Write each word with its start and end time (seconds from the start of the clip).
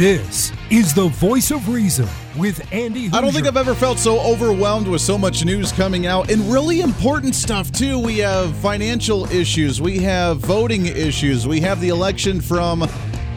This 0.00 0.50
is 0.70 0.94
the 0.94 1.08
voice 1.08 1.50
of 1.50 1.68
reason 1.68 2.08
with 2.34 2.66
Andy. 2.72 3.10
Hooser. 3.10 3.14
I 3.18 3.20
don't 3.20 3.32
think 3.34 3.46
I've 3.46 3.58
ever 3.58 3.74
felt 3.74 3.98
so 3.98 4.18
overwhelmed 4.20 4.88
with 4.88 5.02
so 5.02 5.18
much 5.18 5.44
news 5.44 5.72
coming 5.72 6.06
out 6.06 6.30
and 6.30 6.40
really 6.50 6.80
important 6.80 7.34
stuff 7.34 7.70
too. 7.70 7.98
We 7.98 8.16
have 8.20 8.56
financial 8.60 9.30
issues, 9.30 9.78
we 9.78 9.98
have 9.98 10.38
voting 10.38 10.86
issues, 10.86 11.46
we 11.46 11.60
have 11.60 11.82
the 11.82 11.90
election 11.90 12.40
from 12.40 12.88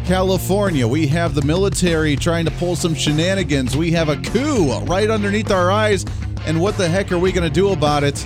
California, 0.05 0.87
we 0.87 1.05
have 1.07 1.35
the 1.35 1.41
military 1.41 2.15
trying 2.15 2.45
to 2.45 2.51
pull 2.51 2.77
some 2.77 2.95
shenanigans, 2.95 3.75
we 3.75 3.91
have 3.91 4.07
a 4.07 4.15
coup 4.15 4.73
right 4.85 5.09
underneath 5.09 5.51
our 5.51 5.69
eyes, 5.69 6.05
and 6.45 6.61
what 6.61 6.77
the 6.77 6.87
heck 6.87 7.11
are 7.11 7.19
we 7.19 7.33
going 7.33 7.43
to 7.43 7.53
do 7.53 7.73
about 7.73 8.05
it? 8.05 8.25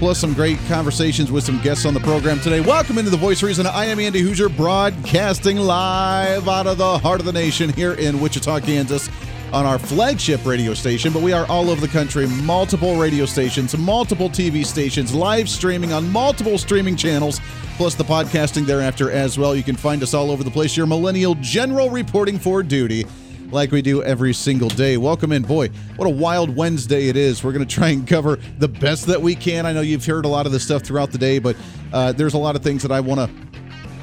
Plus, 0.00 0.18
some 0.18 0.32
great 0.32 0.58
conversations 0.66 1.30
with 1.30 1.44
some 1.44 1.60
guests 1.60 1.84
on 1.84 1.92
the 1.92 2.00
program 2.00 2.40
today. 2.40 2.60
Welcome 2.60 2.96
into 2.96 3.10
the 3.10 3.18
Voice 3.18 3.42
Reason. 3.42 3.66
I 3.66 3.84
am 3.84 4.00
Andy 4.00 4.22
Hooser, 4.22 4.48
broadcasting 4.56 5.58
live 5.58 6.48
out 6.48 6.66
of 6.66 6.78
the 6.78 6.98
heart 7.00 7.20
of 7.20 7.26
the 7.26 7.32
nation 7.34 7.70
here 7.70 7.92
in 7.92 8.18
Wichita, 8.18 8.60
Kansas 8.60 9.10
on 9.52 9.66
our 9.66 9.78
flagship 9.78 10.46
radio 10.46 10.72
station, 10.72 11.12
but 11.12 11.20
we 11.20 11.34
are 11.34 11.44
all 11.50 11.68
over 11.68 11.82
the 11.82 11.92
country, 11.92 12.26
multiple 12.26 12.96
radio 12.96 13.26
stations, 13.26 13.76
multiple 13.76 14.30
TV 14.30 14.64
stations, 14.64 15.14
live 15.14 15.50
streaming 15.50 15.92
on 15.92 16.10
multiple 16.10 16.56
streaming 16.56 16.96
channels, 16.96 17.38
plus 17.76 17.94
the 17.94 18.02
podcasting 18.02 18.64
thereafter 18.64 19.10
as 19.10 19.38
well. 19.38 19.54
You 19.54 19.62
can 19.62 19.76
find 19.76 20.02
us 20.02 20.14
all 20.14 20.30
over 20.30 20.42
the 20.42 20.50
place. 20.50 20.78
Your 20.78 20.86
millennial 20.86 21.34
general 21.42 21.90
reporting 21.90 22.38
for 22.38 22.62
duty 22.62 23.04
like 23.52 23.70
we 23.70 23.82
do 23.82 24.02
every 24.02 24.32
single 24.32 24.68
day. 24.68 24.96
Welcome 24.96 25.32
in. 25.32 25.42
Boy, 25.42 25.68
what 25.96 26.06
a 26.06 26.10
wild 26.10 26.54
Wednesday 26.54 27.08
it 27.08 27.16
is. 27.16 27.42
We're 27.42 27.52
going 27.52 27.66
to 27.66 27.74
try 27.74 27.88
and 27.88 28.06
cover 28.06 28.38
the 28.58 28.68
best 28.68 29.06
that 29.06 29.20
we 29.20 29.34
can. 29.34 29.66
I 29.66 29.72
know 29.72 29.80
you've 29.80 30.04
heard 30.04 30.24
a 30.24 30.28
lot 30.28 30.46
of 30.46 30.52
this 30.52 30.64
stuff 30.64 30.82
throughout 30.82 31.10
the 31.10 31.18
day, 31.18 31.38
but 31.38 31.56
uh, 31.92 32.12
there's 32.12 32.34
a 32.34 32.38
lot 32.38 32.56
of 32.56 32.62
things 32.62 32.82
that 32.82 32.92
I 32.92 33.00
want 33.00 33.20
to 33.20 33.50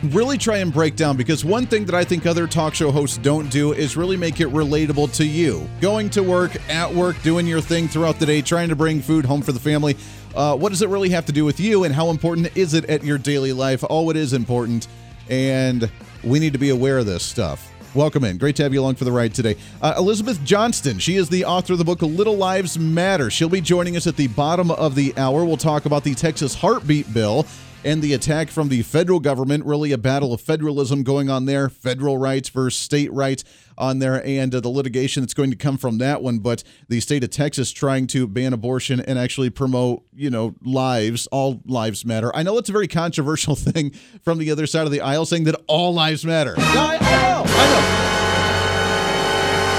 really 0.03 0.37
try 0.37 0.57
and 0.57 0.71
break 0.71 0.95
down 0.95 1.17
because 1.17 1.43
one 1.43 1.65
thing 1.65 1.85
that 1.85 1.95
I 1.95 2.03
think 2.03 2.25
other 2.25 2.47
talk 2.47 2.75
show 2.75 2.91
hosts 2.91 3.17
don't 3.17 3.49
do 3.49 3.73
is 3.73 3.97
really 3.97 4.17
make 4.17 4.39
it 4.39 4.49
relatable 4.49 5.13
to 5.15 5.25
you. 5.25 5.67
Going 5.81 6.09
to 6.11 6.21
work, 6.21 6.55
at 6.69 6.93
work, 6.93 7.21
doing 7.23 7.47
your 7.47 7.61
thing 7.61 7.87
throughout 7.87 8.19
the 8.19 8.25
day, 8.25 8.41
trying 8.41 8.69
to 8.69 8.75
bring 8.75 9.01
food 9.01 9.25
home 9.25 9.41
for 9.41 9.51
the 9.51 9.59
family. 9.59 9.97
Uh, 10.35 10.55
what 10.55 10.69
does 10.69 10.81
it 10.81 10.89
really 10.89 11.09
have 11.09 11.25
to 11.25 11.31
do 11.31 11.45
with 11.45 11.59
you, 11.59 11.83
and 11.83 11.95
how 11.95 12.09
important 12.09 12.55
is 12.55 12.73
it 12.75 12.85
at 12.85 13.03
your 13.03 13.17
daily 13.17 13.53
life? 13.53 13.83
Oh, 13.89 14.09
it 14.11 14.15
is 14.15 14.33
important, 14.33 14.87
and 15.29 15.89
we 16.23 16.37
need 16.39 16.53
to 16.53 16.59
be 16.59 16.69
aware 16.69 16.99
of 16.99 17.07
this 17.07 17.23
stuff. 17.23 17.71
Welcome 17.97 18.25
in. 18.25 18.37
Great 18.37 18.55
to 18.57 18.63
have 18.63 18.75
you 18.75 18.79
along 18.79 18.93
for 18.93 19.05
the 19.05 19.11
ride 19.11 19.33
today. 19.33 19.55
Uh, 19.81 19.95
Elizabeth 19.97 20.43
Johnston, 20.43 20.99
she 20.99 21.15
is 21.15 21.29
the 21.29 21.45
author 21.45 21.73
of 21.73 21.79
the 21.79 21.83
book 21.83 22.03
Little 22.03 22.37
Lives 22.37 22.77
Matter. 22.77 23.31
She'll 23.31 23.49
be 23.49 23.59
joining 23.59 23.97
us 23.97 24.05
at 24.05 24.15
the 24.15 24.27
bottom 24.27 24.69
of 24.69 24.93
the 24.93 25.17
hour. 25.17 25.43
We'll 25.43 25.57
talk 25.57 25.87
about 25.87 26.03
the 26.03 26.13
Texas 26.13 26.53
Heartbeat 26.53 27.11
Bill 27.11 27.47
and 27.87 28.01
the 28.01 28.13
attack 28.13 28.49
from 28.49 28.67
the 28.67 28.81
federal 28.81 29.21
government, 29.21 29.63
really 29.65 29.93
a 29.93 29.97
battle 29.97 30.33
of 30.33 30.41
federalism 30.41 31.03
going 31.03 31.29
on 31.29 31.45
there, 31.45 31.69
federal 31.69 32.17
rights 32.17 32.49
versus 32.49 32.77
state 32.77 33.09
rights 33.13 33.45
on 33.77 33.99
there, 33.99 34.21
and 34.25 34.53
uh, 34.53 34.59
the 34.59 34.67
litigation 34.67 35.23
that's 35.23 35.33
going 35.33 35.51
to 35.51 35.55
come 35.55 35.77
from 35.77 35.97
that 35.99 36.21
one. 36.21 36.39
But 36.39 36.65
the 36.89 36.99
state 36.99 37.23
of 37.23 37.29
Texas 37.29 37.71
trying 37.71 38.07
to 38.07 38.27
ban 38.27 38.51
abortion 38.51 38.99
and 38.99 39.17
actually 39.17 39.51
promote, 39.51 40.03
you 40.13 40.29
know, 40.29 40.53
lives, 40.61 41.27
all 41.27 41.61
lives 41.65 42.03
matter. 42.03 42.35
I 42.35 42.43
know 42.43 42.57
it's 42.57 42.67
a 42.67 42.73
very 42.73 42.89
controversial 42.89 43.55
thing 43.55 43.91
from 44.21 44.37
the 44.37 44.51
other 44.51 44.67
side 44.67 44.85
of 44.85 44.91
the 44.91 44.99
aisle 44.99 45.25
saying 45.25 45.45
that 45.45 45.55
all 45.67 45.93
lives 45.93 46.25
matter. 46.25 46.55
I, 46.57 46.97
I 46.99 47.21
know, 47.21 47.43
I 47.47 47.69
know. 47.71 47.97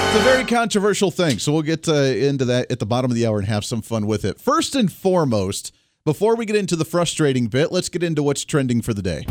It's 0.09 0.19
a 0.19 0.23
very 0.23 0.45
controversial 0.45 1.11
thing. 1.11 1.37
So 1.37 1.53
we'll 1.53 1.61
get 1.61 1.87
uh, 1.87 1.93
into 1.93 2.45
that 2.45 2.71
at 2.71 2.79
the 2.79 2.87
bottom 2.87 3.11
of 3.11 3.15
the 3.15 3.27
hour 3.27 3.37
and 3.37 3.47
have 3.47 3.63
some 3.63 3.83
fun 3.83 4.07
with 4.07 4.25
it. 4.25 4.41
First 4.41 4.73
and 4.73 4.91
foremost, 4.91 5.71
before 6.05 6.35
we 6.35 6.45
get 6.45 6.55
into 6.55 6.75
the 6.75 6.85
frustrating 6.85 7.47
bit, 7.47 7.71
let's 7.71 7.89
get 7.89 8.03
into 8.03 8.23
what's 8.23 8.45
trending 8.45 8.81
for 8.81 8.93
the 8.93 9.01
day. 9.01 9.25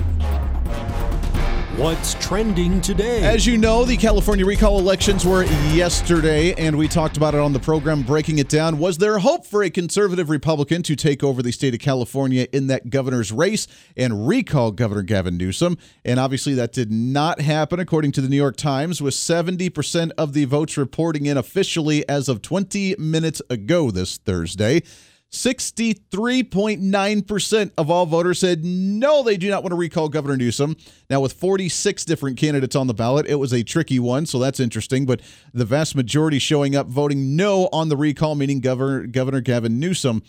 What's 1.78 2.14
trending 2.14 2.80
today? 2.80 3.22
As 3.22 3.46
you 3.46 3.56
know, 3.56 3.84
the 3.84 3.96
California 3.96 4.44
recall 4.44 4.80
elections 4.80 5.24
were 5.24 5.44
yesterday, 5.72 6.52
and 6.54 6.76
we 6.76 6.88
talked 6.88 7.16
about 7.16 7.34
it 7.34 7.40
on 7.40 7.52
the 7.52 7.60
program, 7.60 8.02
breaking 8.02 8.40
it 8.40 8.48
down. 8.48 8.80
Was 8.80 8.98
there 8.98 9.20
hope 9.20 9.46
for 9.46 9.62
a 9.62 9.70
conservative 9.70 10.28
Republican 10.28 10.82
to 10.82 10.96
take 10.96 11.22
over 11.22 11.40
the 11.40 11.52
state 11.52 11.74
of 11.74 11.80
California 11.80 12.48
in 12.52 12.66
that 12.66 12.90
governor's 12.90 13.30
race 13.30 13.68
and 13.96 14.26
recall 14.26 14.72
Governor 14.72 15.02
Gavin 15.02 15.36
Newsom? 15.36 15.78
And 16.04 16.18
obviously, 16.18 16.54
that 16.54 16.72
did 16.72 16.90
not 16.90 17.40
happen, 17.40 17.78
according 17.78 18.10
to 18.12 18.20
the 18.20 18.28
New 18.28 18.36
York 18.36 18.56
Times, 18.56 19.00
with 19.00 19.14
70% 19.14 20.10
of 20.18 20.32
the 20.32 20.46
votes 20.46 20.76
reporting 20.76 21.26
in 21.26 21.36
officially 21.36 22.06
as 22.08 22.28
of 22.28 22.42
20 22.42 22.96
minutes 22.98 23.40
ago 23.50 23.92
this 23.92 24.16
Thursday. 24.16 24.82
63.9% 25.30 27.70
of 27.76 27.90
all 27.90 28.06
voters 28.06 28.38
said 28.38 28.64
no, 28.64 29.22
they 29.22 29.36
do 29.36 29.50
not 29.50 29.62
want 29.62 29.72
to 29.72 29.76
recall 29.76 30.08
Governor 30.08 30.38
Newsom. 30.38 30.74
Now, 31.10 31.20
with 31.20 31.34
46 31.34 32.06
different 32.06 32.38
candidates 32.38 32.74
on 32.74 32.86
the 32.86 32.94
ballot, 32.94 33.26
it 33.26 33.34
was 33.34 33.52
a 33.52 33.62
tricky 33.62 33.98
one, 33.98 34.24
so 34.24 34.38
that's 34.38 34.58
interesting. 34.58 35.04
But 35.04 35.20
the 35.52 35.66
vast 35.66 35.94
majority 35.94 36.38
showing 36.38 36.74
up 36.74 36.86
voting 36.86 37.36
no 37.36 37.68
on 37.72 37.90
the 37.90 37.96
recall, 37.96 38.36
meaning 38.36 38.60
Governor, 38.60 39.06
Governor 39.06 39.42
Gavin 39.42 39.78
Newsom 39.78 40.22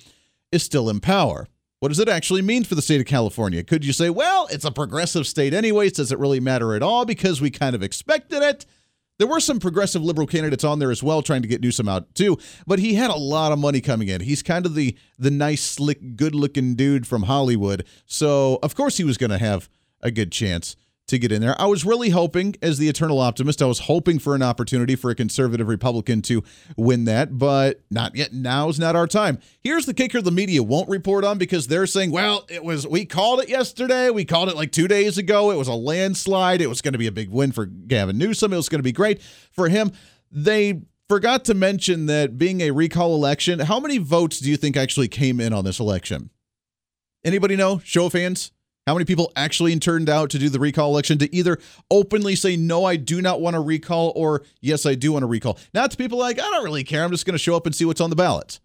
is 0.52 0.64
still 0.64 0.90
in 0.90 1.00
power. 1.00 1.48
What 1.80 1.90
does 1.90 2.00
it 2.00 2.10
actually 2.10 2.42
mean 2.42 2.66
for 2.66 2.76
the 2.76 2.82
state 2.82 3.00
of 3.00 3.08
California? 3.08 3.64
Could 3.64 3.86
you 3.86 3.94
say, 3.94 4.10
well, 4.10 4.50
it's 4.52 4.66
a 4.66 4.72
progressive 4.72 5.26
state 5.26 5.54
anyways? 5.54 5.94
Does 5.94 6.12
it 6.12 6.20
really 6.20 6.42
matter 6.42 6.76
at 6.76 6.84
all 6.84 7.06
because 7.06 7.40
we 7.40 7.52
kind 7.52 7.74
of 7.74 7.82
expected 7.82 8.44
it? 8.44 8.66
There 9.20 9.28
were 9.28 9.42
some 9.42 9.60
progressive 9.60 10.02
liberal 10.02 10.26
candidates 10.26 10.64
on 10.64 10.80
there 10.80 10.92
as 10.92 11.04
well 11.04 11.22
trying 11.22 11.42
to 11.42 11.48
get 11.48 11.62
Newsom 11.62 11.90
out 11.90 12.16
too, 12.16 12.38
but 12.66 12.80
he 12.80 12.96
had 12.96 13.12
a 13.12 13.18
lot 13.18 13.52
of 13.52 13.60
money 13.60 13.82
coming 13.82 14.08
in. 14.08 14.22
He's 14.22 14.42
kind 14.42 14.66
of 14.66 14.76
the 14.76 14.98
the 15.20 15.30
nice, 15.30 15.62
slick, 15.62 16.16
good-looking 16.16 16.76
dude 16.76 17.06
from 17.06 17.24
Hollywood. 17.24 17.86
So, 18.06 18.60
of 18.64 18.76
course 18.76 18.98
he 18.98 19.04
was 19.04 19.18
going 19.18 19.30
to 19.30 19.38
have 19.38 19.70
a 20.02 20.10
good 20.10 20.32
chance 20.32 20.78
to 21.10 21.20
get 21.20 21.32
in 21.32 21.42
there. 21.42 21.60
I 21.60 21.66
was 21.66 21.86
really 21.86 22.10
hoping, 22.10 22.56
as 22.62 22.78
the 22.78 22.88
eternal 22.88 23.20
optimist, 23.20 23.62
I 23.62 23.66
was 23.66 23.80
hoping 23.80 24.20
for 24.20 24.36
an 24.36 24.42
opportunity 24.42 24.96
for 24.96 25.12
a 25.12 25.16
conservative 25.16 25.68
Republican 25.68 26.22
to 26.24 26.44
win 26.78 27.06
that, 27.06 27.38
but 27.38 27.82
not 27.92 28.16
yet. 28.16 28.34
Now's 28.34 28.80
not 28.80 28.96
our 28.96 29.08
time. 29.08 29.40
Here's 29.62 29.86
the 29.86 29.94
kicker 29.94 30.22
the 30.22 30.32
media 30.32 30.64
won't 30.64 30.90
report 30.90 31.24
on 31.24 31.38
because 31.38 31.68
they're 31.68 31.88
saying, 31.88 32.12
well, 32.12 32.46
it 32.50 32.64
was, 32.64 32.88
we 32.88 33.06
called 33.06 33.42
it 33.42 33.50
yesterday. 33.50 34.10
We 34.10 34.26
called 34.26 34.50
it 34.50 34.56
like 34.56 34.72
two 34.72 34.88
days 34.88 35.18
ago. 35.18 35.52
It 35.52 35.58
was 35.58 35.68
a 35.68 35.74
landslide. 35.74 36.62
It 36.62 36.68
was 36.68 36.82
going 36.82 36.94
to 36.94 37.00
be 37.00 37.08
a 37.08 37.12
big 37.12 37.30
win 37.30 37.52
for 37.52 37.66
Gavin 37.66 38.18
Newsom. 38.18 38.54
It 38.54 38.58
was 38.58 38.70
going 38.70 38.80
to 38.80 38.84
be 38.84 38.92
great 38.92 39.22
for 39.52 39.70
him. 39.70 39.92
They 40.32 40.82
forgot 41.08 41.44
to 41.46 41.54
mention 41.54 42.06
that 42.06 42.38
being 42.38 42.62
a 42.62 42.72
recall 42.72 43.16
election, 43.16 43.60
how 43.60 43.80
many 43.80 43.98
votes 43.98 44.40
do 44.40 44.50
you 44.50 44.58
think 44.58 44.78
actually 44.78 45.08
came 45.08 45.40
in 45.40 45.54
on 45.54 45.66
this 45.66 45.80
election? 45.80 46.30
Anybody 47.26 47.56
know? 47.56 47.80
Show 47.84 48.06
of 48.06 48.14
hands. 48.14 48.52
How 48.90 48.96
many 48.96 49.06
people 49.06 49.32
actually 49.36 49.78
turned 49.78 50.10
out 50.10 50.32
to 50.32 50.40
do 50.40 50.50
the 50.50 50.60
recall 50.60 50.90
election 50.90 51.20
to 51.20 51.36
either 51.36 51.60
openly 51.92 52.36
say, 52.36 52.58
no, 52.58 52.86
I 52.86 52.96
do 52.96 53.22
not 53.22 53.40
want 53.40 53.54
to 53.54 53.60
recall, 53.60 54.12
or 54.16 54.42
yes, 54.62 54.84
I 54.84 54.96
do 54.96 55.12
want 55.12 55.22
to 55.22 55.28
recall? 55.28 55.60
Not 55.76 55.92
to 55.92 55.98
people 55.98 56.18
like, 56.18 56.40
I 56.40 56.42
don't 56.42 56.64
really 56.64 56.84
care. 56.84 57.04
I'm 57.04 57.12
just 57.12 57.24
going 57.24 57.36
to 57.36 57.38
show 57.38 57.56
up 57.56 57.68
and 57.68 57.76
see 57.76 57.86
what's 57.86 58.02
on 58.02 58.10
the 58.10 58.16
ballot. 58.16 58.60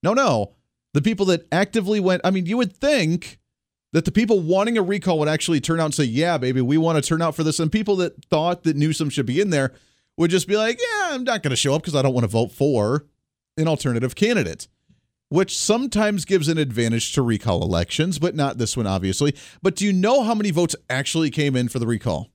No, 0.00 0.14
no. 0.14 0.52
The 0.92 1.02
people 1.02 1.26
that 1.26 1.48
actively 1.50 1.98
went, 1.98 2.20
I 2.22 2.30
mean, 2.30 2.46
you 2.46 2.56
would 2.56 2.72
think 2.72 3.40
that 3.92 4.04
the 4.04 4.12
people 4.12 4.38
wanting 4.38 4.78
a 4.78 4.82
recall 4.82 5.18
would 5.18 5.28
actually 5.28 5.60
turn 5.60 5.80
out 5.80 5.86
and 5.86 5.94
say, 5.94 6.04
yeah, 6.04 6.38
baby, 6.38 6.60
we 6.60 6.78
want 6.78 7.02
to 7.02 7.02
turn 7.02 7.20
out 7.20 7.34
for 7.34 7.42
this. 7.42 7.58
And 7.58 7.72
people 7.72 7.96
that 7.96 8.24
thought 8.26 8.62
that 8.62 8.76
Newsom 8.76 9.10
should 9.10 9.26
be 9.26 9.40
in 9.40 9.50
there 9.50 9.72
would 10.16 10.30
just 10.30 10.46
be 10.46 10.56
like, 10.56 10.78
yeah, 10.78 11.14
I'm 11.14 11.24
not 11.24 11.42
going 11.42 11.50
to 11.50 11.56
show 11.56 11.74
up 11.74 11.82
because 11.82 11.96
I 11.96 12.02
don't 12.02 12.14
want 12.14 12.22
to 12.22 12.30
vote 12.30 12.52
for 12.52 13.06
an 13.56 13.66
alternative 13.66 14.14
candidate 14.14 14.68
which 15.34 15.58
sometimes 15.58 16.24
gives 16.24 16.46
an 16.46 16.58
advantage 16.58 17.12
to 17.12 17.20
recall 17.20 17.64
elections, 17.64 18.20
but 18.20 18.36
not 18.36 18.56
this 18.56 18.76
one, 18.76 18.86
obviously. 18.86 19.34
But 19.62 19.74
do 19.74 19.84
you 19.84 19.92
know 19.92 20.22
how 20.22 20.32
many 20.32 20.52
votes 20.52 20.76
actually 20.88 21.28
came 21.30 21.56
in 21.56 21.68
for 21.68 21.80
the 21.80 21.88
recall? 21.88 22.30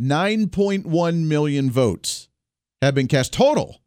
9.1 0.00 1.26
million 1.26 1.70
votes 1.70 2.30
have 2.80 2.94
been 2.94 3.06
cast 3.06 3.34
total. 3.34 3.82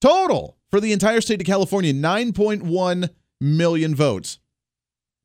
Total 0.00 0.56
for 0.70 0.80
the 0.80 0.92
entire 0.92 1.20
state 1.20 1.40
of 1.40 1.46
California, 1.48 1.92
9.1 1.92 3.10
million 3.40 3.94
votes 3.96 4.38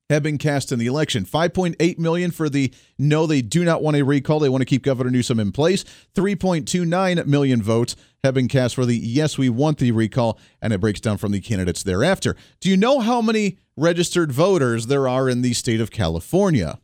have 0.10 0.24
been 0.24 0.38
cast 0.38 0.72
in 0.72 0.80
the 0.80 0.86
election. 0.86 1.26
5.8 1.26 1.98
million 1.98 2.32
for 2.32 2.50
the 2.50 2.74
no, 2.98 3.26
they 3.26 3.42
do 3.42 3.64
not 3.64 3.82
want 3.82 3.98
a 3.98 4.04
recall. 4.04 4.40
They 4.40 4.50
want 4.50 4.62
to 4.62 4.66
keep 4.66 4.84
Governor 4.84 5.10
Newsom 5.10 5.40
in 5.40 5.52
place. 5.52 5.84
3.29 6.14 7.26
million 7.26 7.62
votes 7.62 7.96
have 8.24 8.34
been 8.34 8.48
cast 8.48 8.76
for 8.76 8.86
the 8.86 8.98
yes, 8.98 9.38
we 9.38 9.50
want 9.50 9.80
the 9.80 9.92
recall, 9.92 10.40
and 10.62 10.74
it 10.74 10.82
breaks 10.82 11.00
down 11.00 11.18
from 11.18 11.32
the 11.32 11.42
candidates 11.42 11.84
thereafter. 11.84 12.36
Do 12.60 12.70
you 12.70 12.78
know 12.78 13.00
how 13.00 13.22
many 13.22 13.58
registered 13.76 14.32
voters 14.32 14.88
there 14.88 15.08
are 15.08 15.28
in 15.28 15.42
the 15.42 15.54
state 15.54 15.82
of 15.82 15.92
California? 15.92 16.80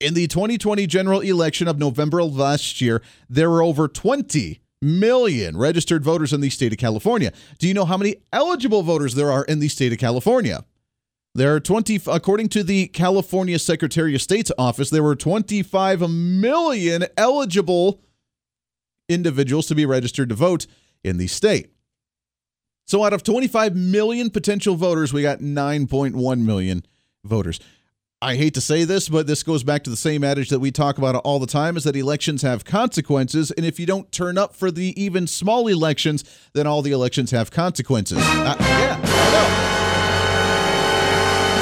In 0.00 0.14
the 0.14 0.26
2020 0.26 0.86
general 0.86 1.20
election 1.20 1.68
of 1.68 1.78
November 1.78 2.20
of 2.20 2.36
last 2.36 2.80
year, 2.80 3.02
there 3.30 3.50
were 3.50 3.62
over 3.62 3.88
20 3.88 4.60
million 4.82 5.56
registered 5.56 6.04
voters 6.04 6.34
in 6.34 6.42
the 6.42 6.50
state 6.50 6.72
of 6.72 6.78
California. 6.78 7.32
Do 7.58 7.66
you 7.66 7.72
know 7.72 7.86
how 7.86 7.96
many 7.96 8.16
eligible 8.32 8.82
voters 8.82 9.14
there 9.14 9.32
are 9.32 9.44
in 9.44 9.58
the 9.58 9.68
state 9.68 9.92
of 9.92 9.98
California? 9.98 10.64
There 11.36 11.54
are 11.54 11.60
20, 11.60 12.00
according 12.06 12.48
to 12.50 12.62
the 12.62 12.86
California 12.86 13.58
Secretary 13.58 14.14
of 14.14 14.22
State's 14.22 14.50
office, 14.56 14.88
there 14.88 15.02
were 15.02 15.14
25 15.14 16.08
million 16.08 17.04
eligible 17.18 18.00
individuals 19.06 19.66
to 19.66 19.74
be 19.74 19.84
registered 19.84 20.30
to 20.30 20.34
vote 20.34 20.66
in 21.04 21.18
the 21.18 21.26
state. 21.26 21.70
So 22.86 23.04
out 23.04 23.12
of 23.12 23.22
25 23.22 23.76
million 23.76 24.30
potential 24.30 24.76
voters, 24.76 25.12
we 25.12 25.20
got 25.20 25.40
9.1 25.40 26.40
million 26.40 26.86
voters. 27.22 27.60
I 28.22 28.36
hate 28.36 28.54
to 28.54 28.62
say 28.62 28.84
this, 28.84 29.10
but 29.10 29.26
this 29.26 29.42
goes 29.42 29.62
back 29.62 29.84
to 29.84 29.90
the 29.90 29.96
same 29.96 30.24
adage 30.24 30.48
that 30.48 30.60
we 30.60 30.70
talk 30.70 30.96
about 30.96 31.16
all 31.16 31.38
the 31.38 31.46
time 31.46 31.76
is 31.76 31.84
that 31.84 31.96
elections 31.96 32.40
have 32.40 32.64
consequences. 32.64 33.50
And 33.50 33.66
if 33.66 33.78
you 33.78 33.84
don't 33.84 34.10
turn 34.10 34.38
up 34.38 34.56
for 34.56 34.70
the 34.70 34.98
even 35.00 35.26
small 35.26 35.68
elections, 35.68 36.24
then 36.54 36.66
all 36.66 36.80
the 36.80 36.92
elections 36.92 37.30
have 37.32 37.50
consequences. 37.50 38.16
Uh, 38.22 38.56
yeah. 38.58 39.65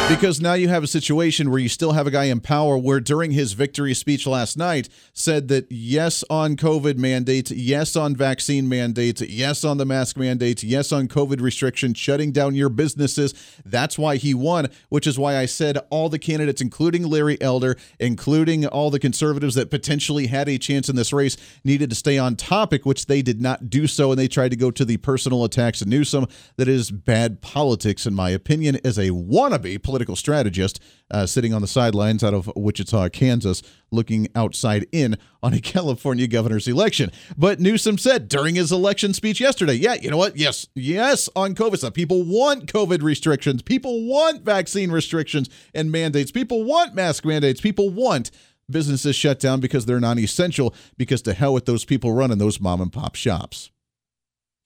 Because 0.06 0.38
now 0.38 0.52
you 0.52 0.68
have 0.68 0.84
a 0.84 0.86
situation 0.86 1.50
where 1.50 1.58
you 1.58 1.68
still 1.68 1.92
have 1.92 2.06
a 2.06 2.10
guy 2.10 2.24
in 2.24 2.40
power 2.40 2.76
where 2.76 3.00
during 3.00 3.30
his 3.30 3.54
victory 3.54 3.94
speech 3.94 4.26
last 4.26 4.54
night 4.54 4.90
said 5.14 5.48
that 5.48 5.66
yes 5.72 6.22
on 6.28 6.56
COVID 6.56 6.98
mandates, 6.98 7.50
yes 7.50 7.96
on 7.96 8.14
vaccine 8.14 8.68
mandates, 8.68 9.22
yes 9.22 9.64
on 9.64 9.78
the 9.78 9.86
mask 9.86 10.18
mandates, 10.18 10.62
yes 10.62 10.92
on 10.92 11.08
COVID 11.08 11.40
restrictions, 11.40 11.96
shutting 11.96 12.32
down 12.32 12.54
your 12.54 12.68
businesses. 12.68 13.32
That's 13.64 13.98
why 13.98 14.16
he 14.16 14.34
won, 14.34 14.68
which 14.90 15.06
is 15.06 15.18
why 15.18 15.38
I 15.38 15.46
said 15.46 15.78
all 15.88 16.10
the 16.10 16.18
candidates, 16.18 16.60
including 16.60 17.04
Larry 17.04 17.40
Elder, 17.40 17.74
including 17.98 18.66
all 18.66 18.90
the 18.90 19.00
conservatives 19.00 19.54
that 19.54 19.70
potentially 19.70 20.26
had 20.26 20.50
a 20.50 20.58
chance 20.58 20.90
in 20.90 20.96
this 20.96 21.14
race, 21.14 21.38
needed 21.64 21.88
to 21.88 21.96
stay 21.96 22.18
on 22.18 22.36
topic, 22.36 22.84
which 22.84 23.06
they 23.06 23.22
did 23.22 23.40
not 23.40 23.70
do 23.70 23.86
so. 23.86 24.12
And 24.12 24.18
they 24.18 24.28
tried 24.28 24.50
to 24.50 24.56
go 24.56 24.70
to 24.70 24.84
the 24.84 24.98
personal 24.98 25.44
attacks 25.44 25.80
of 25.80 25.88
Newsom. 25.88 26.26
That 26.56 26.68
is 26.68 26.90
bad 26.90 27.40
politics, 27.40 28.04
in 28.04 28.12
my 28.12 28.28
opinion, 28.28 28.78
as 28.84 28.98
a 28.98 29.08
wannabe 29.08 29.82
political 29.94 30.16
strategist 30.16 30.80
uh, 31.12 31.24
sitting 31.24 31.54
on 31.54 31.62
the 31.62 31.68
sidelines 31.68 32.24
out 32.24 32.34
of 32.34 32.50
Wichita, 32.56 33.10
Kansas, 33.10 33.62
looking 33.92 34.26
outside 34.34 34.86
in 34.90 35.16
on 35.40 35.54
a 35.54 35.60
California 35.74 36.26
governor's 36.26 36.66
election. 36.66 37.12
But 37.38 37.60
Newsom 37.60 37.96
said 37.96 38.28
during 38.28 38.56
his 38.56 38.72
election 38.72 39.14
speech 39.14 39.40
yesterday, 39.40 39.74
yeah, 39.74 39.94
you 39.94 40.10
know 40.10 40.16
what? 40.16 40.36
Yes, 40.36 40.66
yes, 40.74 41.28
on 41.36 41.54
COVID 41.54 41.76
stuff. 41.76 41.94
People 41.94 42.24
want 42.24 42.66
COVID 42.66 43.02
restrictions. 43.02 43.62
People 43.62 44.08
want 44.08 44.42
vaccine 44.42 44.90
restrictions 44.90 45.48
and 45.72 45.92
mandates. 45.92 46.32
People 46.32 46.64
want 46.64 46.96
mask 46.96 47.24
mandates. 47.24 47.60
People 47.60 47.88
want 47.88 48.32
businesses 48.68 49.14
shut 49.14 49.38
down 49.38 49.60
because 49.60 49.86
they're 49.86 50.00
non 50.00 50.18
essential, 50.18 50.74
because 50.96 51.22
to 51.22 51.34
hell 51.34 51.54
with 51.54 51.66
those 51.66 51.84
people 51.84 52.12
running 52.12 52.38
those 52.38 52.60
mom 52.60 52.80
and 52.80 52.92
pop 52.92 53.14
shops. 53.14 53.70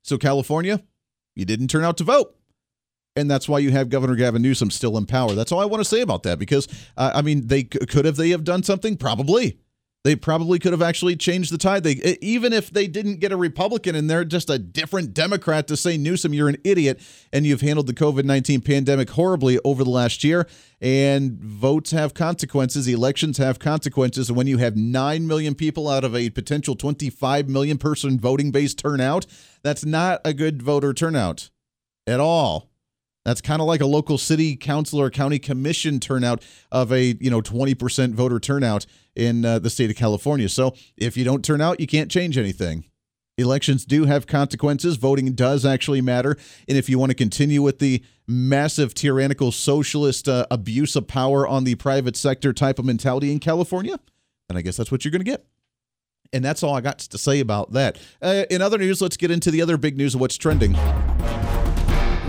So, 0.04 0.16
California, 0.16 0.82
you 1.36 1.44
didn't 1.44 1.68
turn 1.68 1.84
out 1.84 1.98
to 1.98 2.04
vote 2.04 2.34
and 3.18 3.30
that's 3.30 3.48
why 3.48 3.58
you 3.58 3.70
have 3.72 3.90
Governor 3.90 4.14
Gavin 4.14 4.42
Newsom 4.42 4.70
still 4.70 4.96
in 4.96 5.06
power. 5.06 5.34
That's 5.34 5.52
all 5.52 5.60
I 5.60 5.66
want 5.66 5.80
to 5.80 5.84
say 5.84 6.00
about 6.00 6.22
that. 6.22 6.38
Because 6.38 6.68
uh, 6.96 7.12
I 7.14 7.22
mean, 7.22 7.48
they 7.48 7.64
could 7.64 8.04
have 8.04 8.16
they 8.16 8.30
have 8.30 8.44
done 8.44 8.62
something 8.62 8.96
probably. 8.96 9.58
They 10.04 10.14
probably 10.14 10.60
could 10.60 10.72
have 10.72 10.80
actually 10.80 11.16
changed 11.16 11.52
the 11.52 11.58
tide. 11.58 11.82
They 11.82 12.16
even 12.22 12.52
if 12.52 12.70
they 12.70 12.86
didn't 12.86 13.18
get 13.18 13.32
a 13.32 13.36
Republican 13.36 13.96
in 13.96 14.06
there, 14.06 14.24
just 14.24 14.48
a 14.48 14.56
different 14.56 15.12
Democrat 15.12 15.66
to 15.66 15.76
say 15.76 15.98
Newsom, 15.98 16.32
you're 16.32 16.48
an 16.48 16.56
idiot, 16.62 17.00
and 17.32 17.44
you've 17.44 17.62
handled 17.62 17.88
the 17.88 17.92
COVID 17.92 18.24
nineteen 18.24 18.60
pandemic 18.60 19.10
horribly 19.10 19.58
over 19.64 19.82
the 19.82 19.90
last 19.90 20.22
year. 20.22 20.46
And 20.80 21.32
votes 21.42 21.90
have 21.90 22.14
consequences. 22.14 22.86
Elections 22.86 23.38
have 23.38 23.58
consequences. 23.58 24.28
And 24.28 24.36
when 24.36 24.46
you 24.46 24.58
have 24.58 24.76
nine 24.76 25.26
million 25.26 25.56
people 25.56 25.88
out 25.88 26.04
of 26.04 26.14
a 26.14 26.30
potential 26.30 26.76
twenty 26.76 27.10
five 27.10 27.48
million 27.48 27.76
person 27.76 28.20
voting 28.20 28.52
base 28.52 28.74
turnout, 28.74 29.26
that's 29.64 29.84
not 29.84 30.20
a 30.24 30.32
good 30.32 30.62
voter 30.62 30.94
turnout 30.94 31.50
at 32.06 32.20
all. 32.20 32.67
That's 33.24 33.40
kind 33.40 33.60
of 33.60 33.66
like 33.68 33.80
a 33.80 33.86
local 33.86 34.16
city 34.16 34.56
council 34.56 35.00
or 35.00 35.10
county 35.10 35.38
commission 35.38 36.00
turnout 36.00 36.44
of 36.72 36.92
a 36.92 37.16
you 37.20 37.30
know 37.30 37.42
20% 37.42 38.14
voter 38.14 38.38
turnout 38.38 38.86
in 39.14 39.44
uh, 39.44 39.58
the 39.58 39.70
state 39.70 39.90
of 39.90 39.96
California. 39.96 40.48
So 40.48 40.74
if 40.96 41.16
you 41.16 41.24
don't 41.24 41.44
turn 41.44 41.60
out, 41.60 41.80
you 41.80 41.86
can't 41.86 42.10
change 42.10 42.38
anything. 42.38 42.84
Elections 43.38 43.84
do 43.84 44.04
have 44.04 44.26
consequences. 44.26 44.96
Voting 44.96 45.32
does 45.32 45.64
actually 45.64 46.00
matter. 46.00 46.36
And 46.68 46.76
if 46.76 46.88
you 46.88 46.98
want 46.98 47.10
to 47.10 47.14
continue 47.14 47.62
with 47.62 47.78
the 47.78 48.02
massive 48.26 48.94
tyrannical 48.94 49.52
socialist 49.52 50.28
uh, 50.28 50.46
abuse 50.50 50.96
of 50.96 51.06
power 51.06 51.46
on 51.46 51.62
the 51.64 51.76
private 51.76 52.16
sector 52.16 52.52
type 52.52 52.80
of 52.80 52.84
mentality 52.84 53.30
in 53.30 53.38
California, 53.38 53.98
then 54.48 54.56
I 54.56 54.62
guess 54.62 54.76
that's 54.76 54.90
what 54.90 55.04
you're 55.04 55.12
going 55.12 55.24
to 55.24 55.30
get. 55.30 55.46
And 56.32 56.44
that's 56.44 56.62
all 56.62 56.74
I 56.74 56.80
got 56.80 56.98
to 56.98 57.16
say 57.16 57.40
about 57.40 57.72
that. 57.72 57.98
Uh, 58.20 58.44
in 58.50 58.60
other 58.60 58.76
news, 58.76 59.00
let's 59.00 59.16
get 59.16 59.30
into 59.30 59.50
the 59.50 59.62
other 59.62 59.76
big 59.76 59.96
news 59.96 60.14
of 60.14 60.20
what's 60.20 60.36
trending. 60.36 60.76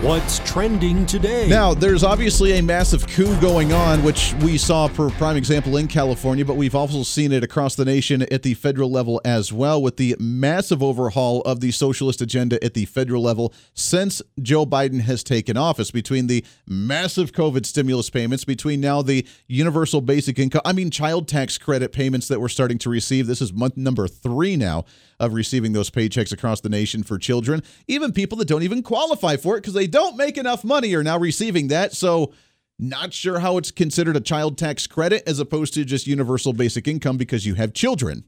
What's 0.02 0.40
trending 0.50 1.06
today? 1.06 1.50
Now, 1.50 1.74
there's 1.74 2.06
obviously 2.06 2.54
a 2.54 2.64
massive 2.64 3.06
coup 3.06 3.38
going 3.42 3.74
on, 3.74 4.02
which 4.02 4.34
we 4.36 4.58
saw, 4.58 4.88
for 4.88 5.10
prime 5.10 5.36
example, 5.36 5.76
in 5.76 5.90
California, 5.90 6.46
but 6.46 6.56
we've 6.56 6.74
also 6.74 7.04
seen 7.04 7.34
it 7.34 7.44
across 7.44 7.76
the 7.76 7.84
nation 7.84 8.22
at 8.32 8.44
the 8.44 8.54
federal 8.54 8.90
level 8.90 9.20
as 9.26 9.52
well, 9.52 9.82
with 9.82 9.98
the 9.98 10.16
massive 10.18 10.82
overhaul 10.82 11.42
of 11.42 11.60
the 11.60 11.72
socialist 11.72 12.22
agenda 12.22 12.64
at 12.64 12.76
the 12.76 12.86
federal 12.86 13.22
level 13.22 13.54
since 13.74 14.22
Joe 14.42 14.66
Biden 14.66 15.02
has 15.02 15.22
taken 15.22 15.58
office. 15.58 15.92
Between 15.92 16.28
the 16.28 16.46
massive 16.66 17.34
COVID 17.34 17.66
stimulus 17.66 18.10
payments, 18.10 18.46
between 18.46 18.80
now 18.80 19.02
the 19.02 19.28
universal 19.48 20.00
basic 20.00 20.40
income, 20.40 20.62
I 20.64 20.72
mean, 20.72 20.92
child 20.92 21.28
tax 21.28 21.58
credit 21.58 21.92
payments 21.92 22.30
that 22.30 22.40
we're 22.40 22.48
starting 22.48 22.78
to 22.80 22.90
receive. 22.90 23.28
This 23.28 23.42
is 23.42 23.52
month 23.52 23.76
number 23.76 24.08
three 24.08 24.56
now 24.56 24.86
of 25.20 25.34
receiving 25.34 25.74
those 25.74 25.90
paychecks 25.90 26.32
across 26.32 26.62
the 26.62 26.70
nation 26.70 27.04
for 27.04 27.18
children. 27.18 27.62
Even 27.88 28.14
people 28.14 28.38
that 28.38 28.48
don't 28.48 28.64
even 28.64 28.82
qualify 28.82 29.36
for 29.36 29.58
it 29.58 29.62
because 29.62 29.74
they 29.74 29.89
don't 29.90 30.18
make 30.18 30.38
enough 30.38 30.64
money 30.64 30.94
are 30.94 31.04
now 31.04 31.18
receiving 31.18 31.68
that. 31.70 31.94
So, 31.94 32.34
not 32.78 33.12
sure 33.14 33.40
how 33.40 33.58
it's 33.58 33.72
considered 33.72 34.16
a 34.16 34.22
child 34.22 34.58
tax 34.58 34.88
credit 34.88 35.24
as 35.28 35.40
opposed 35.40 35.74
to 35.74 35.84
just 35.84 36.08
universal 36.08 36.54
basic 36.54 36.88
income 36.88 37.18
because 37.18 37.46
you 37.46 37.56
have 37.56 37.74
children. 37.74 38.24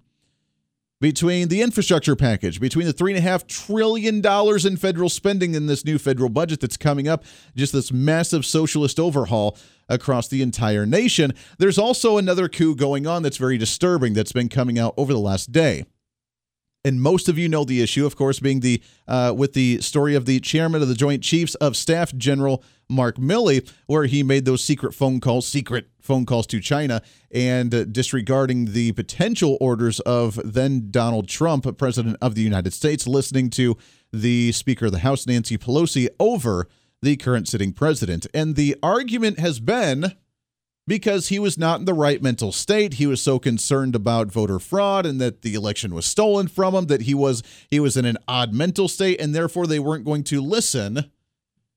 Between 1.00 1.48
the 1.48 1.62
infrastructure 1.62 2.16
package, 2.16 2.60
between 2.60 2.86
the 2.86 2.94
$3.5 2.94 3.48
trillion 3.48 4.24
in 4.24 4.78
federal 4.78 5.10
spending 5.10 5.56
in 5.56 5.66
this 5.66 5.84
new 5.84 5.98
federal 5.98 6.30
budget 6.30 6.60
that's 6.60 6.78
coming 6.78 7.08
up, 7.08 7.24
just 7.56 7.74
this 7.74 7.92
massive 7.92 8.46
socialist 8.46 9.00
overhaul 9.00 9.58
across 9.90 10.28
the 10.28 10.44
entire 10.44 10.86
nation, 10.86 11.34
there's 11.58 11.80
also 11.80 12.18
another 12.18 12.48
coup 12.48 12.76
going 12.76 13.08
on 13.08 13.24
that's 13.24 13.38
very 13.38 13.58
disturbing 13.58 14.14
that's 14.14 14.32
been 14.32 14.50
coming 14.50 14.78
out 14.78 14.94
over 14.96 15.12
the 15.12 15.20
last 15.20 15.52
day 15.52 15.86
and 16.84 17.02
most 17.02 17.30
of 17.30 17.38
you 17.38 17.48
know 17.48 17.64
the 17.64 17.82
issue, 17.82 18.06
of 18.06 18.16
course, 18.16 18.40
being 18.40 18.62
the 18.62 18.82
uh, 19.08 19.34
with 19.36 19.54
the 19.54 19.80
story 19.82 20.16
of 20.16 20.26
the 20.26 20.40
chairman 20.40 20.82
of 20.82 20.88
the 20.88 20.96
Joint 20.96 21.24
Chiefs 21.24 21.56
of 21.56 21.78
Staff, 21.78 22.16
General 22.16 22.64
Mark 22.90 23.18
Milley, 23.18 23.70
where 23.86 24.06
he 24.06 24.24
made 24.24 24.46
those 24.46 24.64
secret 24.64 24.94
phone 24.94 25.20
calls, 25.20 25.48
secret 25.48 25.88
phone 26.02 26.26
calls 26.26 26.48
to 26.48 26.60
China, 26.60 27.02
and 27.32 27.74
uh, 27.74 27.84
disregarding 27.86 28.74
the 28.74 28.92
potential 28.94 29.58
orders 29.62 30.00
of 30.02 30.40
then 30.44 30.88
Donald 30.90 31.28
Trump, 31.28 31.78
President 31.78 32.18
of 32.22 32.36
the 32.36 32.42
United 32.42 32.74
States, 32.74 33.08
listening 33.08 33.50
to 33.52 33.78
the 34.12 34.52
Speaker 34.52 34.88
of 34.88 34.92
the 34.92 35.00
House, 35.00 35.28
Nancy 35.28 35.58
Pelosi, 35.58 36.10
over 36.20 36.68
the 37.02 37.16
current 37.16 37.48
sitting 37.48 37.74
president. 37.74 38.28
And 38.34 38.56
the 38.56 38.76
argument 38.84 39.40
has 39.40 39.60
been 39.60 40.14
because 40.88 41.28
he 41.28 41.40
was 41.40 41.58
not 41.58 41.80
in 41.80 41.86
the 41.86 41.94
right 41.94 42.22
mental 42.22 42.52
state. 42.52 42.96
He 42.96 43.08
was 43.08 43.22
so 43.22 43.40
concerned 43.40 43.96
about 43.96 44.32
voter 44.32 44.60
fraud 44.60 45.06
and 45.06 45.22
that 45.22 45.42
the 45.42 45.54
election 45.54 45.94
was 45.94 46.06
stolen 46.06 46.48
from 46.48 46.76
him 46.76 46.88
that 46.88 47.04
he 47.04 47.14
was 47.14 47.44
he 47.70 47.80
was 47.80 47.98
in 47.98 48.06
an 48.06 48.18
odd 48.28 48.54
mental 48.54 48.88
state, 48.88 49.20
and 49.22 49.34
therefore 49.34 49.68
they 49.68 49.80
weren't 49.80 50.06
going 50.06 50.24
to 50.26 50.42
listen 50.42 51.12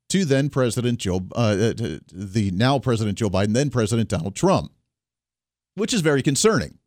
to 0.08 0.24
then 0.24 0.48
President 0.48 0.98
Joe, 0.98 1.20
uh, 1.34 1.38
uh 1.38 1.98
the 2.12 2.50
now 2.54 2.78
President 2.78 3.18
Joe 3.18 3.30
Biden, 3.30 3.54
then 3.54 3.70
President 3.70 4.08
Donald 4.08 4.34
Trump, 4.34 4.72
which 5.74 5.92
is 5.92 6.00
very 6.00 6.22
concerning. 6.22 6.78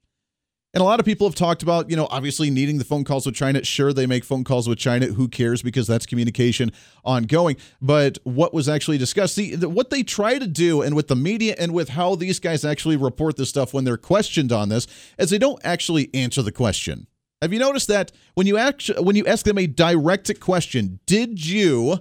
And 0.74 0.82
a 0.82 0.84
lot 0.84 1.00
of 1.00 1.06
people 1.06 1.26
have 1.28 1.36
talked 1.36 1.64
about, 1.64 1.90
you 1.90 1.96
know, 1.96 2.08
obviously 2.12 2.50
needing 2.50 2.78
the 2.78 2.84
phone 2.84 3.04
calls 3.04 3.26
with 3.26 3.34
China. 3.36 3.64
Sure, 3.64 3.94
they 3.94 4.06
make 4.06 4.24
phone 4.24 4.44
calls 4.44 4.68
with 4.68 4.78
China. 4.78 5.08
Who 5.08 5.28
cares? 5.28 5.64
Because 5.64 5.88
that's 5.88 6.06
communication 6.06 6.72
ongoing. 7.06 7.56
But 7.82 8.18
what 8.26 8.54
was 8.54 8.68
actually 8.68 8.98
discussed, 8.98 9.36
see, 9.36 9.56
what 9.56 9.90
they 9.90 10.04
try 10.04 10.38
to 10.38 10.46
do, 10.46 10.82
and 10.82 10.96
with 10.96 11.08
the 11.08 11.16
media 11.16 11.56
and 11.58 11.74
with 11.74 11.90
how 11.90 12.16
these 12.16 12.40
guys 12.40 12.66
actually 12.66 12.98
report 12.98 13.38
this 13.38 13.50
stuff 13.50 13.74
when 13.74 13.86
they're 13.86 13.98
questioned 13.98 14.52
on 14.52 14.70
this, 14.70 14.88
is 15.18 15.30
they 15.30 15.40
don't 15.40 15.60
actually 15.64 16.14
answer 16.14 16.42
the 16.42 16.52
question. 16.52 17.08
Have 17.42 17.54
you 17.54 17.60
noticed 17.60 17.88
that 17.88 18.12
when 18.34 18.46
you 18.46 18.58
ask 18.58 18.88
when 19.00 19.16
you 19.16 19.26
ask 19.26 19.46
them 19.46 19.58
a 19.58 19.68
direct 19.68 20.40
question, 20.40 21.00
did 21.06 21.46
you, 21.46 22.00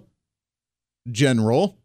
General, 1.11 1.79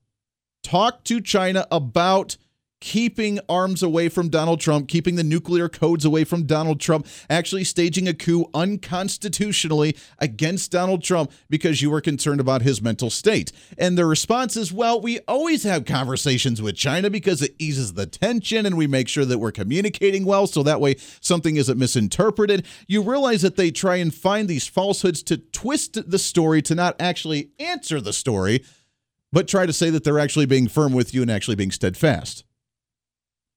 talk 0.64 1.04
to 1.06 1.22
China 1.22 1.68
about 1.70 2.38
keeping 2.82 3.40
arms 3.48 3.82
away 3.82 4.10
from 4.10 4.28
Donald 4.28 4.60
Trump, 4.60 4.90
keeping 4.90 5.16
the 5.16 5.24
nuclear 5.24 5.70
codes 5.70 6.04
away 6.04 6.26
from 6.26 6.44
Donald 6.44 6.82
Trump, 6.82 7.08
actually 7.30 7.64
staging 7.64 8.08
a 8.08 8.14
coup 8.14 8.50
unconstitutionally 8.54 9.96
against 10.20 10.72
Donald 10.72 11.02
Trump 11.02 11.32
because 11.50 11.82
you 11.82 11.90
were 11.90 12.02
concerned 12.02 12.42
about 12.42 12.64
his 12.64 12.82
mental 12.82 13.10
state. 13.10 13.54
And 13.78 13.98
the 13.98 14.06
response 14.06 14.58
is, 14.58 14.74
well, 14.74 15.00
we 15.00 15.20
always 15.28 15.64
have 15.64 15.86
conversations 15.86 16.62
with 16.62 16.76
China 16.76 17.10
because 17.10 17.42
it 17.42 17.56
eases 17.58 17.94
the 17.94 18.08
tension 18.08 18.66
and 18.66 18.76
we 18.76 18.88
make 18.88 19.08
sure 19.08 19.26
that 19.26 19.38
we're 19.38 19.52
communicating 19.52 20.26
well 20.26 20.48
so 20.48 20.64
that 20.64 20.82
way 20.82 20.96
something 21.22 21.56
isn't 21.56 21.78
misinterpreted. 21.78 22.66
You 22.88 23.04
realize 23.04 23.44
that 23.44 23.56
they 23.56 23.72
try 23.72 23.98
and 23.98 24.14
find 24.14 24.50
these 24.50 24.68
falsehoods 24.68 25.24
to 25.24 25.38
twist 25.38 26.10
the 26.10 26.20
story 26.20 26.62
to 26.64 26.76
not 26.76 27.00
actually 27.00 27.52
answer 27.60 28.02
the 28.02 28.12
story 28.12 28.66
but 29.34 29.48
try 29.48 29.66
to 29.66 29.72
say 29.72 29.90
that 29.90 30.04
they're 30.04 30.20
actually 30.20 30.46
being 30.46 30.68
firm 30.68 30.92
with 30.92 31.14
you 31.14 31.22
and 31.22 31.32
actually 31.32 31.56
being 31.56 31.72
steadfast. 31.72 32.44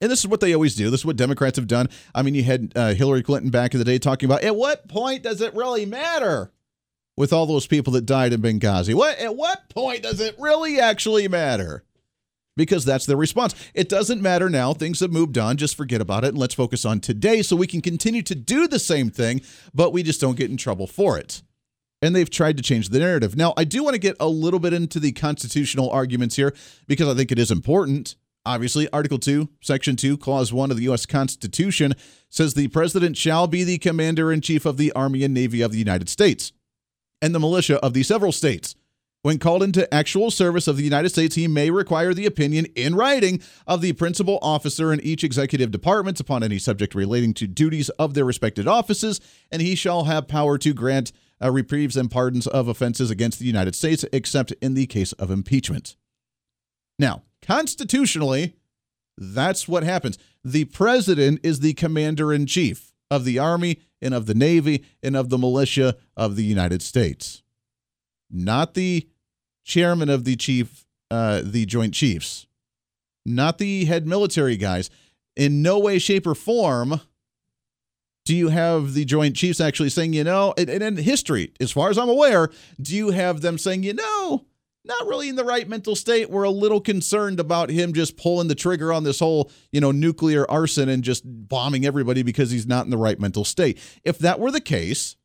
And 0.00 0.10
this 0.10 0.20
is 0.20 0.26
what 0.26 0.40
they 0.40 0.52
always 0.52 0.74
do. 0.74 0.90
This 0.90 1.00
is 1.00 1.06
what 1.06 1.16
Democrats 1.16 1.56
have 1.56 1.66
done. 1.66 1.88
I 2.14 2.22
mean, 2.22 2.34
you 2.34 2.42
had 2.42 2.72
uh, 2.74 2.94
Hillary 2.94 3.22
Clinton 3.22 3.50
back 3.50 3.74
in 3.74 3.78
the 3.78 3.84
day 3.84 3.98
talking 3.98 4.28
about 4.28 4.42
at 4.42 4.56
what 4.56 4.88
point 4.88 5.22
does 5.22 5.40
it 5.40 5.54
really 5.54 5.86
matter 5.86 6.52
with 7.16 7.32
all 7.32 7.46
those 7.46 7.66
people 7.66 7.92
that 7.94 8.06
died 8.06 8.32
in 8.32 8.42
Benghazi? 8.42 8.94
What 8.94 9.18
at 9.18 9.36
what 9.36 9.68
point 9.68 10.02
does 10.02 10.20
it 10.20 10.36
really 10.38 10.80
actually 10.80 11.28
matter? 11.28 11.84
Because 12.56 12.84
that's 12.84 13.06
their 13.06 13.16
response. 13.16 13.54
It 13.74 13.88
doesn't 13.88 14.22
matter 14.22 14.48
now. 14.48 14.74
Things 14.74 15.00
have 15.00 15.10
moved 15.10 15.38
on. 15.38 15.56
Just 15.56 15.76
forget 15.76 16.00
about 16.00 16.22
it 16.22 16.28
and 16.28 16.38
let's 16.38 16.54
focus 16.54 16.84
on 16.84 17.00
today 17.00 17.42
so 17.42 17.56
we 17.56 17.66
can 17.66 17.80
continue 17.80 18.22
to 18.22 18.34
do 18.34 18.68
the 18.68 18.78
same 18.78 19.10
thing, 19.10 19.40
but 19.72 19.92
we 19.92 20.04
just 20.04 20.20
don't 20.20 20.36
get 20.36 20.50
in 20.50 20.56
trouble 20.56 20.86
for 20.86 21.18
it 21.18 21.42
and 22.04 22.14
they've 22.14 22.28
tried 22.28 22.58
to 22.58 22.62
change 22.62 22.90
the 22.90 22.98
narrative. 22.98 23.34
Now, 23.34 23.54
I 23.56 23.64
do 23.64 23.82
want 23.82 23.94
to 23.94 23.98
get 23.98 24.16
a 24.20 24.28
little 24.28 24.60
bit 24.60 24.74
into 24.74 25.00
the 25.00 25.12
constitutional 25.12 25.88
arguments 25.90 26.36
here 26.36 26.54
because 26.86 27.08
I 27.08 27.14
think 27.14 27.32
it 27.32 27.38
is 27.38 27.50
important. 27.50 28.16
Obviously, 28.46 28.88
Article 28.90 29.18
2, 29.18 29.48
Section 29.62 29.96
2, 29.96 30.18
Clause 30.18 30.52
1 30.52 30.70
of 30.70 30.76
the 30.76 30.82
U.S. 30.84 31.06
Constitution 31.06 31.94
says 32.28 32.52
the 32.52 32.68
President 32.68 33.16
shall 33.16 33.46
be 33.46 33.64
the 33.64 33.78
Commander 33.78 34.30
in 34.30 34.42
Chief 34.42 34.66
of 34.66 34.76
the 34.76 34.92
Army 34.92 35.24
and 35.24 35.32
Navy 35.32 35.62
of 35.62 35.72
the 35.72 35.78
United 35.78 36.10
States 36.10 36.52
and 37.22 37.34
the 37.34 37.40
militia 37.40 37.78
of 37.82 37.94
the 37.94 38.02
several 38.02 38.32
states. 38.32 38.74
When 39.22 39.38
called 39.38 39.62
into 39.62 39.92
actual 39.92 40.30
service 40.30 40.68
of 40.68 40.76
the 40.76 40.84
United 40.84 41.08
States, 41.08 41.34
he 41.34 41.48
may 41.48 41.70
require 41.70 42.12
the 42.12 42.26
opinion 42.26 42.66
in 42.76 42.94
writing 42.94 43.40
of 43.66 43.80
the 43.80 43.94
principal 43.94 44.38
officer 44.42 44.92
in 44.92 45.00
each 45.00 45.24
executive 45.24 45.70
department 45.70 46.20
upon 46.20 46.42
any 46.42 46.58
subject 46.58 46.94
relating 46.94 47.32
to 47.34 47.46
duties 47.46 47.88
of 47.90 48.12
their 48.12 48.26
respected 48.26 48.68
offices, 48.68 49.22
and 49.50 49.62
he 49.62 49.74
shall 49.74 50.04
have 50.04 50.28
power 50.28 50.58
to 50.58 50.74
grant 50.74 51.10
uh, 51.42 51.50
reprieves 51.50 51.96
and 51.96 52.10
pardons 52.10 52.46
of 52.46 52.68
offenses 52.68 53.10
against 53.10 53.38
the 53.38 53.46
United 53.46 53.74
States, 53.74 54.04
except 54.12 54.52
in 54.60 54.74
the 54.74 54.86
case 54.86 55.12
of 55.14 55.30
impeachment. 55.30 55.96
Now, 56.98 57.22
constitutionally, 57.46 58.54
that's 59.16 59.68
what 59.68 59.84
happens. 59.84 60.18
The 60.42 60.64
president 60.66 61.40
is 61.42 61.60
the 61.60 61.74
commander 61.74 62.32
in 62.32 62.46
chief 62.46 62.92
of 63.10 63.24
the 63.24 63.38
Army 63.38 63.80
and 64.02 64.14
of 64.14 64.26
the 64.26 64.34
Navy 64.34 64.84
and 65.02 65.16
of 65.16 65.30
the 65.30 65.38
militia 65.38 65.96
of 66.16 66.36
the 66.36 66.44
United 66.44 66.82
States, 66.82 67.42
not 68.30 68.74
the 68.74 69.08
chairman 69.64 70.08
of 70.08 70.24
the 70.24 70.36
chief, 70.36 70.84
uh, 71.10 71.40
the 71.44 71.64
Joint 71.64 71.94
Chiefs, 71.94 72.46
not 73.24 73.58
the 73.58 73.84
head 73.86 74.06
military 74.06 74.56
guys. 74.56 74.90
In 75.36 75.62
no 75.62 75.78
way, 75.78 75.98
shape, 75.98 76.26
or 76.26 76.34
form 76.34 77.00
do 78.24 78.34
you 78.34 78.48
have 78.48 78.94
the 78.94 79.04
Joint 79.04 79.36
Chiefs 79.36 79.60
actually 79.60 79.90
saying, 79.90 80.14
you 80.14 80.24
know, 80.24 80.54
and, 80.56 80.70
in 80.70 80.96
history, 80.96 81.52
as 81.60 81.70
far 81.70 81.90
as 81.90 81.98
I'm 81.98 82.08
aware, 82.08 82.50
do 82.80 82.96
you 82.96 83.10
have 83.10 83.42
them 83.42 83.58
saying, 83.58 83.82
you 83.82 83.94
know, 83.94 84.46
not 84.84 85.06
really 85.06 85.28
in 85.28 85.36
the 85.36 85.44
right 85.44 85.68
mental 85.68 85.96
state. 85.96 86.30
We're 86.30 86.44
a 86.44 86.50
little 86.50 86.80
concerned 86.80 87.40
about 87.40 87.70
him 87.70 87.92
just 87.92 88.16
pulling 88.16 88.48
the 88.48 88.54
trigger 88.54 88.92
on 88.92 89.04
this 89.04 89.18
whole, 89.18 89.50
you 89.72 89.80
know, 89.80 89.90
nuclear 89.90 90.48
arson 90.50 90.88
and 90.88 91.02
just 91.02 91.22
bombing 91.24 91.86
everybody 91.86 92.22
because 92.22 92.50
he's 92.50 92.66
not 92.66 92.84
in 92.84 92.90
the 92.90 92.98
right 92.98 93.18
mental 93.18 93.44
state. 93.44 93.78
If 94.04 94.18
that 94.18 94.38
were 94.38 94.50
the 94.50 94.60
case, 94.60 95.16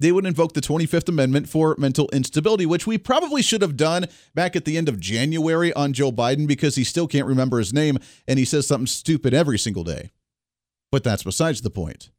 they 0.00 0.12
would 0.12 0.26
invoke 0.26 0.52
the 0.52 0.60
25th 0.60 1.08
Amendment 1.08 1.48
for 1.48 1.74
mental 1.78 2.08
instability, 2.12 2.66
which 2.66 2.86
we 2.86 2.98
probably 2.98 3.42
should 3.42 3.62
have 3.62 3.76
done 3.76 4.06
back 4.34 4.54
at 4.54 4.64
the 4.64 4.76
end 4.76 4.88
of 4.88 5.00
January 5.00 5.72
on 5.72 5.92
Joe 5.92 6.12
Biden 6.12 6.46
because 6.46 6.76
he 6.76 6.84
still 6.84 7.08
can't 7.08 7.26
remember 7.26 7.58
his 7.58 7.72
name 7.72 7.98
and 8.28 8.38
he 8.38 8.44
says 8.44 8.66
something 8.66 8.86
stupid 8.86 9.34
every 9.34 9.58
single 9.58 9.84
day. 9.84 10.10
But 10.92 11.04
that's 11.04 11.24
besides 11.24 11.62
the 11.62 11.70
point. 11.70 12.10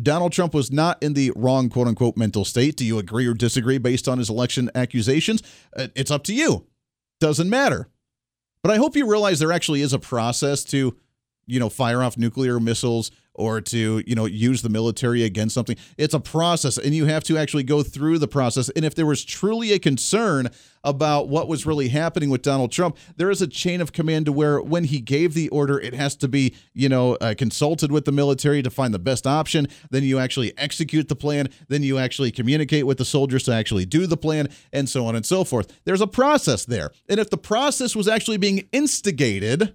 Donald 0.00 0.32
Trump 0.32 0.54
was 0.54 0.72
not 0.72 1.02
in 1.02 1.14
the 1.14 1.32
wrong 1.36 1.68
quote 1.68 1.86
unquote 1.86 2.16
mental 2.16 2.44
state. 2.44 2.76
Do 2.76 2.84
you 2.84 2.98
agree 2.98 3.26
or 3.26 3.34
disagree 3.34 3.78
based 3.78 4.08
on 4.08 4.18
his 4.18 4.30
election 4.30 4.70
accusations? 4.74 5.42
Uh, 5.76 5.88
it's 5.94 6.10
up 6.10 6.24
to 6.24 6.34
you. 6.34 6.66
Doesn't 7.20 7.50
matter. 7.50 7.88
But 8.62 8.72
I 8.72 8.76
hope 8.76 8.96
you 8.96 9.06
realize 9.06 9.38
there 9.38 9.52
actually 9.52 9.82
is 9.82 9.92
a 9.92 9.98
process 9.98 10.64
to, 10.64 10.96
you 11.46 11.60
know, 11.60 11.68
fire 11.68 12.02
off 12.02 12.16
nuclear 12.16 12.58
missiles 12.58 13.10
or 13.34 13.60
to 13.60 14.02
you 14.06 14.14
know 14.14 14.26
use 14.26 14.62
the 14.62 14.68
military 14.68 15.24
against 15.24 15.54
something. 15.54 15.76
It's 15.96 16.14
a 16.14 16.20
process 16.20 16.78
and 16.78 16.94
you 16.94 17.06
have 17.06 17.24
to 17.24 17.38
actually 17.38 17.64
go 17.64 17.82
through 17.82 18.18
the 18.18 18.28
process. 18.28 18.68
And 18.70 18.84
if 18.84 18.94
there 18.94 19.06
was 19.06 19.24
truly 19.24 19.72
a 19.72 19.78
concern 19.78 20.48
about 20.84 21.28
what 21.28 21.46
was 21.46 21.64
really 21.64 21.88
happening 21.88 22.28
with 22.28 22.42
Donald 22.42 22.72
Trump 22.72 22.96
there 23.16 23.30
is 23.30 23.40
a 23.40 23.46
chain 23.46 23.80
of 23.80 23.92
command 23.92 24.26
to 24.26 24.32
where 24.32 24.60
when 24.60 24.84
he 24.84 25.00
gave 25.00 25.32
the 25.32 25.48
order 25.50 25.78
it 25.78 25.94
has 25.94 26.16
to 26.16 26.26
be 26.26 26.54
you 26.74 26.88
know 26.88 27.14
uh, 27.16 27.34
consulted 27.36 27.92
with 27.92 28.04
the 28.04 28.12
military 28.12 28.62
to 28.62 28.70
find 28.70 28.92
the 28.92 28.98
best 28.98 29.26
option. 29.26 29.66
Then 29.90 30.02
you 30.02 30.18
actually 30.18 30.56
execute 30.58 31.08
the 31.08 31.16
plan. 31.16 31.48
Then 31.68 31.82
you 31.82 31.98
actually 31.98 32.30
communicate 32.30 32.86
with 32.86 32.98
the 32.98 33.04
soldiers 33.04 33.44
to 33.44 33.52
actually 33.52 33.86
do 33.86 34.06
the 34.06 34.16
plan 34.16 34.48
and 34.72 34.88
so 34.88 35.06
on 35.06 35.16
and 35.16 35.24
so 35.24 35.44
forth. 35.44 35.80
There's 35.84 36.00
a 36.00 36.06
process 36.06 36.64
there. 36.64 36.90
And 37.08 37.20
if 37.20 37.30
the 37.30 37.38
process 37.38 37.94
was 37.96 38.08
actually 38.08 38.36
being 38.36 38.68
instigated 38.72 39.74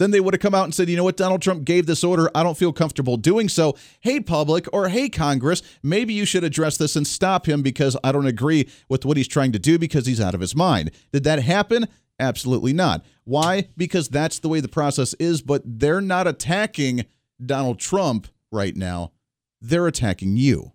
then 0.00 0.12
they 0.12 0.20
would 0.20 0.32
have 0.32 0.40
come 0.40 0.54
out 0.54 0.64
and 0.64 0.74
said, 0.74 0.88
you 0.88 0.96
know 0.96 1.04
what, 1.04 1.18
Donald 1.18 1.42
Trump 1.42 1.64
gave 1.64 1.84
this 1.84 2.02
order. 2.02 2.30
I 2.34 2.42
don't 2.42 2.56
feel 2.56 2.72
comfortable 2.72 3.18
doing 3.18 3.50
so. 3.50 3.76
Hey, 4.00 4.18
public, 4.18 4.66
or 4.72 4.88
hey, 4.88 5.10
Congress, 5.10 5.62
maybe 5.82 6.14
you 6.14 6.24
should 6.24 6.42
address 6.42 6.78
this 6.78 6.96
and 6.96 7.06
stop 7.06 7.46
him 7.46 7.60
because 7.60 7.98
I 8.02 8.10
don't 8.10 8.26
agree 8.26 8.66
with 8.88 9.04
what 9.04 9.18
he's 9.18 9.28
trying 9.28 9.52
to 9.52 9.58
do 9.58 9.78
because 9.78 10.06
he's 10.06 10.20
out 10.20 10.34
of 10.34 10.40
his 10.40 10.56
mind. 10.56 10.90
Did 11.12 11.24
that 11.24 11.42
happen? 11.42 11.86
Absolutely 12.18 12.72
not. 12.72 13.04
Why? 13.24 13.68
Because 13.76 14.08
that's 14.08 14.38
the 14.38 14.48
way 14.48 14.60
the 14.60 14.68
process 14.68 15.12
is, 15.14 15.42
but 15.42 15.62
they're 15.66 16.00
not 16.00 16.26
attacking 16.26 17.04
Donald 17.44 17.78
Trump 17.78 18.28
right 18.50 18.74
now. 18.74 19.12
They're 19.60 19.86
attacking 19.86 20.38
you. 20.38 20.72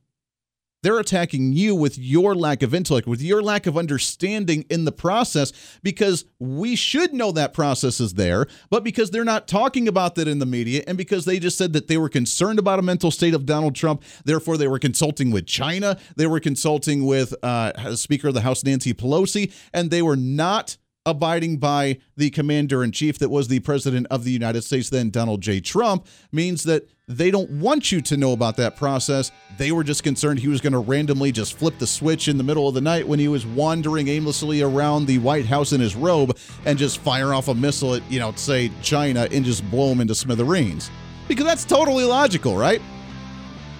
They're 0.85 0.99
attacking 0.99 1.53
you 1.53 1.73
with 1.73 1.97
your 1.97 2.35
lack 2.35 2.61
of 2.61 2.75
intellect, 2.75 3.07
with 3.07 3.19
your 3.19 3.41
lack 3.41 3.65
of 3.65 3.75
understanding 3.75 4.65
in 4.69 4.85
the 4.85 4.91
process, 4.91 5.51
because 5.81 6.25
we 6.37 6.75
should 6.75 7.11
know 7.11 7.31
that 7.31 7.55
process 7.55 7.99
is 7.99 8.13
there, 8.13 8.45
but 8.69 8.83
because 8.83 9.09
they're 9.09 9.23
not 9.23 9.47
talking 9.47 9.87
about 9.87 10.13
that 10.13 10.27
in 10.27 10.37
the 10.37 10.45
media, 10.45 10.83
and 10.85 10.95
because 10.95 11.25
they 11.25 11.39
just 11.39 11.57
said 11.57 11.73
that 11.73 11.87
they 11.87 11.97
were 11.97 12.07
concerned 12.07 12.59
about 12.59 12.77
a 12.77 12.83
mental 12.83 13.09
state 13.09 13.33
of 13.33 13.47
Donald 13.47 13.73
Trump, 13.73 14.03
therefore 14.25 14.57
they 14.57 14.67
were 14.67 14.77
consulting 14.77 15.31
with 15.31 15.47
China, 15.47 15.97
they 16.17 16.27
were 16.27 16.39
consulting 16.39 17.03
with 17.03 17.33
uh, 17.41 17.95
Speaker 17.95 18.27
of 18.27 18.35
the 18.35 18.41
House 18.41 18.63
Nancy 18.63 18.93
Pelosi, 18.93 19.51
and 19.73 19.89
they 19.89 20.03
were 20.03 20.15
not 20.15 20.77
abiding 21.03 21.57
by 21.57 21.97
the 22.15 22.29
commander 22.29 22.83
in 22.83 22.91
chief 22.91 23.17
that 23.17 23.29
was 23.29 23.47
the 23.47 23.59
president 23.61 24.05
of 24.11 24.23
the 24.23 24.31
United 24.31 24.63
States 24.63 24.91
then, 24.91 25.09
Donald 25.09 25.41
J. 25.41 25.61
Trump, 25.61 26.05
means 26.31 26.63
that 26.63 26.87
they 27.07 27.29
don't 27.29 27.50
want 27.51 27.91
you 27.91 28.01
to 28.01 28.17
know 28.17 28.33
about 28.33 28.57
that 28.57 28.75
process. 28.75 29.31
They 29.57 29.71
were 29.71 29.83
just 29.83 30.03
concerned 30.03 30.39
he 30.39 30.47
was 30.47 30.59
going 30.59 30.74
to 30.74 30.79
randomly 30.79 31.31
just 31.31 31.57
flip 31.57 31.77
the 31.77 31.85
switch 31.85 32.27
in 32.27 32.38
the 32.38 32.43
middle 32.43 32.67
of 32.67 32.74
the 32.74 32.81
night 32.81 33.07
when 33.07 33.19
he 33.19 33.27
was 33.27 33.45
wandering 33.45 34.07
aimlessly 34.07 34.62
around 34.63 35.05
the 35.05 35.19
White 35.19 35.45
House 35.45 35.71
in 35.71 35.79
his 35.79 35.95
robe 35.95 36.38
and 36.65 36.79
just 36.79 36.97
fire 37.00 37.33
off 37.33 37.47
a 37.47 37.53
missile 37.53 37.95
at, 37.95 38.12
you 38.12 38.19
know, 38.19 38.31
say 38.33 38.71
China 38.81 39.27
and 39.31 39.45
just 39.45 39.69
blow 39.69 39.91
him 39.91 40.01
into 40.01 40.15
smithereens. 40.15 40.89
Because 41.27 41.45
that's 41.45 41.63
totally 41.63 42.05
logical, 42.05 42.57
right? 42.57 42.81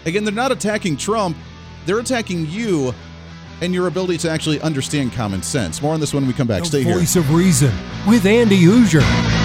Again, 0.05 0.24
they're 0.24 0.34
not 0.34 0.51
attacking 0.51 0.98
Trump, 0.98 1.36
they're 1.88 2.00
attacking 2.00 2.48
you 2.48 2.94
and 3.62 3.74
your 3.74 3.88
ability 3.88 4.17
to 4.20 4.29
actually 4.29 4.62
understand 4.62 5.13
common 5.13 5.41
sense. 5.41 5.82
More 5.82 5.94
on 5.94 6.00
this 6.00 6.13
when 6.13 6.27
we 6.27 6.34
come 6.34 6.48
back. 6.48 6.62
The 6.62 6.67
Stay 6.67 6.84
voice 6.84 6.91
here. 6.91 7.00
Voice 7.00 7.15
of 7.15 7.34
Reason 7.34 7.74
with 8.08 8.25
Andy 8.25 8.62
Hooser. 8.62 9.45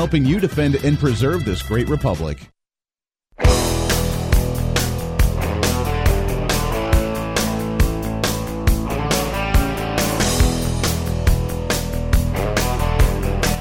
helping 0.01 0.25
you 0.25 0.39
defend 0.39 0.73
and 0.83 0.97
preserve 0.97 1.45
this 1.45 1.61
great 1.61 1.87
republic. 1.87 2.39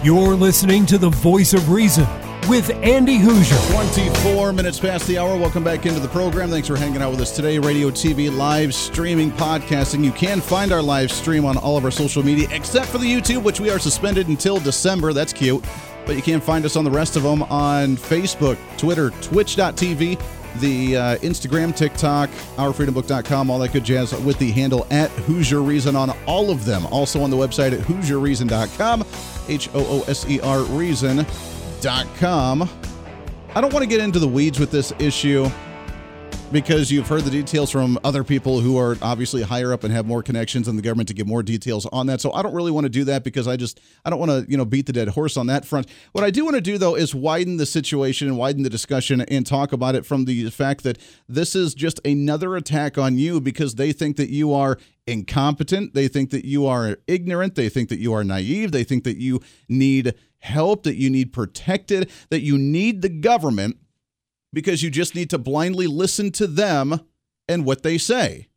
You're 0.03 0.35
listening 0.35 0.87
to 0.87 0.97
the 0.97 1.11
voice 1.11 1.53
of 1.53 1.71
reason 1.71 2.07
with 2.49 2.71
Andy 2.77 3.19
Hooser. 3.19 3.73
24 3.75 4.55
minutes 4.55 4.81
past 4.81 5.07
the 5.07 5.19
hour. 5.19 5.37
Welcome 5.37 5.63
back 5.63 5.85
into 5.85 6.01
the 6.01 6.09
program. 6.09 6.49
Thanks 6.49 6.69
for 6.69 6.77
hanging 6.77 7.03
out 7.03 7.11
with 7.11 7.21
us 7.21 7.37
today. 7.37 7.59
Radio, 7.59 7.91
TV, 7.91 8.35
live 8.35 8.75
streaming, 8.75 9.31
podcasting. 9.33 10.03
You 10.03 10.13
can 10.13 10.41
find 10.41 10.73
our 10.73 10.81
live 10.81 11.13
stream 11.13 11.45
on 11.45 11.59
all 11.59 11.77
of 11.77 11.85
our 11.85 11.91
social 11.91 12.25
media 12.25 12.49
except 12.51 12.87
for 12.87 12.97
the 12.97 13.05
YouTube, 13.05 13.43
which 13.43 13.61
we 13.61 13.69
are 13.69 13.79
suspended 13.79 14.29
until 14.29 14.59
December. 14.59 15.13
That's 15.13 15.35
cute. 15.35 15.63
But 16.07 16.17
you 16.17 16.23
can 16.23 16.41
find 16.41 16.65
us 16.65 16.77
on 16.77 16.85
the 16.85 16.91
rest 16.91 17.17
of 17.17 17.23
them 17.23 17.43
on 17.45 17.97
Facebook, 17.97 18.57
Twitter, 18.77 19.11
Twitch.tv, 19.23 20.21
the 20.61 20.97
uh, 20.97 21.17
Instagram, 21.19 21.77
TikTok, 21.77 22.29
OurFreedomBook.com, 22.57 23.51
all 23.51 23.59
that 23.61 23.73
good 23.73 23.85
jazz 23.85 24.13
with 24.21 24.39
the 24.39 24.51
handle 24.51 24.87
at 24.91 25.11
Hooser 25.11 25.65
Reason 25.65 25.95
on 25.95 26.11
all 26.27 26.51
of 26.51 26.65
them. 26.65 26.87
Also 26.87 27.23
on 27.23 27.31
the 27.31 27.37
website 27.37 27.73
at 27.73 27.81
HooserReason.com, 27.81 29.05
H 29.49 29.69
O 29.75 30.01
O 30.01 30.03
S 30.09 30.29
E 30.29 30.41
R 30.41 30.63
Reason.com. 30.63 31.27
I 33.53 33.61
don't 33.61 33.73
want 33.73 33.83
to 33.83 33.89
get 33.89 34.01
into 34.01 34.19
the 34.19 34.29
weeds 34.29 34.59
with 34.61 34.71
this 34.71 34.93
issue 34.99 35.51
because 36.53 36.91
you've 36.91 37.07
heard 37.07 37.23
the 37.23 37.31
details 37.31 37.71
from 37.71 37.99
other 38.03 38.25
people 38.25 38.61
who 38.61 38.77
are 38.77 38.97
obviously 39.03 39.43
higher 39.43 39.73
up 39.73 39.85
and 39.85 39.93
have 39.95 40.07
more 40.07 40.23
connections 40.23 40.67
in 40.67 40.75
the 40.75 40.83
government 40.83 41.09
to 41.09 41.15
give 41.15 41.27
more 41.27 41.43
details 41.43 41.87
on 41.87 42.07
that. 42.09 42.21
So 42.21 42.33
I 42.33 42.43
don't 42.43 42.55
really 42.55 42.73
want 42.73 42.87
to 42.87 42.91
do 42.91 43.05
that 43.05 43.23
because 43.23 43.47
I 43.47 43.57
just 43.57 43.81
I 44.05 44.11
don't 44.11 44.19
want 44.19 44.31
to, 44.31 44.51
you 44.51 44.57
know, 44.57 44.65
beat 44.65 44.87
the 44.87 44.93
dead 44.93 45.09
horse 45.09 45.37
on 45.37 45.47
that 45.47 45.65
front. 45.65 45.89
What 46.13 46.25
I 46.25 46.31
do 46.31 46.45
want 46.45 46.57
to 46.57 46.61
do 46.61 46.77
though 46.77 46.97
is 46.97 47.15
widen 47.15 47.57
the 47.57 47.67
situation 47.67 48.27
and 48.27 48.37
widen 48.37 48.65
the 48.65 48.71
discussion 48.71 49.21
and 49.21 49.47
talk 49.47 49.73
about 49.73 49.95
it 49.95 50.05
from 50.05 50.25
the 50.25 50.51
fact 50.51 50.83
that 50.83 50.99
this 51.29 51.55
is 51.55 51.73
just 51.73 52.01
another 52.05 52.57
attack 52.57 52.99
on 52.99 53.17
you 53.17 53.41
because 53.41 53.77
they 53.77 53.93
think 53.93 54.17
that 54.17 54.31
you 54.31 54.53
are 54.53 54.77
incompetent, 55.07 55.95
they 55.95 56.09
think 56.09 56.31
that 56.31 56.45
you 56.45 56.67
are 56.67 56.99
ignorant, 57.07 57.55
they 57.55 57.69
think 57.69 57.89
that 57.91 57.99
you 57.99 58.13
are 58.13 58.25
naive, 58.25 58.73
they 58.73 58.85
think 58.85 59.05
that 59.05 59.19
you 59.19 59.41
need 59.69 60.15
help, 60.39 60.83
that 60.83 60.97
you 60.97 61.11
need 61.11 61.33
protected, 61.33 62.11
that 62.31 62.41
you 62.41 62.59
need 62.59 63.03
the 63.03 63.09
government 63.09 63.77
because 64.53 64.83
you 64.83 64.91
just 64.91 65.15
need 65.15 65.31
to 65.31 65.39
blindly 65.39 65.87
listen 65.87 66.31
to 66.33 66.47
them 66.47 67.01
and 67.49 67.65
what 67.65 67.83
they 67.83 67.99
say. 67.99 68.49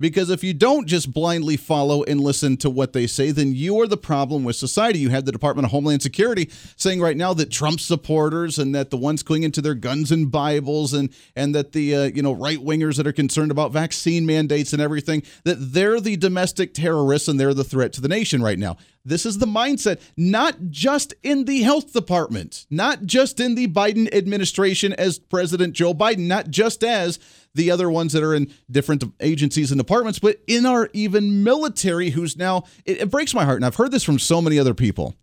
Because 0.00 0.30
if 0.30 0.42
you 0.42 0.54
don't 0.54 0.88
just 0.88 1.12
blindly 1.12 1.58
follow 1.58 2.02
and 2.04 2.22
listen 2.22 2.56
to 2.58 2.70
what 2.70 2.94
they 2.94 3.06
say, 3.06 3.32
then 3.32 3.54
you 3.54 3.78
are 3.80 3.86
the 3.86 3.98
problem 3.98 4.44
with 4.44 4.56
society. 4.56 4.98
You 4.98 5.10
have 5.10 5.26
the 5.26 5.32
Department 5.32 5.66
of 5.66 5.72
Homeland 5.72 6.00
Security 6.00 6.48
saying 6.76 7.02
right 7.02 7.18
now 7.18 7.34
that 7.34 7.50
Trump 7.50 7.80
supporters 7.80 8.58
and 8.58 8.74
that 8.74 8.88
the 8.88 8.96
ones 8.96 9.22
clinging 9.22 9.52
to 9.52 9.60
their 9.60 9.74
guns 9.74 10.10
and 10.10 10.32
Bibles 10.32 10.94
and 10.94 11.12
and 11.36 11.54
that 11.54 11.72
the 11.72 11.94
uh, 11.94 12.04
you 12.04 12.22
know 12.22 12.32
right 12.32 12.58
wingers 12.58 12.96
that 12.96 13.06
are 13.06 13.12
concerned 13.12 13.50
about 13.50 13.72
vaccine 13.72 14.24
mandates 14.24 14.72
and 14.72 14.80
everything 14.80 15.22
that 15.44 15.56
they're 15.58 16.00
the 16.00 16.16
domestic 16.16 16.72
terrorists 16.72 17.28
and 17.28 17.38
they're 17.38 17.52
the 17.52 17.62
threat 17.62 17.92
to 17.92 18.00
the 18.00 18.08
nation 18.08 18.42
right 18.42 18.58
now. 18.58 18.78
This 19.04 19.24
is 19.24 19.38
the 19.38 19.46
mindset, 19.46 20.00
not 20.16 20.56
just 20.68 21.14
in 21.22 21.46
the 21.46 21.62
health 21.62 21.92
department, 21.92 22.66
not 22.70 23.06
just 23.06 23.40
in 23.40 23.54
the 23.54 23.66
Biden 23.66 24.12
administration 24.14 24.92
as 24.92 25.18
President 25.18 25.72
Joe 25.72 25.94
Biden, 25.94 26.26
not 26.26 26.50
just 26.50 26.84
as 26.84 27.18
the 27.54 27.70
other 27.70 27.90
ones 27.90 28.12
that 28.12 28.22
are 28.22 28.34
in 28.34 28.52
different 28.70 29.02
agencies 29.20 29.72
and 29.72 29.80
departments, 29.80 30.18
but 30.18 30.40
in 30.46 30.66
our 30.66 30.90
even 30.92 31.42
military, 31.42 32.10
who's 32.10 32.36
now, 32.36 32.64
it, 32.84 33.00
it 33.00 33.10
breaks 33.10 33.34
my 33.34 33.44
heart. 33.44 33.56
And 33.56 33.64
I've 33.64 33.76
heard 33.76 33.90
this 33.90 34.04
from 34.04 34.18
so 34.18 34.42
many 34.42 34.58
other 34.58 34.74
people 34.74 35.16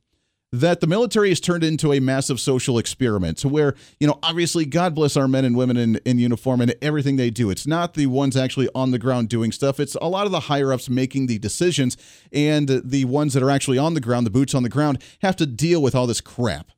that 0.52 0.80
the 0.80 0.88
military 0.88 1.30
has 1.30 1.40
turned 1.40 1.64
into 1.64 1.92
a 1.92 2.00
massive 2.00 2.40
social 2.40 2.78
experiment 2.78 3.38
to 3.40 3.50
where, 3.50 3.76
you 4.00 4.08
know, 4.08 4.18
obviously, 4.24 4.66
God 4.66 4.96
bless 4.96 5.18
our 5.18 5.28
men 5.28 5.44
and 5.44 5.58
women 5.58 5.76
in, 5.76 5.96
in 6.06 6.20
uniform 6.20 6.62
and 6.62 6.74
everything 6.82 7.18
they 7.18 7.30
do. 7.30 7.50
It's 7.50 7.68
not 7.68 7.96
the 7.96 8.06
ones 8.06 8.38
actually 8.38 8.70
on 8.74 8.92
the 8.92 9.00
ground 9.00 9.30
doing 9.30 9.52
stuff, 9.52 9.80
it's 9.80 9.96
a 9.96 10.08
lot 10.08 10.26
of 10.26 10.32
the 10.32 10.42
higher 10.42 10.72
ups 10.72 10.90
making 10.90 11.28
the 11.28 11.38
decisions, 11.38 11.98
and 12.32 12.70
the 12.70 13.06
ones 13.06 13.34
that 13.34 13.44
are 13.44 13.52
actually 13.52 13.78
on 13.78 13.94
the 13.94 14.02
ground, 14.02 14.26
the 14.26 14.32
boots 14.32 14.56
on 14.56 14.64
the 14.64 14.70
ground, 14.70 15.02
have 15.22 15.36
to 15.36 15.46
deal 15.46 15.82
with 15.82 15.96
all 15.96 16.08
this 16.08 16.22
crap. 16.22 16.72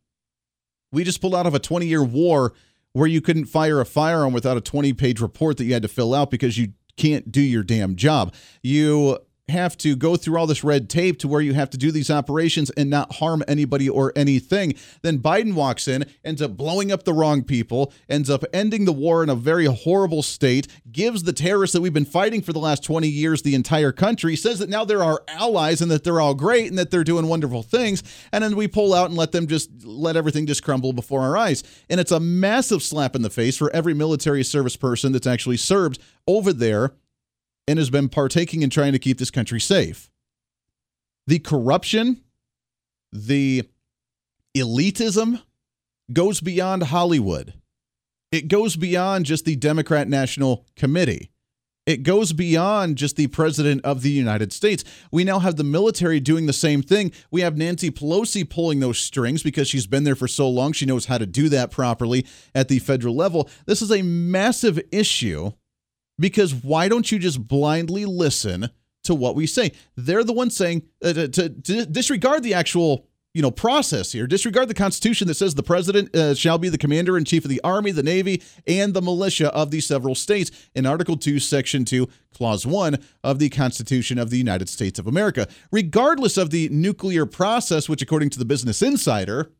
We 0.91 1.03
just 1.03 1.21
pulled 1.21 1.35
out 1.35 1.45
of 1.45 1.53
a 1.53 1.59
20 1.59 1.85
year 1.85 2.03
war 2.03 2.53
where 2.93 3.07
you 3.07 3.21
couldn't 3.21 3.45
fire 3.45 3.79
a 3.79 3.85
firearm 3.85 4.33
without 4.33 4.57
a 4.57 4.61
20 4.61 4.93
page 4.93 5.21
report 5.21 5.57
that 5.57 5.65
you 5.65 5.73
had 5.73 5.83
to 5.83 5.87
fill 5.87 6.15
out 6.15 6.31
because 6.31 6.57
you 6.57 6.73
can't 6.97 7.31
do 7.31 7.41
your 7.41 7.63
damn 7.63 7.95
job. 7.95 8.33
You 8.63 9.19
have 9.49 9.77
to 9.79 9.95
go 9.95 10.15
through 10.15 10.37
all 10.37 10.47
this 10.47 10.63
red 10.63 10.89
tape 10.89 11.19
to 11.19 11.27
where 11.27 11.41
you 11.41 11.53
have 11.53 11.69
to 11.71 11.77
do 11.77 11.91
these 11.91 12.09
operations 12.09 12.69
and 12.71 12.89
not 12.89 13.15
harm 13.15 13.43
anybody 13.47 13.89
or 13.89 14.13
anything. 14.15 14.73
Then 15.01 15.19
Biden 15.19 15.53
walks 15.53 15.87
in, 15.87 16.05
ends 16.23 16.41
up 16.41 16.55
blowing 16.55 16.91
up 16.91 17.03
the 17.03 17.13
wrong 17.13 17.43
people, 17.43 17.93
ends 18.07 18.29
up 18.29 18.43
ending 18.53 18.85
the 18.85 18.93
war 18.93 19.23
in 19.23 19.29
a 19.29 19.35
very 19.35 19.65
horrible 19.65 20.23
state, 20.23 20.67
gives 20.91 21.23
the 21.23 21.33
terrorists 21.33 21.73
that 21.73 21.81
we've 21.81 21.93
been 21.93 22.05
fighting 22.05 22.41
for 22.41 22.53
the 22.53 22.59
last 22.59 22.83
20 22.83 23.07
years 23.07 23.41
the 23.41 23.55
entire 23.55 23.91
country, 23.91 24.35
says 24.35 24.59
that 24.59 24.69
now 24.69 24.85
they're 24.85 25.03
our 25.03 25.23
allies 25.27 25.81
and 25.81 25.91
that 25.91 26.03
they're 26.03 26.21
all 26.21 26.33
great 26.33 26.69
and 26.69 26.77
that 26.77 26.91
they're 26.91 27.03
doing 27.03 27.27
wonderful 27.27 27.63
things. 27.63 28.03
And 28.31 28.43
then 28.43 28.55
we 28.55 28.67
pull 28.67 28.93
out 28.93 29.09
and 29.09 29.17
let 29.17 29.31
them 29.31 29.47
just 29.47 29.85
let 29.85 30.15
everything 30.15 30.45
just 30.45 30.63
crumble 30.63 30.93
before 30.93 31.21
our 31.21 31.37
eyes. 31.37 31.63
And 31.89 31.99
it's 31.99 32.11
a 32.11 32.19
massive 32.19 32.83
slap 32.83 33.15
in 33.15 33.21
the 33.21 33.29
face 33.29 33.57
for 33.57 33.71
every 33.71 33.93
military 33.93 34.43
service 34.43 34.75
person 34.75 35.11
that's 35.11 35.27
actually 35.27 35.57
served 35.57 35.99
over 36.27 36.53
there 36.53 36.93
and 37.69 37.77
has 37.77 37.91
been 37.91 38.09
partaking 38.09 38.63
in 38.63 38.69
trying 38.71 38.93
to 38.93 38.99
keep 38.99 39.19
this 39.19 39.29
country 39.29 39.59
safe. 39.59 40.09
The 41.27 41.37
corruption, 41.37 42.23
the 43.11 43.69
elitism 44.57 45.43
goes 46.11 46.41
beyond 46.41 46.81
Hollywood. 46.81 47.53
It 48.31 48.47
goes 48.47 48.75
beyond 48.75 49.27
just 49.27 49.45
the 49.45 49.55
Democrat 49.55 50.07
National 50.07 50.65
Committee. 50.75 51.29
It 51.85 52.01
goes 52.01 52.33
beyond 52.33 52.97
just 52.97 53.17
the 53.17 53.27
president 53.27 53.85
of 53.85 54.01
the 54.01 54.09
United 54.09 54.51
States. 54.51 54.83
We 55.11 55.23
now 55.23 55.37
have 55.37 55.55
the 55.55 55.63
military 55.63 56.19
doing 56.19 56.47
the 56.47 56.53
same 56.53 56.81
thing. 56.81 57.11
We 57.29 57.41
have 57.41 57.55
Nancy 57.55 57.91
Pelosi 57.91 58.49
pulling 58.49 58.79
those 58.79 58.97
strings 58.97 59.43
because 59.43 59.67
she's 59.67 59.85
been 59.85 60.05
there 60.05 60.15
for 60.15 60.27
so 60.27 60.49
long. 60.49 60.71
She 60.71 60.87
knows 60.87 61.05
how 61.05 61.19
to 61.19 61.27
do 61.27 61.49
that 61.49 61.69
properly 61.69 62.25
at 62.55 62.67
the 62.67 62.79
federal 62.79 63.15
level. 63.15 63.47
This 63.67 63.83
is 63.83 63.91
a 63.91 64.01
massive 64.01 64.79
issue 64.91 65.51
because 66.19 66.53
why 66.53 66.87
don't 66.87 67.11
you 67.11 67.19
just 67.19 67.47
blindly 67.47 68.05
listen 68.05 68.69
to 69.03 69.15
what 69.15 69.35
we 69.35 69.47
say? 69.47 69.71
They're 69.95 70.23
the 70.23 70.33
ones 70.33 70.55
saying 70.55 70.83
uh, 71.03 71.13
to, 71.13 71.27
to, 71.29 71.49
to, 71.49 71.85
disregard 71.85 72.43
the 72.43 72.53
actual 72.53 73.07
you 73.33 73.41
know 73.41 73.51
process 73.51 74.11
here. 74.11 74.27
Disregard 74.27 74.67
the 74.67 74.73
constitution 74.73 75.27
that 75.27 75.35
says 75.35 75.55
the 75.55 75.63
president 75.63 76.15
uh, 76.15 76.33
shall 76.33 76.57
be 76.57 76.69
the 76.69 76.77
commander 76.77 77.17
in 77.17 77.25
chief 77.25 77.45
of 77.45 77.49
the 77.49 77.61
army 77.63 77.91
the 77.91 78.03
navy 78.03 78.41
and 78.67 78.93
the 78.93 79.01
militia 79.01 79.53
of 79.53 79.71
the 79.71 79.79
several 79.79 80.15
states. 80.15 80.51
In 80.75 80.85
article 80.85 81.15
2 81.15 81.39
section 81.39 81.85
2 81.85 82.07
clause 82.33 82.65
1 82.65 82.97
of 83.23 83.39
the 83.39 83.49
constitution 83.49 84.17
of 84.17 84.29
the 84.29 84.37
united 84.37 84.67
states 84.69 84.99
of 84.99 85.07
america. 85.07 85.47
Regardless 85.71 86.37
of 86.37 86.49
the 86.49 86.69
nuclear 86.69 87.25
process 87.25 87.87
which 87.87 88.01
according 88.01 88.29
to 88.31 88.39
the 88.39 88.45
business 88.45 88.81
insider 88.81 89.51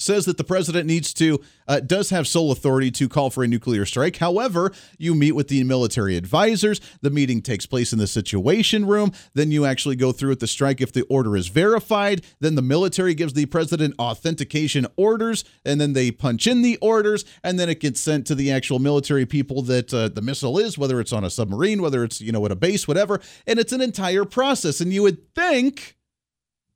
says 0.00 0.24
that 0.24 0.36
the 0.36 0.44
president 0.44 0.86
needs 0.86 1.12
to 1.14 1.40
uh, 1.68 1.78
does 1.78 2.10
have 2.10 2.26
sole 2.26 2.50
authority 2.50 2.90
to 2.90 3.08
call 3.08 3.30
for 3.30 3.44
a 3.44 3.48
nuclear 3.48 3.86
strike. 3.86 4.16
However, 4.16 4.72
you 4.98 5.14
meet 5.14 5.32
with 5.32 5.48
the 5.48 5.62
military 5.62 6.16
advisors. 6.16 6.80
The 7.00 7.10
meeting 7.10 7.42
takes 7.42 7.64
place 7.64 7.92
in 7.92 7.98
the 7.98 8.08
situation 8.08 8.86
room. 8.86 9.12
Then 9.34 9.52
you 9.52 9.64
actually 9.64 9.96
go 9.96 10.10
through 10.10 10.30
with 10.30 10.40
the 10.40 10.46
strike 10.46 10.80
if 10.80 10.92
the 10.92 11.02
order 11.02 11.36
is 11.36 11.48
verified. 11.48 12.24
Then 12.40 12.56
the 12.56 12.62
military 12.62 13.14
gives 13.14 13.34
the 13.34 13.46
president 13.46 13.94
authentication 13.98 14.86
orders, 14.96 15.44
and 15.64 15.80
then 15.80 15.92
they 15.92 16.10
punch 16.10 16.46
in 16.46 16.62
the 16.62 16.76
orders, 16.78 17.24
and 17.44 17.58
then 17.58 17.68
it 17.68 17.78
gets 17.78 18.00
sent 18.00 18.26
to 18.26 18.34
the 18.34 18.50
actual 18.50 18.78
military 18.78 19.26
people 19.26 19.62
that 19.62 19.94
uh, 19.94 20.08
the 20.08 20.22
missile 20.22 20.58
is, 20.58 20.76
whether 20.76 21.00
it's 21.00 21.12
on 21.12 21.24
a 21.24 21.30
submarine, 21.30 21.82
whether 21.82 22.02
it's 22.02 22.20
you 22.20 22.32
know 22.32 22.44
at 22.44 22.52
a 22.52 22.56
base, 22.56 22.88
whatever. 22.88 23.20
And 23.46 23.58
it's 23.58 23.72
an 23.72 23.80
entire 23.80 24.24
process. 24.24 24.80
And 24.80 24.92
you 24.92 25.02
would 25.02 25.34
think 25.34 25.96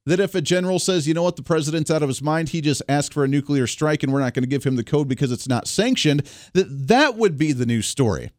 that 0.06 0.20
if 0.20 0.34
a 0.34 0.40
general 0.40 0.78
says, 0.78 1.08
you 1.08 1.14
know 1.14 1.22
what, 1.22 1.36
the 1.36 1.42
president's 1.42 1.90
out 1.90 2.02
of 2.02 2.08
his 2.08 2.22
mind, 2.22 2.50
he 2.50 2.60
just 2.60 2.82
asked 2.88 3.14
for 3.14 3.24
a 3.24 3.28
nuclear 3.28 3.66
strike 3.66 4.02
and 4.02 4.12
we're 4.12 4.20
not 4.20 4.34
going 4.34 4.42
to 4.42 4.48
give 4.48 4.64
him 4.64 4.76
the 4.76 4.84
code 4.84 5.08
because 5.08 5.32
it's 5.32 5.48
not 5.48 5.66
sanctioned, 5.66 6.22
that 6.52 6.88
that 6.88 7.16
would 7.16 7.38
be 7.38 7.52
the 7.52 7.66
news 7.66 7.86
story. 7.86 8.30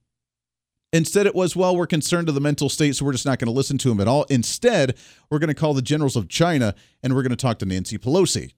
Instead, 0.93 1.25
it 1.25 1.35
was, 1.35 1.55
well, 1.55 1.75
we're 1.75 1.87
concerned 1.87 2.29
of 2.29 2.35
the 2.35 2.41
mental 2.41 2.69
state, 2.69 2.95
so 2.95 3.03
we're 3.03 3.11
just 3.11 3.25
not 3.25 3.39
going 3.39 3.47
to 3.47 3.51
listen 3.51 3.77
to 3.79 3.91
him 3.91 3.99
at 3.99 4.07
all. 4.07 4.23
Instead, 4.29 4.95
we're 5.29 5.39
going 5.39 5.49
to 5.49 5.53
call 5.53 5.73
the 5.73 5.81
generals 5.81 6.15
of 6.15 6.29
China 6.29 6.75
and 7.03 7.13
we're 7.13 7.23
going 7.23 7.31
to 7.31 7.35
talk 7.35 7.59
to 7.59 7.65
Nancy 7.65 7.97
Pelosi. 7.97 8.53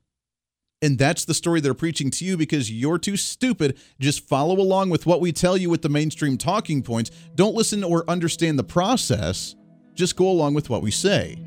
And 0.81 0.99
that's 0.99 1.25
the 1.25 1.33
story 1.33 1.59
they're 1.61 1.73
preaching 1.73 2.11
to 2.11 2.25
you 2.25 2.37
because 2.37 2.71
you're 2.71 2.99
too 2.99 3.17
stupid. 3.17 3.79
Just 3.99 4.27
follow 4.27 4.59
along 4.59 4.91
with 4.91 5.07
what 5.07 5.21
we 5.21 5.31
tell 5.31 5.57
you 5.57 5.71
with 5.71 5.81
the 5.81 5.89
mainstream 5.89 6.37
talking 6.37 6.83
points. 6.83 7.09
Don't 7.33 7.55
listen 7.55 7.83
or 7.83 8.07
understand 8.07 8.59
the 8.59 8.63
process. 8.63 9.55
Just 9.95 10.15
go 10.15 10.29
along 10.29 10.53
with 10.53 10.69
what 10.69 10.83
we 10.83 10.91
say. 10.91 11.46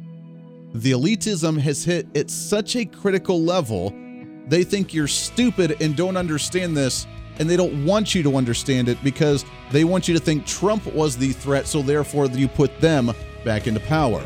The 0.72 0.92
elitism 0.92 1.58
has 1.58 1.84
hit 1.84 2.06
at 2.16 2.30
such 2.30 2.76
a 2.76 2.84
critical 2.84 3.42
level, 3.42 3.92
they 4.46 4.64
think 4.64 4.94
you're 4.94 5.08
stupid 5.08 5.80
and 5.80 5.96
don't 5.96 6.16
understand 6.16 6.76
this, 6.76 7.06
and 7.38 7.50
they 7.50 7.56
don't 7.56 7.84
want 7.84 8.14
you 8.14 8.22
to 8.22 8.36
understand 8.36 8.88
it 8.88 9.02
because 9.02 9.44
they 9.72 9.84
want 9.84 10.06
you 10.06 10.14
to 10.14 10.20
think 10.20 10.46
Trump 10.46 10.86
was 10.86 11.16
the 11.16 11.32
threat, 11.32 11.66
so 11.66 11.82
therefore 11.82 12.26
you 12.26 12.46
put 12.46 12.80
them 12.80 13.12
back 13.44 13.66
into 13.66 13.80
power. 13.80 14.22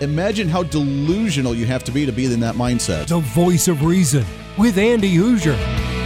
Imagine 0.00 0.48
how 0.48 0.62
delusional 0.62 1.54
you 1.54 1.66
have 1.66 1.84
to 1.84 1.92
be 1.92 2.04
to 2.04 2.12
be 2.12 2.26
in 2.26 2.40
that 2.40 2.54
mindset. 2.54 3.06
The 3.06 3.20
voice 3.20 3.68
of 3.68 3.84
reason 3.84 4.24
with 4.58 4.78
Andy 4.78 5.14
Hooser. 5.16 6.05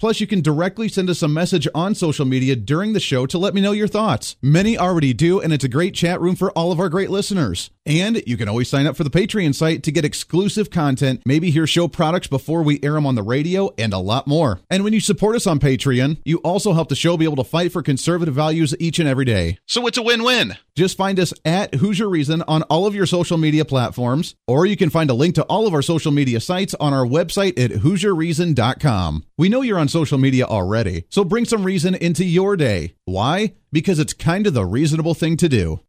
Plus, 0.00 0.20
you 0.20 0.28
can 0.28 0.40
directly 0.40 0.88
send 0.88 1.10
us 1.10 1.22
a 1.22 1.28
message 1.28 1.66
on 1.74 1.92
social 1.92 2.24
media 2.24 2.54
during 2.54 2.92
the 2.92 3.00
show 3.00 3.26
to 3.26 3.36
let 3.36 3.52
me 3.52 3.60
know 3.60 3.72
your 3.72 3.88
thoughts. 3.88 4.36
Many 4.40 4.78
already 4.78 5.12
do, 5.12 5.40
and 5.40 5.52
it's 5.52 5.64
a 5.64 5.68
great 5.68 5.92
chat 5.92 6.20
room 6.20 6.36
for 6.36 6.52
all 6.52 6.70
of 6.70 6.78
our 6.78 6.88
great 6.88 7.10
listeners. 7.10 7.70
And 7.84 8.22
you 8.24 8.36
can 8.36 8.48
always 8.48 8.68
sign 8.68 8.86
up 8.86 8.96
for 8.96 9.02
the 9.02 9.10
Patreon 9.10 9.56
site 9.56 9.82
to 9.82 9.90
get 9.90 10.04
exclusive 10.04 10.70
content, 10.70 11.22
maybe 11.26 11.50
hear 11.50 11.66
show 11.66 11.88
products 11.88 12.28
before 12.28 12.62
we 12.62 12.78
air 12.80 12.92
them 12.92 13.06
on 13.06 13.16
the 13.16 13.24
radio, 13.24 13.74
and 13.76 13.92
a 13.92 13.98
lot 13.98 14.28
more. 14.28 14.60
And 14.70 14.84
when 14.84 14.92
you 14.92 15.00
support 15.00 15.34
us 15.34 15.48
on 15.48 15.58
Patreon, 15.58 16.18
you 16.24 16.36
also 16.38 16.74
help 16.74 16.90
the 16.90 16.94
show 16.94 17.16
be 17.16 17.24
able 17.24 17.36
to 17.36 17.44
fight 17.44 17.72
for 17.72 17.82
conservative 17.82 18.34
values 18.34 18.76
each 18.78 19.00
and 19.00 19.08
every 19.08 19.24
day. 19.24 19.58
So 19.66 19.86
it's 19.88 19.98
a 19.98 20.02
win 20.02 20.22
win. 20.22 20.56
Just 20.76 20.96
find 20.96 21.18
us 21.18 21.34
at 21.44 21.72
Hooser 21.72 22.08
Reason 22.08 22.42
on 22.42 22.62
all 22.64 22.86
of 22.86 22.94
your 22.94 23.06
social 23.06 23.36
media 23.36 23.64
platforms, 23.64 24.36
or 24.46 24.64
you 24.64 24.76
can 24.76 24.90
find 24.90 25.10
a 25.10 25.14
link 25.14 25.34
to 25.34 25.42
all 25.44 25.66
of 25.66 25.74
our 25.74 25.82
social 25.82 26.12
media 26.12 26.38
sites 26.38 26.74
on 26.78 26.94
our 26.94 27.04
website 27.04 27.58
at 27.58 27.72
HooserReason.com. 27.72 29.24
We 29.36 29.48
know 29.48 29.62
you're 29.62 29.80
social 29.88 30.18
media 30.18 30.44
already, 30.44 31.04
so 31.08 31.24
bring 31.24 31.44
some 31.44 31.64
reason 31.64 31.94
into 31.94 32.24
your 32.24 32.56
day. 32.56 32.94
Why? 33.04 33.54
Because 33.72 33.98
it's 33.98 34.12
kind 34.12 34.46
of 34.46 34.54
the 34.54 34.64
reasonable 34.64 35.14
thing 35.14 35.36
to 35.38 35.48
do. 35.48 35.80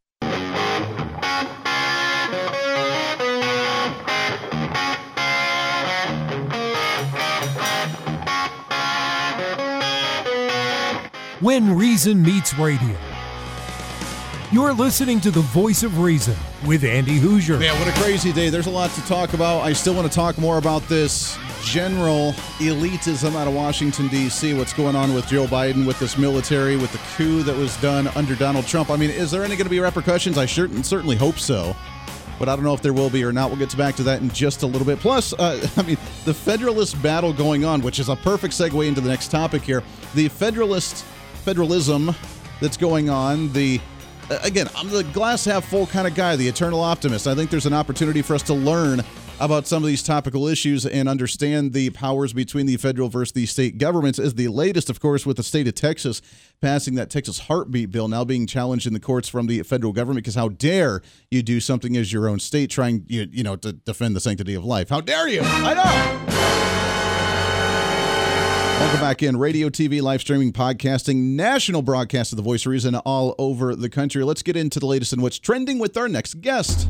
When 11.41 11.77
Reason 11.77 12.21
Meets 12.21 12.57
Radio. 12.57 12.97
You're 14.51 14.73
listening 14.73 15.21
to 15.21 15.31
the 15.31 15.41
voice 15.41 15.83
of 15.83 15.99
reason 15.99 16.35
with 16.65 16.83
Andy 16.83 17.19
Hooser. 17.19 17.59
Man, 17.59 17.77
what 17.79 17.87
a 17.87 18.01
crazy 18.01 18.31
day. 18.31 18.49
There's 18.49 18.67
a 18.67 18.71
lot 18.71 18.91
to 18.91 19.01
talk 19.01 19.33
about. 19.33 19.61
I 19.61 19.73
still 19.73 19.93
want 19.93 20.11
to 20.11 20.13
talk 20.13 20.37
more 20.37 20.57
about 20.57 20.81
this 20.87 21.37
general 21.63 22.33
elitism 22.59 23.35
out 23.35 23.47
of 23.47 23.53
Washington, 23.53 24.07
D.C., 24.07 24.53
what's 24.53 24.73
going 24.73 24.95
on 24.95 25.13
with 25.13 25.27
Joe 25.27 25.45
Biden, 25.45 25.85
with 25.85 25.99
this 25.99 26.17
military, 26.17 26.77
with 26.77 26.91
the 26.91 26.99
coup 27.15 27.43
that 27.43 27.55
was 27.55 27.75
done 27.77 28.07
under 28.09 28.35
Donald 28.35 28.65
Trump. 28.67 28.89
I 28.89 28.95
mean, 28.95 29.09
is 29.09 29.31
there 29.31 29.43
any 29.43 29.55
going 29.55 29.65
to 29.65 29.69
be 29.69 29.79
repercussions? 29.79 30.37
I 30.37 30.45
sure, 30.45 30.67
certainly 30.83 31.15
hope 31.15 31.39
so. 31.39 31.75
But 32.37 32.47
I 32.47 32.55
don't 32.55 32.63
know 32.63 32.73
if 32.73 32.81
there 32.81 32.93
will 32.93 33.09
be 33.09 33.23
or 33.23 33.33
not. 33.33 33.49
We'll 33.49 33.59
get 33.59 33.75
back 33.77 33.95
to 33.95 34.03
that 34.03 34.21
in 34.21 34.29
just 34.29 34.63
a 34.63 34.67
little 34.67 34.85
bit. 34.85 34.99
Plus, 34.99 35.33
uh, 35.33 35.67
I 35.77 35.81
mean, 35.81 35.97
the 36.25 36.33
Federalist 36.33 37.01
battle 37.01 37.33
going 37.33 37.65
on, 37.65 37.81
which 37.81 37.99
is 37.99 38.09
a 38.09 38.15
perfect 38.15 38.53
segue 38.53 38.87
into 38.87 39.01
the 39.01 39.09
next 39.09 39.29
topic 39.29 39.61
here. 39.61 39.83
The 40.15 40.29
Federalist 40.29 41.03
federalism 41.43 42.13
that's 42.61 42.77
going 42.77 43.09
on, 43.09 43.51
the 43.53 43.79
Uh, 44.29 44.39
again, 44.43 44.67
I'm 44.75 44.89
the 44.89 45.03
glass 45.05 45.45
half 45.45 45.65
full 45.65 45.87
kind 45.87 46.07
of 46.07 46.13
guy, 46.15 46.35
the 46.35 46.47
eternal 46.47 46.81
optimist. 46.81 47.27
I 47.27 47.35
think 47.35 47.49
there's 47.49 47.65
an 47.65 47.73
opportunity 47.73 48.21
for 48.21 48.35
us 48.35 48.43
to 48.43 48.53
learn 48.53 49.01
about 49.39 49.65
some 49.65 49.81
of 49.81 49.87
these 49.87 50.03
topical 50.03 50.47
issues 50.47 50.85
and 50.85 51.07
understand 51.07 51.73
the 51.73 51.89
powers 51.91 52.33
between 52.33 52.65
the 52.65 52.77
federal 52.77 53.09
versus 53.09 53.31
the 53.31 53.45
state 53.45 53.77
governments. 53.77 54.19
Is 54.19 54.35
the 54.35 54.49
latest, 54.49 54.89
of 54.89 54.99
course, 54.99 55.25
with 55.25 55.37
the 55.37 55.43
state 55.43 55.67
of 55.67 55.75
Texas 55.75 56.21
passing 56.61 56.95
that 56.95 57.09
Texas 57.09 57.39
heartbeat 57.39 57.89
bill 57.91 58.07
now 58.07 58.23
being 58.25 58.45
challenged 58.45 58.85
in 58.85 58.93
the 58.93 58.99
courts 58.99 59.29
from 59.29 59.47
the 59.47 59.63
federal 59.63 59.93
government 59.93 60.23
because 60.23 60.35
how 60.35 60.49
dare 60.49 61.01
you 61.31 61.41
do 61.41 61.59
something 61.59 61.95
as 61.95 62.11
your 62.11 62.27
own 62.27 62.39
state 62.39 62.69
trying 62.69 63.05
you, 63.07 63.27
you 63.31 63.43
know 63.43 63.55
to 63.55 63.73
defend 63.73 64.15
the 64.15 64.19
sanctity 64.19 64.53
of 64.53 64.65
life? 64.65 64.89
How 64.89 65.01
dare 65.01 65.27
you? 65.27 65.41
I 65.43 65.73
know. 65.73 66.68
Welcome 68.79 69.01
back 69.01 69.21
in 69.21 69.35
radio, 69.35 69.67
TV, 69.67 70.01
live 70.01 70.21
streaming, 70.21 70.53
podcasting, 70.53 71.35
national 71.35 71.81
broadcast 71.81 72.31
of 72.31 72.37
the 72.37 72.41
Voice 72.41 72.65
of 72.65 72.71
Reason 72.71 72.95
all 72.95 73.35
over 73.37 73.75
the 73.75 73.89
country. 73.89 74.23
Let's 74.23 74.41
get 74.41 74.55
into 74.55 74.79
the 74.79 74.85
latest 74.85 75.11
and 75.11 75.21
what's 75.21 75.37
trending 75.37 75.79
with 75.79 75.97
our 75.97 76.07
next 76.07 76.39
guest. 76.39 76.87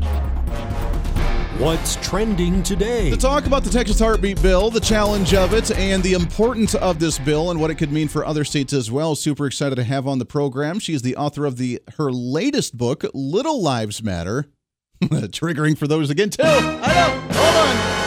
What's 1.57 1.95
trending 1.95 2.61
today? 2.61 3.09
To 3.09 3.17
talk 3.17 3.47
about 3.47 3.63
the 3.63 3.71
Texas 3.71 3.99
Heartbeat 3.99 4.39
Bill, 4.39 4.69
the 4.69 4.79
challenge 4.79 5.33
of 5.33 5.55
it, 5.55 5.71
and 5.71 6.03
the 6.03 6.13
importance 6.13 6.75
of 6.75 6.99
this 6.99 7.17
bill 7.17 7.49
and 7.49 7.59
what 7.59 7.71
it 7.71 7.75
could 7.75 7.91
mean 7.91 8.07
for 8.07 8.23
other 8.23 8.45
states 8.45 8.71
as 8.71 8.91
well. 8.91 9.15
Super 9.15 9.47
excited 9.47 9.75
to 9.77 9.83
have 9.83 10.07
on 10.07 10.19
the 10.19 10.25
program. 10.25 10.77
She 10.77 10.93
is 10.93 11.01
the 11.01 11.15
author 11.15 11.47
of 11.47 11.57
the 11.57 11.81
her 11.97 12.11
latest 12.11 12.77
book, 12.77 13.03
Little 13.15 13.63
Lives 13.63 14.03
Matter. 14.03 14.45
Triggering 15.03 15.75
for 15.75 15.87
those 15.87 16.11
again 16.11 16.29
too. 16.29 16.43
I 16.43 16.93
know. 16.93 17.33
Hold 17.33 17.55
on. 17.95 17.98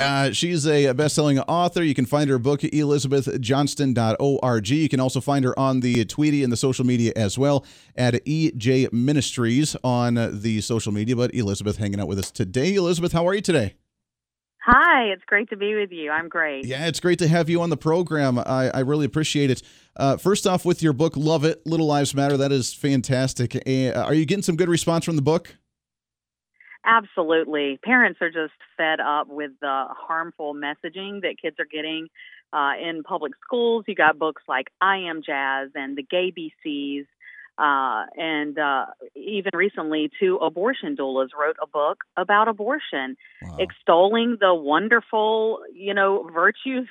Uh, 0.00 0.32
she's 0.32 0.66
a 0.66 0.92
best-selling 0.92 1.38
author. 1.40 1.82
You 1.82 1.94
can 1.94 2.06
find 2.06 2.30
her 2.30 2.38
book 2.38 2.64
at 2.64 2.72
elizabethjohnston.org. 2.72 4.68
You 4.70 4.88
can 4.88 4.98
also 4.98 5.20
find 5.20 5.44
her 5.44 5.58
on 5.58 5.80
the 5.80 6.06
Tweety 6.06 6.42
and 6.42 6.50
the 6.50 6.56
social 6.56 6.86
media 6.86 7.12
as 7.16 7.36
well 7.38 7.66
at 7.94 8.14
EJ 8.24 8.90
Ministries 8.94 9.76
on 9.84 10.14
the 10.40 10.62
social 10.62 10.90
media. 10.90 11.16
But 11.16 11.34
Elizabeth 11.34 11.76
hanging 11.76 12.00
out 12.00 12.08
with 12.08 12.18
us 12.18 12.30
today. 12.30 12.76
Elizabeth, 12.76 13.12
how 13.12 13.28
are 13.28 13.34
you 13.34 13.42
today? 13.42 13.74
Hi, 14.62 15.04
it's 15.04 15.24
great 15.26 15.50
to 15.50 15.56
be 15.56 15.74
with 15.74 15.90
you. 15.90 16.10
I'm 16.10 16.28
great. 16.28 16.64
Yeah, 16.64 16.86
it's 16.86 17.00
great 17.00 17.18
to 17.18 17.28
have 17.28 17.50
you 17.50 17.60
on 17.60 17.68
the 17.70 17.76
program. 17.76 18.38
I, 18.38 18.70
I 18.72 18.80
really 18.80 19.06
appreciate 19.06 19.50
it. 19.50 19.62
Uh, 19.96 20.16
first 20.16 20.46
off, 20.46 20.64
with 20.64 20.82
your 20.82 20.92
book, 20.92 21.16
Love 21.16 21.44
It, 21.44 21.66
Little 21.66 21.86
Lives 21.86 22.14
Matter, 22.14 22.36
that 22.36 22.52
is 22.52 22.72
fantastic. 22.72 23.56
Uh, 23.66 23.92
are 23.92 24.14
you 24.14 24.24
getting 24.26 24.42
some 24.42 24.56
good 24.56 24.68
response 24.68 25.04
from 25.04 25.16
the 25.16 25.22
book? 25.22 25.56
Absolutely. 26.84 27.78
Parents 27.82 28.18
are 28.22 28.30
just 28.30 28.54
fed 28.76 29.00
up 29.00 29.28
with 29.28 29.52
the 29.60 29.84
harmful 29.90 30.54
messaging 30.54 31.22
that 31.22 31.36
kids 31.40 31.56
are 31.58 31.66
getting 31.70 32.08
uh, 32.52 32.72
in 32.80 33.02
public 33.02 33.32
schools. 33.44 33.84
You 33.86 33.94
got 33.94 34.18
books 34.18 34.42
like 34.48 34.68
I 34.80 34.96
Am 34.98 35.22
Jazz 35.22 35.70
and 35.74 35.96
The 35.96 36.02
Gay 36.02 36.32
BCs. 36.32 37.06
Uh, 37.58 38.06
and 38.16 38.58
uh, 38.58 38.86
even 39.14 39.50
recently, 39.52 40.10
two 40.18 40.36
abortion 40.36 40.96
doulas 40.96 41.28
wrote 41.38 41.56
a 41.62 41.66
book 41.66 42.04
about 42.16 42.48
abortion, 42.48 43.16
wow. 43.42 43.56
extolling 43.58 44.38
the 44.40 44.54
wonderful, 44.54 45.60
you 45.74 45.92
know, 45.92 46.26
virtues 46.32 46.88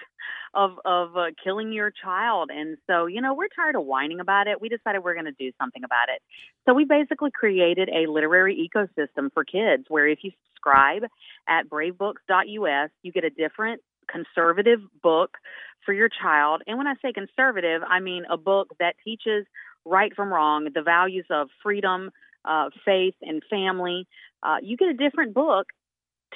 of 0.54 0.72
of 0.86 1.16
uh, 1.16 1.26
killing 1.44 1.72
your 1.72 1.92
child. 1.92 2.50
And 2.54 2.78
so, 2.88 3.06
you 3.06 3.22
know, 3.22 3.34
we're 3.34 3.48
tired 3.56 3.76
of 3.76 3.86
whining 3.86 4.20
about 4.20 4.48
it. 4.48 4.62
We 4.62 4.70
decided 4.70 5.04
we're 5.04 5.14
going 5.14 5.26
to 5.26 5.32
do 5.32 5.52
something 5.60 5.84
about 5.84 6.10
it. 6.14 6.22
So 6.66 6.74
we 6.74 6.86
basically 6.86 7.32
created 7.32 7.90
a 7.90 8.10
literary 8.10 8.70
ecosystem 8.70 9.32
for 9.34 9.44
kids 9.44 9.86
where 9.88 10.08
if 10.08 10.20
you 10.24 10.32
subscribe 10.54 11.04
at 11.48 11.70
bravebooks.us, 11.70 12.90
you 13.04 13.12
get 13.12 13.24
a 13.24 13.30
different 13.30 13.82
conservative 14.12 14.80
book 15.02 15.38
for 15.86 15.94
your 15.94 16.10
child. 16.10 16.62
And 16.68 16.78
when 16.78 16.88
I 16.88 16.94
say 17.02 17.14
conservative, 17.14 17.82
I 17.88 18.00
mean 18.00 18.24
a 18.30 18.38
book 18.38 18.74
that 18.80 18.96
teaches 19.04 19.46
right 19.86 20.14
from 20.16 20.32
wrong, 20.32 20.68
the 20.74 20.82
values 20.82 21.26
of 21.30 21.50
freedom, 21.64 22.12
uh, 22.46 22.70
faith, 22.86 23.16
and 23.22 23.42
family. 23.50 24.08
Uh, 24.44 24.58
you 24.62 24.78
get 24.78 24.90
a 24.90 24.94
different 24.94 25.34
book 25.34 25.68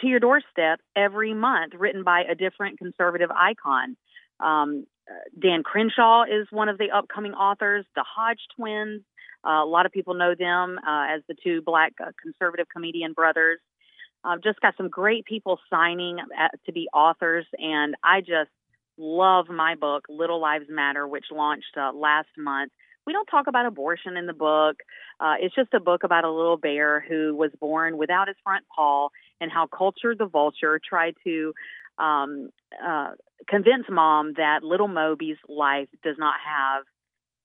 to 0.01 0.08
your 0.08 0.19
doorstep 0.19 0.79
every 0.95 1.34
month, 1.34 1.73
written 1.77 2.03
by 2.03 2.23
a 2.23 2.36
different 2.36 2.79
conservative 2.79 3.29
icon. 3.32 3.95
Um, 4.39 4.86
Dan 5.39 5.63
Crenshaw 5.63 6.23
is 6.23 6.47
one 6.49 6.69
of 6.69 6.77
the 6.77 6.91
upcoming 6.91 7.34
authors. 7.34 7.86
The 7.95 8.03
Hodge 8.03 8.39
twins, 8.56 9.01
uh, 9.45 9.63
a 9.63 9.65
lot 9.65 9.86
of 9.86 9.91
people 9.91 10.13
know 10.13 10.36
them 10.36 10.79
uh, 10.79 11.15
as 11.15 11.21
the 11.27 11.36
two 11.43 11.62
black 11.62 11.93
uh, 12.01 12.12
conservative 12.21 12.67
comedian 12.73 13.13
brothers. 13.13 13.60
I've 14.23 14.41
just 14.41 14.62
got 14.62 14.75
some 14.77 14.89
great 14.89 15.25
people 15.25 15.60
signing 15.69 16.17
at, 16.38 16.51
to 16.65 16.71
be 16.71 16.88
authors, 16.93 17.45
and 17.58 17.95
I 18.03 18.21
just 18.21 18.49
love 18.97 19.49
my 19.49 19.75
book, 19.75 20.06
Little 20.08 20.39
Lives 20.39 20.67
Matter, 20.69 21.08
which 21.08 21.25
launched 21.32 21.75
uh, 21.77 21.91
last 21.93 22.29
month. 22.38 22.71
We 23.06 23.12
don't 23.12 23.25
talk 23.25 23.47
about 23.47 23.65
abortion 23.65 24.15
in 24.15 24.27
the 24.27 24.34
book. 24.34 24.77
Uh, 25.19 25.34
it's 25.41 25.53
just 25.53 25.73
a 25.73 25.79
book 25.82 26.03
about 26.06 26.23
a 26.23 26.32
little 26.32 26.56
bear 26.56 27.01
who 27.01 27.36
was 27.36 27.51
born 27.60 27.97
without 27.97 28.29
his 28.29 28.38
front 28.43 28.63
paw 28.73 29.10
and 29.43 29.51
how 29.51 29.67
Culture 29.67 30.15
the 30.17 30.25
Vulture 30.25 30.79
tried 30.79 31.15
to 31.25 31.53
um, 31.97 32.49
uh, 32.84 33.12
convince 33.47 33.86
mom 33.89 34.34
that 34.38 34.63
little 34.63 34.88
Moby's 34.88 35.38
life 35.49 35.89
does 36.01 36.15
not 36.17 36.36
have 36.43 36.84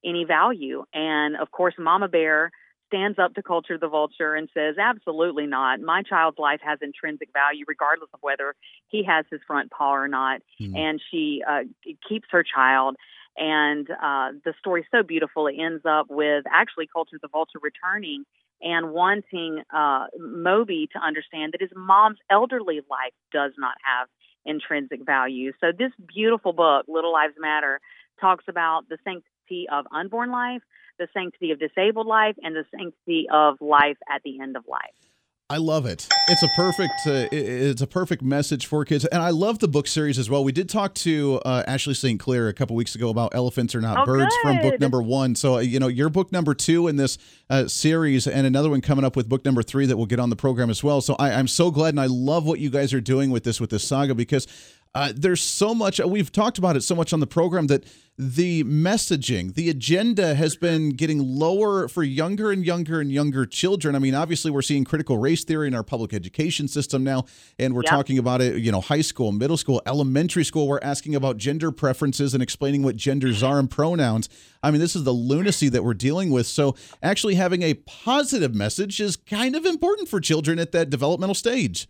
any 0.05 0.25
value. 0.25 0.85
And 0.95 1.37
of 1.37 1.51
course, 1.51 1.75
Mama 1.77 2.07
Bear 2.07 2.53
stands 2.87 3.19
up 3.19 3.35
to 3.35 3.43
Culture 3.43 3.79
the 3.79 3.89
Vulture 3.89 4.35
and 4.37 4.49
says, 4.55 4.77
Absolutely 4.79 5.47
not. 5.47 5.81
My 5.81 6.03
child's 6.03 6.39
life 6.39 6.61
has 6.63 6.79
intrinsic 6.81 7.31
value, 7.33 7.65
regardless 7.67 8.11
of 8.15 8.21
whether 8.23 8.55
he 8.87 9.03
has 9.05 9.27
his 9.29 9.41
front 9.45 9.73
paw 9.73 9.95
or 9.95 10.09
not. 10.09 10.41
Mm-hmm. 10.61 10.77
And 10.77 11.03
she 11.11 11.43
uh, 11.47 11.65
keeps 12.09 12.29
her 12.31 12.45
child. 12.45 12.97
And 13.37 13.89
uh, 13.91 14.39
the 14.45 14.55
story's 14.61 14.87
so 14.91 15.03
beautiful. 15.03 15.49
It 15.49 15.57
ends 15.59 15.83
up 15.85 16.07
with 16.09 16.45
actually 16.51 16.89
Culture 16.93 17.19
the 17.21 17.29
Vulture 17.29 17.61
returning 17.61 18.25
and 18.61 18.93
wanting 18.93 19.63
uh, 19.75 20.07
Moby 20.19 20.89
to 20.93 20.99
understand 20.99 21.53
that 21.53 21.61
his 21.61 21.71
mom's 21.75 22.19
elderly 22.31 22.81
life 22.91 23.13
does 23.33 23.53
not 23.59 23.75
have 23.83 24.09
intrinsic 24.45 25.05
value. 25.05 25.53
So, 25.61 25.73
this 25.77 25.93
beautiful 26.15 26.53
book, 26.53 26.87
Little 26.89 27.13
Lives 27.13 27.35
Matter, 27.39 27.81
talks 28.21 28.45
about 28.49 28.89
the 28.89 28.99
sanctity 29.05 29.67
of 29.71 29.87
unborn 29.93 30.31
life, 30.31 30.63
the 30.99 31.09
sanctity 31.15 31.53
of 31.53 31.61
disabled 31.61 32.07
life, 32.07 32.37
and 32.43 32.55
the 32.55 32.65
sanctity 32.77 33.27
of 33.33 33.61
life 33.61 33.99
at 34.13 34.23
the 34.25 34.41
end 34.41 34.57
of 34.57 34.65
life. 34.69 35.08
I 35.51 35.57
love 35.57 35.87
it. 35.87 36.07
It's 36.29 36.43
a 36.43 36.49
perfect 36.57 37.07
uh, 37.07 37.27
it's 37.33 37.81
a 37.81 37.87
perfect 37.87 38.21
message 38.21 38.67
for 38.67 38.85
kids, 38.85 39.07
and 39.07 39.23
I 39.23 39.31
love 39.31 39.61
the 39.61 39.69
book 39.69 39.87
series 39.87 40.19
as 40.19 40.29
well. 40.29 40.45
We 40.45 40.53
did 40.53 40.69
talk 40.69 40.93
to 40.97 41.41
uh, 41.43 41.63
Ashley 41.67 41.95
St. 41.95 42.21
Clair 42.21 42.49
a 42.49 42.53
couple 42.53 42.77
weeks 42.77 42.95
ago 42.95 43.09
about 43.09 43.35
elephants 43.35 43.75
are 43.75 43.81
not 43.81 44.01
oh, 44.01 44.05
birds 44.05 44.35
good. 44.43 44.43
from 44.43 44.59
book 44.59 44.79
number 44.79 45.01
one. 45.01 45.35
So 45.35 45.55
uh, 45.55 45.61
you 45.61 45.81
know 45.81 45.89
your 45.89 46.11
book 46.11 46.33
number 46.33 46.53
two 46.53 46.87
in 46.87 46.97
this 46.97 47.17
uh, 47.49 47.67
series, 47.67 48.27
and 48.27 48.47
another 48.47 48.69
one 48.69 48.83
coming 48.83 49.07
up 49.07 49.17
with 49.17 49.27
book 49.27 49.47
number 49.47 49.63
three 49.63 49.87
that 49.87 49.97
we'll 49.97 50.05
get 50.05 50.21
on 50.21 50.29
the 50.29 50.37
program 50.37 50.69
as 50.69 50.85
well. 50.85 51.01
So 51.01 51.17
I, 51.19 51.33
I'm 51.33 51.49
so 51.49 51.71
glad, 51.71 51.95
and 51.95 52.01
I 52.01 52.09
love 52.09 52.45
what 52.45 52.59
you 52.61 52.69
guys 52.69 52.93
are 52.93 53.01
doing 53.01 53.31
with 53.31 53.45
this 53.45 53.59
with 53.59 53.71
this 53.71 53.85
saga 53.85 54.15
because 54.15 54.47
uh, 54.95 55.13
there's 55.15 55.43
so 55.43 55.75
much, 55.75 56.01
we've 56.01 56.33
talked 56.33 56.59
about 56.59 56.77
it 56.77 56.83
so 56.83 56.95
much 56.95 57.13
on 57.13 57.21
the 57.21 57.27
program 57.27 57.67
that 57.69 57.85
the 58.19 58.65
messaging, 58.65 59.55
the 59.55 59.71
agenda 59.71 60.35
has 60.35 60.57
been 60.57 60.91
getting 60.91 61.21
lower 61.21 61.87
for 61.87 62.03
younger 62.03 62.51
and 62.51 62.67
younger 62.67 63.01
and 63.01 63.13
younger 63.13 63.47
children. 63.47 63.95
I 63.95 64.01
mean, 64.01 64.17
obviously, 64.17 64.51
we're 64.51 64.63
seeing 64.63 64.83
critical 64.83 65.19
race 65.19 65.45
theory 65.45 65.69
in 65.69 65.75
our 65.75 65.85
public 65.85 66.13
education 66.13 66.67
system 66.67 67.05
now, 67.05 67.27
and 67.61 67.75
we're 67.75 67.85
yep. 67.85 67.93
talking 67.93 68.19
about 68.19 68.41
it, 68.41 68.57
you 68.57 68.73
know, 68.73 68.81
high 68.81 69.03
school, 69.03 69.31
middle 69.31 69.57
school, 69.57 69.81
elementary 69.87 70.45
school. 70.45 70.67
We're 70.67 70.81
asking 70.83 71.15
about 71.15 71.37
gender 71.37 71.71
preferences 71.71 72.35
and 72.35 72.43
explaining 72.43 72.83
what 72.83 72.97
genders 72.97 73.45
are 73.45 73.61
and 73.61 73.71
pronouns. 73.71 74.29
I 74.65 74.73
mean, 74.73 74.81
this 74.81 74.97
is 74.97 75.05
the 75.05 75.13
lunacy 75.13 75.69
that 75.69 75.85
we're 75.85 75.95
dealing 75.95 76.31
with. 76.31 76.49
So, 76.49 76.75
actually, 77.01 77.37
having 77.37 77.63
a 77.63 77.75
positive 77.75 78.53
message 78.53 79.01
is 79.01 79.15
kind 79.15 79.55
of 79.55 79.65
important 79.65 80.09
for 80.09 80.19
children 80.19 80.59
at 80.59 80.73
that 80.73 80.91
developmental 80.91 81.37
stage. 81.37 81.87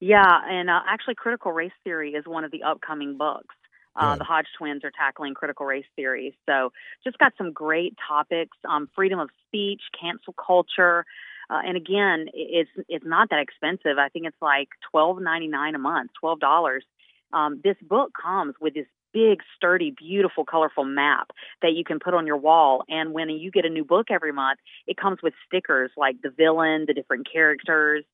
Yeah, 0.00 0.40
and 0.48 0.68
uh, 0.68 0.80
actually, 0.88 1.14
critical 1.14 1.52
race 1.52 1.72
theory 1.84 2.12
is 2.12 2.24
one 2.26 2.44
of 2.44 2.50
the 2.50 2.62
upcoming 2.62 3.16
books. 3.16 3.54
Uh, 3.98 4.14
the 4.16 4.24
Hodge 4.24 4.46
twins 4.58 4.84
are 4.84 4.90
tackling 4.90 5.32
critical 5.32 5.64
race 5.64 5.86
theory. 5.96 6.36
So, 6.44 6.70
just 7.02 7.16
got 7.18 7.32
some 7.38 7.52
great 7.52 7.94
topics: 8.06 8.56
um, 8.68 8.88
freedom 8.94 9.18
of 9.18 9.30
speech, 9.46 9.80
cancel 9.98 10.34
culture, 10.34 11.06
uh, 11.48 11.60
and 11.64 11.76
again, 11.76 12.26
it's 12.34 12.70
it's 12.88 13.04
not 13.06 13.30
that 13.30 13.40
expensive. 13.40 13.98
I 13.98 14.08
think 14.08 14.26
it's 14.26 14.40
like 14.42 14.68
twelve 14.90 15.20
ninety 15.20 15.48
nine 15.48 15.74
a 15.74 15.78
month, 15.78 16.10
twelve 16.18 16.40
dollars. 16.40 16.84
Um, 17.32 17.60
this 17.62 17.76
book 17.82 18.12
comes 18.20 18.54
with 18.60 18.74
this 18.74 18.86
big, 19.12 19.40
sturdy, 19.56 19.94
beautiful, 19.96 20.44
colorful 20.44 20.84
map 20.84 21.30
that 21.62 21.72
you 21.72 21.84
can 21.84 21.98
put 21.98 22.12
on 22.12 22.26
your 22.26 22.36
wall. 22.36 22.84
And 22.88 23.12
when 23.12 23.30
you 23.30 23.50
get 23.50 23.64
a 23.64 23.70
new 23.70 23.84
book 23.84 24.08
every 24.10 24.32
month, 24.32 24.60
it 24.86 24.96
comes 24.98 25.18
with 25.22 25.32
stickers 25.46 25.90
like 25.96 26.20
the 26.22 26.30
villain, 26.30 26.84
the 26.86 26.92
different 26.92 27.26
characters, 27.32 28.04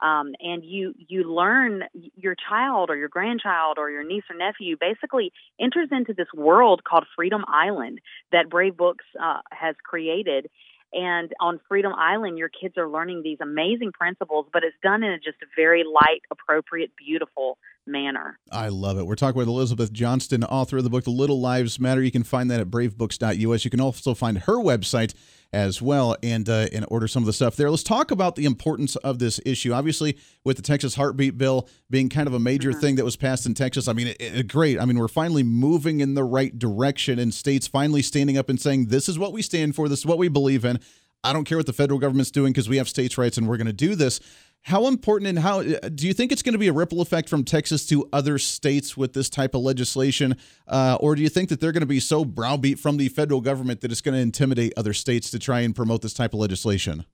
um, 0.00 0.34
and 0.40 0.64
you 0.64 0.94
you 0.96 1.24
learn 1.24 1.84
your 2.16 2.36
child 2.48 2.90
or 2.90 2.96
your 2.96 3.08
grandchild 3.08 3.78
or 3.78 3.90
your 3.90 4.04
niece 4.04 4.24
or 4.30 4.36
nephew 4.36 4.76
basically 4.80 5.32
enters 5.60 5.88
into 5.90 6.14
this 6.14 6.28
world 6.34 6.84
called 6.84 7.04
Freedom 7.16 7.44
Island 7.48 8.00
that 8.32 8.48
Brave 8.48 8.76
Books 8.76 9.04
uh, 9.20 9.40
has 9.50 9.74
created. 9.84 10.48
And 10.90 11.32
on 11.38 11.60
Freedom 11.68 11.92
Island, 11.92 12.38
your 12.38 12.48
kids 12.48 12.78
are 12.78 12.88
learning 12.88 13.20
these 13.22 13.38
amazing 13.42 13.92
principles, 13.92 14.46
but 14.52 14.64
it's 14.64 14.76
done 14.82 15.02
in 15.02 15.12
a 15.12 15.18
just 15.18 15.36
very 15.54 15.84
light, 15.84 16.22
appropriate, 16.30 16.92
beautiful 16.96 17.58
manner. 17.88 18.38
I 18.52 18.68
love 18.68 18.98
it. 18.98 19.06
We're 19.06 19.16
talking 19.16 19.38
with 19.38 19.48
Elizabeth 19.48 19.92
Johnston, 19.92 20.44
author 20.44 20.78
of 20.78 20.84
the 20.84 20.90
book 20.90 21.04
The 21.04 21.10
Little 21.10 21.40
Lives 21.40 21.80
Matter. 21.80 22.02
You 22.02 22.10
can 22.10 22.22
find 22.22 22.50
that 22.50 22.60
at 22.60 22.68
bravebooks.us. 22.68 23.64
You 23.64 23.70
can 23.70 23.80
also 23.80 24.14
find 24.14 24.38
her 24.38 24.56
website 24.56 25.14
as 25.52 25.80
well 25.80 26.14
and 26.22 26.48
uh, 26.48 26.66
and 26.72 26.84
order 26.88 27.08
some 27.08 27.22
of 27.22 27.26
the 27.26 27.32
stuff 27.32 27.56
there. 27.56 27.70
Let's 27.70 27.82
talk 27.82 28.10
about 28.10 28.36
the 28.36 28.44
importance 28.44 28.96
of 28.96 29.18
this 29.18 29.40
issue. 29.46 29.72
Obviously, 29.72 30.18
with 30.44 30.56
the 30.56 30.62
Texas 30.62 30.94
Heartbeat 30.94 31.38
Bill 31.38 31.68
being 31.88 32.08
kind 32.08 32.26
of 32.26 32.34
a 32.34 32.38
major 32.38 32.70
mm-hmm. 32.70 32.80
thing 32.80 32.96
that 32.96 33.04
was 33.04 33.16
passed 33.16 33.46
in 33.46 33.54
Texas, 33.54 33.88
I 33.88 33.94
mean, 33.94 34.08
it, 34.08 34.16
it, 34.20 34.48
great. 34.48 34.78
I 34.78 34.84
mean, 34.84 34.98
we're 34.98 35.08
finally 35.08 35.42
moving 35.42 36.00
in 36.00 36.14
the 36.14 36.24
right 36.24 36.56
direction, 36.58 37.18
and 37.18 37.32
states 37.32 37.66
finally 37.66 38.02
standing 38.02 38.36
up 38.36 38.48
and 38.48 38.60
saying, 38.60 38.86
"This 38.86 39.08
is 39.08 39.18
what 39.18 39.32
we 39.32 39.42
stand 39.42 39.74
for. 39.74 39.88
This 39.88 40.00
is 40.00 40.06
what 40.06 40.18
we 40.18 40.28
believe 40.28 40.64
in." 40.64 40.80
I 41.24 41.32
don't 41.32 41.44
care 41.44 41.58
what 41.58 41.66
the 41.66 41.72
federal 41.72 41.98
government's 41.98 42.30
doing 42.30 42.52
because 42.52 42.68
we 42.68 42.76
have 42.76 42.88
states' 42.88 43.18
rights 43.18 43.36
and 43.38 43.48
we're 43.48 43.56
going 43.56 43.66
to 43.66 43.72
do 43.72 43.96
this. 43.96 44.20
How 44.68 44.86
important 44.86 45.28
and 45.28 45.38
how 45.38 45.62
do 45.62 46.06
you 46.06 46.12
think 46.12 46.30
it's 46.30 46.42
going 46.42 46.52
to 46.52 46.58
be 46.58 46.68
a 46.68 46.74
ripple 46.74 47.00
effect 47.00 47.30
from 47.30 47.42
Texas 47.42 47.86
to 47.86 48.06
other 48.12 48.36
states 48.36 48.98
with 48.98 49.14
this 49.14 49.30
type 49.30 49.54
of 49.54 49.62
legislation? 49.62 50.36
Uh, 50.66 50.98
or 51.00 51.14
do 51.14 51.22
you 51.22 51.30
think 51.30 51.48
that 51.48 51.58
they're 51.58 51.72
going 51.72 51.80
to 51.80 51.86
be 51.86 52.00
so 52.00 52.22
browbeat 52.22 52.78
from 52.78 52.98
the 52.98 53.08
federal 53.08 53.40
government 53.40 53.80
that 53.80 53.90
it's 53.90 54.02
going 54.02 54.14
to 54.14 54.20
intimidate 54.20 54.74
other 54.76 54.92
states 54.92 55.30
to 55.30 55.38
try 55.38 55.60
and 55.60 55.74
promote 55.74 56.02
this 56.02 56.12
type 56.12 56.34
of 56.34 56.40
legislation? 56.40 57.06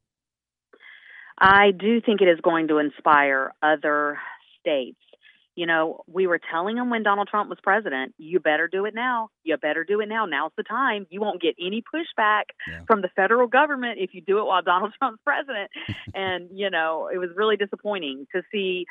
I 1.38 1.70
do 1.70 2.00
think 2.00 2.20
it 2.20 2.26
is 2.26 2.40
going 2.42 2.66
to 2.68 2.78
inspire 2.78 3.52
other 3.62 4.18
states 4.58 4.98
you 5.56 5.66
know, 5.66 6.02
we 6.06 6.26
were 6.26 6.40
telling 6.50 6.76
them 6.76 6.90
when 6.90 7.02
Donald 7.02 7.28
Trump 7.28 7.48
was 7.48 7.58
president, 7.62 8.14
you 8.18 8.40
better 8.40 8.66
do 8.66 8.86
it 8.86 8.94
now. 8.94 9.28
You 9.44 9.56
better 9.56 9.84
do 9.84 10.00
it 10.00 10.08
now. 10.08 10.26
Now's 10.26 10.50
the 10.56 10.64
time. 10.64 11.06
You 11.10 11.20
won't 11.20 11.40
get 11.40 11.54
any 11.60 11.82
pushback 11.82 12.44
yeah. 12.66 12.80
from 12.86 13.02
the 13.02 13.08
federal 13.14 13.46
government 13.46 13.98
if 14.00 14.14
you 14.14 14.20
do 14.20 14.38
it 14.38 14.46
while 14.46 14.62
Donald 14.64 14.92
Trump's 14.98 15.20
president. 15.24 15.70
and, 16.14 16.48
you 16.52 16.70
know, 16.70 17.08
it 17.12 17.18
was 17.18 17.30
really 17.36 17.56
disappointing 17.56 18.26
to 18.34 18.42
see 18.50 18.86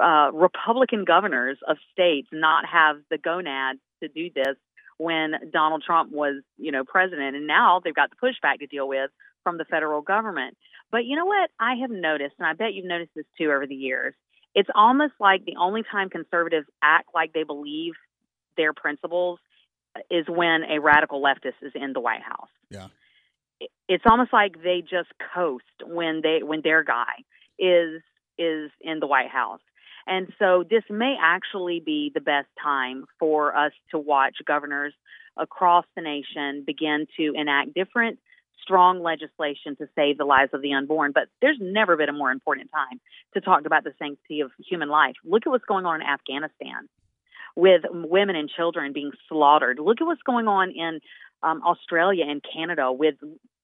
uh, 0.00 0.30
Republican 0.32 1.04
governors 1.04 1.58
of 1.68 1.76
states 1.92 2.28
not 2.32 2.64
have 2.66 2.96
the 3.10 3.18
gonads 3.18 3.80
to 4.02 4.08
do 4.08 4.30
this 4.34 4.56
when 4.98 5.32
Donald 5.52 5.82
Trump 5.84 6.12
was, 6.12 6.42
you 6.56 6.70
know, 6.70 6.84
president. 6.84 7.34
And 7.34 7.48
now 7.48 7.80
they've 7.82 7.94
got 7.94 8.10
the 8.10 8.16
pushback 8.16 8.60
to 8.60 8.66
deal 8.66 8.86
with 8.86 9.10
from 9.42 9.58
the 9.58 9.64
federal 9.64 10.00
government. 10.00 10.56
But 10.92 11.06
you 11.06 11.16
know 11.16 11.26
what? 11.26 11.50
I 11.58 11.74
have 11.80 11.90
noticed, 11.90 12.34
and 12.38 12.46
I 12.46 12.52
bet 12.52 12.72
you've 12.72 12.86
noticed 12.86 13.10
this 13.16 13.26
too 13.36 13.50
over 13.50 13.66
the 13.66 13.74
years 13.74 14.14
it's 14.54 14.68
almost 14.74 15.14
like 15.18 15.44
the 15.44 15.56
only 15.58 15.82
time 15.90 16.08
conservatives 16.10 16.66
act 16.82 17.08
like 17.14 17.32
they 17.32 17.42
believe 17.42 17.94
their 18.56 18.72
principles 18.72 19.40
is 20.10 20.26
when 20.28 20.62
a 20.64 20.80
radical 20.80 21.22
leftist 21.22 21.62
is 21.62 21.72
in 21.74 21.92
the 21.92 22.00
White 22.00 22.22
House. 22.22 22.48
Yeah. 22.70 22.88
It's 23.88 24.04
almost 24.06 24.32
like 24.32 24.62
they 24.62 24.80
just 24.80 25.08
coast 25.34 25.64
when 25.84 26.20
they 26.22 26.42
when 26.42 26.60
their 26.62 26.82
guy 26.82 27.12
is 27.58 28.02
is 28.38 28.70
in 28.80 29.00
the 29.00 29.06
White 29.06 29.30
House. 29.30 29.60
And 30.06 30.32
so 30.38 30.64
this 30.68 30.82
may 30.90 31.16
actually 31.20 31.80
be 31.80 32.10
the 32.14 32.20
best 32.20 32.48
time 32.62 33.06
for 33.18 33.56
us 33.56 33.72
to 33.90 33.98
watch 33.98 34.36
governors 34.46 34.92
across 35.36 35.86
the 35.96 36.02
nation 36.02 36.62
begin 36.66 37.06
to 37.16 37.32
enact 37.34 37.74
different 37.74 38.18
strong 38.64 39.02
legislation 39.02 39.76
to 39.76 39.86
save 39.94 40.16
the 40.16 40.24
lives 40.24 40.50
of 40.54 40.62
the 40.62 40.72
unborn. 40.72 41.12
But 41.12 41.28
there's 41.42 41.58
never 41.60 41.96
been 41.96 42.08
a 42.08 42.14
more 42.14 42.30
important 42.30 42.70
time 42.72 43.00
to 43.34 43.40
talk 43.40 43.66
about 43.66 43.84
the 43.84 43.92
sanctity 43.98 44.40
of 44.40 44.50
human 44.58 44.88
life. 44.88 45.16
Look 45.24 45.42
at 45.46 45.50
what's 45.50 45.64
going 45.66 45.84
on 45.84 46.00
in 46.00 46.06
Afghanistan 46.06 46.88
with 47.56 47.82
women 47.90 48.36
and 48.36 48.48
children 48.48 48.92
being 48.92 49.12
slaughtered. 49.28 49.78
Look 49.78 50.00
at 50.00 50.06
what's 50.06 50.22
going 50.22 50.48
on 50.48 50.70
in 50.70 51.00
um, 51.42 51.62
Australia 51.62 52.24
and 52.26 52.42
Canada 52.42 52.90
with 52.90 53.16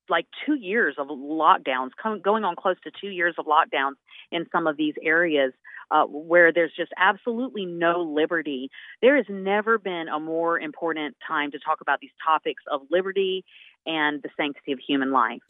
like 0.09 0.27
two 0.45 0.55
years 0.55 0.97
of 0.99 1.07
lockdowns, 1.09 1.91
going 2.23 2.45
on 2.45 2.57
close 2.57 2.77
to 2.85 2.91
two 3.01 3.09
years 3.09 3.35
of 3.39 3.47
lockdowns 3.47 3.95
in 4.31 4.45
some 4.53 4.67
of 4.67 4.77
these 4.77 4.95
areas 5.03 5.53
uh, 5.91 6.05
where 6.05 6.53
there's 6.53 6.73
just 6.77 6.93
absolutely 6.97 7.65
no 7.65 8.01
liberty. 8.03 8.71
There 9.03 9.17
has 9.17 9.27
never 9.29 9.79
been 9.79 10.07
a 10.09 10.21
more 10.21 10.59
important 10.59 11.17
time 11.27 11.51
to 11.53 11.59
talk 11.59 11.81
about 11.81 12.01
these 12.01 12.11
topics 12.25 12.63
of 12.71 12.83
liberty 12.91 13.45
and 13.87 14.23
the 14.23 14.29
sanctity 14.37 14.73
of 14.73 14.79
human 14.79 15.13
life. 15.13 15.43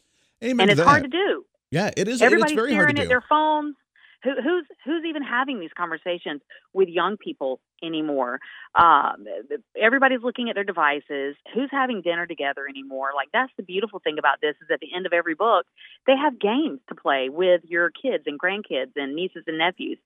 Amen 0.43 0.61
and 0.61 0.71
it's 0.71 0.79
that. 0.79 0.87
hard 0.87 1.03
to 1.03 1.09
do. 1.09 1.45
Yeah, 1.71 1.91
it 1.95 2.07
is. 2.07 2.21
Everybody's 2.21 2.51
it's 2.51 2.55
very 2.55 2.71
staring 2.71 2.85
hard 2.85 2.95
to 2.97 3.01
at 3.03 3.07
their 3.07 3.23
phones. 3.27 3.75
Who, 4.23 4.33
who's 4.35 4.65
who's 4.85 5.03
even 5.07 5.23
having 5.23 5.59
these 5.59 5.71
conversations 5.75 6.41
with 6.73 6.89
young 6.89 7.17
people 7.17 7.59
anymore? 7.81 8.39
Um, 8.75 9.25
everybody's 9.79 10.21
looking 10.21 10.49
at 10.49 10.55
their 10.55 10.63
devices. 10.63 11.35
Who's 11.55 11.69
having 11.71 12.01
dinner 12.01 12.27
together 12.27 12.67
anymore? 12.69 13.11
Like 13.15 13.29
that's 13.33 13.51
the 13.57 13.63
beautiful 13.63 13.99
thing 13.99 14.19
about 14.19 14.39
this 14.41 14.55
is 14.61 14.67
at 14.71 14.79
the 14.79 14.89
end 14.95 15.07
of 15.07 15.13
every 15.13 15.33
book, 15.33 15.65
they 16.05 16.15
have 16.15 16.39
games 16.39 16.81
to 16.89 16.95
play 16.95 17.29
with 17.29 17.61
your 17.63 17.89
kids 17.89 18.25
and 18.27 18.39
grandkids 18.39 18.91
and 18.95 19.15
nieces 19.15 19.43
and 19.47 19.57
nephews. 19.57 19.97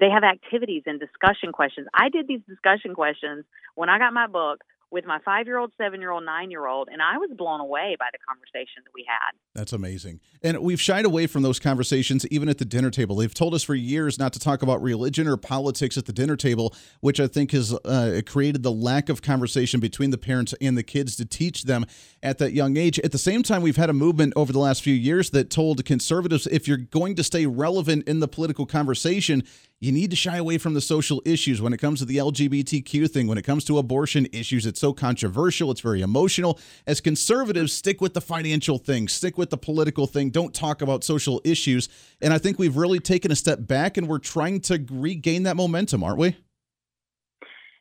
They 0.00 0.10
have 0.10 0.24
activities 0.24 0.82
and 0.86 1.00
discussion 1.00 1.52
questions. 1.52 1.86
I 1.94 2.08
did 2.08 2.26
these 2.26 2.40
discussion 2.48 2.94
questions 2.94 3.44
when 3.74 3.88
I 3.88 3.98
got 3.98 4.12
my 4.12 4.26
book 4.26 4.60
with 4.92 5.06
my 5.06 5.18
five 5.24 5.46
year 5.46 5.58
old, 5.58 5.72
seven 5.78 6.00
year 6.00 6.10
old, 6.10 6.24
nine 6.24 6.50
year 6.50 6.66
old, 6.66 6.88
and 6.92 7.00
I 7.00 7.16
was 7.16 7.30
blown 7.36 7.60
away 7.60 7.96
by 7.98 8.06
the 8.12 8.18
conversation 8.28 8.82
that 8.84 8.92
we 8.94 9.04
had. 9.08 9.32
That's 9.54 9.72
amazing. 9.72 10.20
And 10.42 10.58
we've 10.58 10.80
shied 10.80 11.06
away 11.06 11.26
from 11.26 11.42
those 11.42 11.58
conversations 11.58 12.26
even 12.28 12.48
at 12.48 12.58
the 12.58 12.64
dinner 12.64 12.90
table. 12.90 13.16
They've 13.16 13.32
told 13.32 13.54
us 13.54 13.62
for 13.62 13.74
years 13.74 14.18
not 14.18 14.32
to 14.34 14.38
talk 14.38 14.62
about 14.62 14.82
religion 14.82 15.26
or 15.26 15.36
politics 15.36 15.96
at 15.96 16.04
the 16.04 16.12
dinner 16.12 16.36
table, 16.36 16.74
which 17.00 17.18
I 17.18 17.26
think 17.26 17.52
has 17.52 17.72
uh, 17.72 18.20
created 18.26 18.62
the 18.62 18.72
lack 18.72 19.08
of 19.08 19.22
conversation 19.22 19.80
between 19.80 20.10
the 20.10 20.18
parents 20.18 20.54
and 20.60 20.76
the 20.76 20.82
kids 20.82 21.16
to 21.16 21.24
teach 21.24 21.64
them 21.64 21.86
at 22.22 22.38
that 22.38 22.52
young 22.52 22.76
age. 22.76 22.98
At 23.00 23.12
the 23.12 23.18
same 23.18 23.42
time, 23.42 23.62
we've 23.62 23.76
had 23.76 23.90
a 23.90 23.94
movement 23.94 24.34
over 24.36 24.52
the 24.52 24.58
last 24.58 24.82
few 24.82 24.94
years 24.94 25.30
that 25.30 25.50
told 25.50 25.84
conservatives 25.84 26.46
if 26.46 26.68
you're 26.68 26.76
going 26.76 27.14
to 27.16 27.24
stay 27.24 27.46
relevant 27.46 28.06
in 28.06 28.20
the 28.20 28.28
political 28.28 28.66
conversation, 28.66 29.42
you 29.82 29.90
need 29.90 30.10
to 30.10 30.16
shy 30.16 30.36
away 30.36 30.58
from 30.58 30.74
the 30.74 30.80
social 30.80 31.20
issues 31.24 31.60
when 31.60 31.72
it 31.72 31.78
comes 31.78 31.98
to 31.98 32.04
the 32.04 32.18
LGBTQ 32.18 33.10
thing, 33.10 33.26
when 33.26 33.36
it 33.36 33.42
comes 33.42 33.64
to 33.64 33.78
abortion 33.78 34.28
issues. 34.32 34.64
It's 34.64 34.78
so 34.78 34.92
controversial, 34.92 35.72
it's 35.72 35.80
very 35.80 36.02
emotional. 36.02 36.60
As 36.86 37.00
conservatives, 37.00 37.72
stick 37.72 38.00
with 38.00 38.14
the 38.14 38.20
financial 38.20 38.78
thing, 38.78 39.08
stick 39.08 39.36
with 39.36 39.50
the 39.50 39.56
political 39.58 40.06
thing, 40.06 40.30
don't 40.30 40.54
talk 40.54 40.82
about 40.82 41.02
social 41.02 41.40
issues. 41.44 41.88
And 42.20 42.32
I 42.32 42.38
think 42.38 42.60
we've 42.60 42.76
really 42.76 43.00
taken 43.00 43.32
a 43.32 43.36
step 43.36 43.66
back 43.66 43.96
and 43.96 44.06
we're 44.06 44.18
trying 44.18 44.60
to 44.60 44.86
regain 44.88 45.42
that 45.42 45.56
momentum, 45.56 46.04
aren't 46.04 46.18
we? 46.18 46.36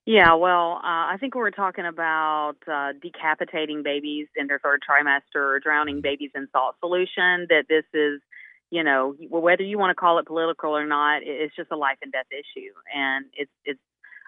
Yeah, 0.08 0.34
well, 0.34 0.78
uh, 0.84 1.14
I 1.14 1.18
think 1.20 1.36
we 1.36 1.42
were 1.42 1.52
talking 1.52 1.86
about 1.86 2.56
uh, 2.68 2.94
decapitating 3.00 3.84
babies 3.84 4.28
in 4.36 4.48
their 4.48 4.58
third 4.58 4.82
trimester 4.82 5.36
or 5.36 5.60
drowning 5.60 6.02
babies 6.02 6.32
in 6.34 6.48
salt 6.52 6.78
solution. 6.80 7.46
That 7.50 7.66
this 7.70 7.86
is, 7.94 8.22
you 8.72 8.84
know, 8.84 9.16
whether 9.30 9.64
you 9.64 9.78
want 9.78 9.92
to 9.92 9.96
call 9.96 10.18
it 10.18 10.26
political 10.26 10.76
or 10.76 10.88
not, 10.88 11.22
it's 11.24 11.56
just 11.56 11.72
a 11.72 11.76
life 11.76 11.98
and 12.02 12.12
death 12.12 12.26
issue, 12.32 12.72
and 12.96 13.26
it's 13.34 13.52
it's 13.66 13.80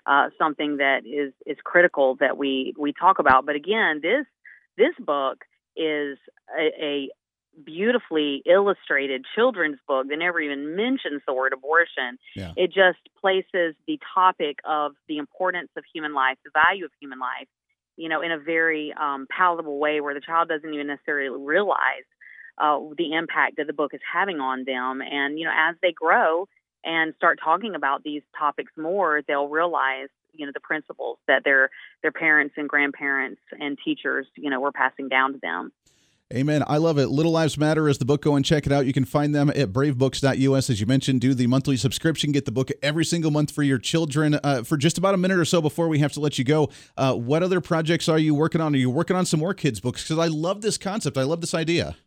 uh, 0.06 0.30
something 0.38 0.78
that 0.78 1.06
is 1.06 1.34
is 1.46 1.58
critical 1.64 2.18
that 2.20 2.38
we 2.38 2.74
we 2.78 2.94
talk 2.94 3.20
about. 3.20 3.46
But 3.46 3.56
again, 3.56 4.02
this 4.04 4.26
this 4.78 4.94
book 5.00 5.46
is 5.78 6.18
a, 6.60 6.70
a 6.84 7.10
beautifully 7.66 8.42
illustrated 8.46 9.26
children's 9.34 9.78
book 9.88 10.08
that 10.10 10.18
never 10.18 10.42
even 10.42 10.76
mentions 10.76 11.22
the 11.26 11.34
word 11.34 11.54
abortion. 11.54 12.18
Yeah. 12.36 12.52
It 12.58 12.68
just 12.68 13.00
places 13.22 13.76
the 13.88 14.00
topic 14.14 14.58
of 14.66 14.94
the 15.08 15.20
importance 15.20 15.70
of 15.78 15.84
human 15.94 16.14
life, 16.14 16.38
the 16.44 16.52
value 16.54 16.84
of 16.84 16.92
human 17.00 17.20
life, 17.20 17.48
you 17.96 18.10
know, 18.10 18.22
in 18.22 18.32
a 18.32 18.40
very 18.40 18.94
um, 19.00 19.28
palatable 19.30 19.80
way 19.80 20.02
where 20.02 20.14
the 20.14 20.20
child 20.20 20.50
doesn't 20.50 20.74
even 20.74 20.88
necessarily 20.88 21.30
realize 21.40 22.04
uh, 22.58 22.80
the 22.98 23.14
impact 23.14 23.58
that 23.58 23.68
the 23.68 23.74
book 23.74 23.94
is 23.94 24.02
having 24.12 24.40
on 24.40 24.64
them. 24.66 25.02
And, 25.02 25.40
you 25.40 25.46
know, 25.46 25.54
as 25.56 25.76
they 25.82 25.92
grow 25.92 26.48
and 26.84 27.14
start 27.16 27.40
talking 27.44 27.76
about 27.76 28.04
these 28.04 28.22
topics 28.38 28.72
more, 28.78 29.22
they'll 29.28 29.48
realize 29.48 30.10
you 30.36 30.48
know 30.48 30.52
the 30.52 30.60
principles 30.60 31.20
that 31.28 31.44
their 31.44 31.70
their 32.02 32.12
parents 32.12 32.56
and 32.58 32.68
grandparents 32.68 33.40
and 33.60 33.78
teachers 33.86 34.26
you 34.36 34.50
know 34.50 34.60
were 34.60 34.72
passing 34.72 35.08
down 35.08 35.34
to 35.34 35.40
them 35.44 35.72
Amen. 36.34 36.64
I 36.66 36.78
love 36.78 36.98
it. 36.98 37.10
Little 37.10 37.32
Lives 37.32 37.60
Matter 37.60 37.88
is 37.88 38.00
the 38.00 38.06
book. 38.06 38.24
Go 38.24 38.36
and 38.36 38.44
check 38.44 38.66
it 38.66 38.72
out. 38.72 38.88
You 38.88 38.94
can 38.94 39.06
find 39.06 39.36
them 39.36 39.50
at 39.50 39.72
bravebooks.us. 39.72 40.70
As 40.70 40.80
you 40.80 40.88
mentioned, 40.88 41.22
do 41.22 41.36
the 41.36 41.46
monthly 41.46 41.78
subscription. 41.78 42.32
Get 42.32 42.46
the 42.46 42.52
book 42.52 42.72
every 42.82 43.06
single 43.06 43.30
month 43.30 43.52
for 43.52 43.62
your 43.62 43.78
children. 43.78 44.40
Uh, 44.44 44.64
for 44.64 44.76
just 44.76 44.98
about 44.98 45.14
a 45.14 45.18
minute 45.18 45.38
or 45.38 45.46
so 45.46 45.62
before 45.62 45.88
we 45.88 46.00
have 46.00 46.12
to 46.14 46.20
let 46.20 46.40
you 46.40 46.44
go, 46.44 46.70
uh, 46.98 47.14
what 47.14 47.44
other 47.44 47.62
projects 47.62 48.10
are 48.10 48.18
you 48.18 48.34
working 48.34 48.62
on? 48.62 48.74
Are 48.74 48.78
you 48.78 48.90
working 48.90 49.16
on 49.16 49.28
some 49.28 49.42
more 49.42 49.54
kids' 49.54 49.80
books? 49.80 50.02
Because 50.02 50.18
I 50.18 50.28
love 50.28 50.62
this 50.62 50.78
concept. 50.78 51.18
I 51.20 51.24
love 51.24 51.42
this 51.42 51.54
idea. 51.54 51.98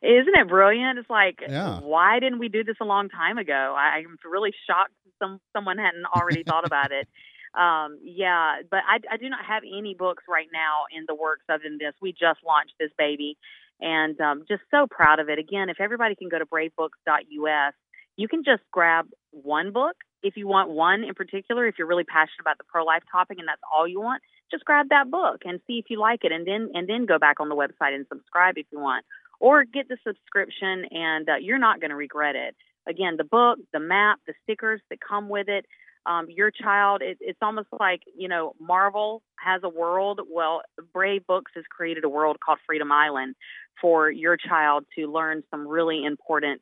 Isn't 0.00 0.36
it 0.36 0.48
brilliant? 0.48 0.98
It's 0.98 1.10
like, 1.10 1.40
yeah. 1.48 1.80
why 1.80 2.20
didn't 2.20 2.38
we 2.38 2.48
do 2.48 2.62
this 2.62 2.76
a 2.80 2.84
long 2.84 3.08
time 3.08 3.36
ago? 3.36 3.74
I, 3.76 3.98
I'm 3.98 4.16
really 4.24 4.52
shocked 4.66 4.92
some 5.18 5.40
someone 5.52 5.78
hadn't 5.78 6.06
already 6.06 6.44
thought 6.44 6.66
about 6.66 6.92
it. 6.92 7.08
Um, 7.54 7.98
yeah, 8.04 8.60
but 8.70 8.80
I, 8.86 8.98
I 9.10 9.16
do 9.16 9.28
not 9.28 9.44
have 9.44 9.62
any 9.64 9.94
books 9.98 10.22
right 10.28 10.46
now 10.52 10.84
in 10.96 11.06
the 11.08 11.14
works 11.14 11.44
other 11.48 11.62
than 11.64 11.78
this. 11.80 11.94
We 12.00 12.12
just 12.12 12.40
launched 12.46 12.74
this 12.78 12.90
baby, 12.98 13.38
and 13.80 14.20
um, 14.20 14.44
just 14.46 14.62
so 14.70 14.86
proud 14.86 15.18
of 15.18 15.30
it. 15.30 15.38
Again, 15.38 15.70
if 15.70 15.80
everybody 15.80 16.14
can 16.14 16.28
go 16.28 16.38
to 16.38 16.44
bravebooks.us, 16.44 17.74
you 18.16 18.28
can 18.28 18.44
just 18.44 18.62
grab 18.70 19.06
one 19.30 19.72
book 19.72 19.96
if 20.22 20.36
you 20.36 20.46
want 20.46 20.68
one 20.70 21.02
in 21.04 21.14
particular. 21.14 21.66
If 21.66 21.76
you're 21.78 21.88
really 21.88 22.04
passionate 22.04 22.42
about 22.42 22.58
the 22.58 22.64
pro 22.68 22.84
life 22.84 23.02
topic 23.10 23.38
and 23.38 23.48
that's 23.48 23.62
all 23.74 23.88
you 23.88 23.98
want, 23.98 24.22
just 24.52 24.64
grab 24.66 24.90
that 24.90 25.10
book 25.10 25.40
and 25.44 25.58
see 25.66 25.78
if 25.78 25.86
you 25.88 25.98
like 25.98 26.24
it, 26.24 26.32
and 26.32 26.46
then 26.46 26.70
and 26.74 26.86
then 26.86 27.06
go 27.06 27.18
back 27.18 27.40
on 27.40 27.48
the 27.48 27.56
website 27.56 27.94
and 27.94 28.04
subscribe 28.12 28.58
if 28.58 28.66
you 28.70 28.78
want, 28.78 29.06
or 29.40 29.64
get 29.64 29.88
the 29.88 29.98
subscription, 30.06 30.86
and 30.90 31.28
uh, 31.28 31.36
you're 31.36 31.58
not 31.58 31.80
going 31.80 31.90
to 31.90 31.96
regret 31.96 32.36
it. 32.36 32.56
Again, 32.88 33.16
the 33.16 33.24
book, 33.24 33.58
the 33.72 33.80
map, 33.80 34.18
the 34.26 34.34
stickers 34.44 34.80
that 34.90 34.98
come 35.00 35.28
with 35.28 35.48
it 35.48 35.66
um, 36.08 36.26
your 36.30 36.50
child 36.50 37.02
it, 37.02 37.18
it's 37.20 37.38
almost 37.42 37.68
like 37.78 38.02
you 38.16 38.28
know 38.28 38.54
marvel 38.60 39.22
has 39.36 39.62
a 39.62 39.68
world 39.68 40.20
well 40.30 40.62
brave 40.92 41.26
books 41.26 41.52
has 41.54 41.64
created 41.68 42.04
a 42.04 42.08
world 42.08 42.38
called 42.44 42.58
freedom 42.66 42.90
island 42.90 43.34
for 43.80 44.10
your 44.10 44.36
child 44.36 44.84
to 44.96 45.06
learn 45.06 45.42
some 45.50 45.68
really 45.68 46.04
important 46.04 46.60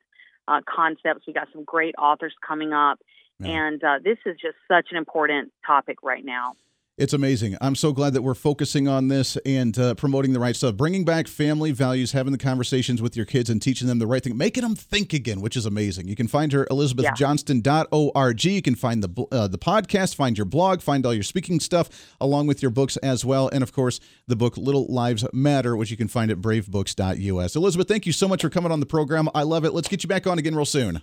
uh, 0.49 0.61
concepts 0.69 1.27
we 1.27 1.33
got 1.33 1.49
some 1.53 1.65
great 1.65 1.95
authors 1.97 2.35
coming 2.47 2.73
up 2.73 2.99
yeah. 3.39 3.49
and 3.49 3.85
uh, 3.85 3.99
this 4.03 4.19
is 4.27 4.37
just 4.41 4.57
such 4.69 4.89
an 4.91 4.97
important 4.97 5.53
topic 5.67 5.99
right 6.03 6.25
now 6.25 6.55
it's 6.99 7.13
amazing. 7.13 7.57
I'm 7.61 7.75
so 7.75 7.93
glad 7.93 8.15
that 8.15 8.23
we're 8.23 8.35
focusing 8.35 8.89
on 8.89 9.09
this 9.09 9.37
and 9.45 9.79
uh, 9.79 9.95
promoting 9.95 10.33
the 10.33 10.41
right 10.41 10.57
stuff, 10.57 10.77
bringing 10.77 11.05
back 11.05 11.29
family 11.29 11.71
values, 11.71 12.13
having 12.13 12.33
the 12.33 12.39
conversations 12.39 13.03
with 13.03 13.17
your 13.17 13.27
kids 13.27 13.51
and 13.51 13.61
teaching 13.61 13.87
them 13.87 13.99
the 13.99 14.07
right 14.07 14.25
thing, 14.25 14.37
making 14.37 14.63
them 14.63 14.75
think 14.75 15.13
again, 15.13 15.41
which 15.43 15.57
is 15.57 15.67
amazing. 15.67 16.09
You 16.09 16.17
can 16.17 16.27
find 16.27 16.53
her 16.53 16.67
elizabethjohnston.org. 16.71 18.45
You 18.45 18.63
can 18.63 18.75
find 18.75 19.03
the 19.03 19.27
uh, 19.31 19.49
the 19.49 19.59
podcast, 19.59 20.15
find 20.15 20.39
your 20.39 20.47
blog, 20.47 20.81
find 20.81 21.05
all 21.05 21.13
your 21.13 21.23
speaking 21.23 21.61
stuff 21.61 21.89
along 22.21 22.47
with 22.47 22.63
your 22.63 22.71
books 22.71 22.97
as 22.99 23.25
well, 23.25 23.49
and 23.53 23.63
of 23.63 23.73
course 23.73 24.01
the 24.27 24.37
book 24.37 24.57
Little 24.57 24.87
Lives 24.89 25.25
Matter, 25.33 25.77
which 25.77 25.91
you 25.91 25.97
can 25.97 26.09
find 26.09 26.31
at 26.31 26.39
bravebooks.us. 26.39 27.57
Elizabeth, 27.57 27.89
thank 27.89 28.07
you 28.07 28.13
so 28.13 28.27
much 28.27 28.43
for 28.43 28.51
coming 28.51 28.73
on 28.73 28.81
the 28.81 28.87
program. 28.87 29.29
I 29.35 29.43
love 29.43 29.65
it. 29.65 29.73
Let's 29.75 29.89
get 29.89 30.03
you 30.03 30.09
back 30.09 30.27
on 30.27 30.39
again 30.39 30.55
real 30.55 30.65
soon. 30.65 31.03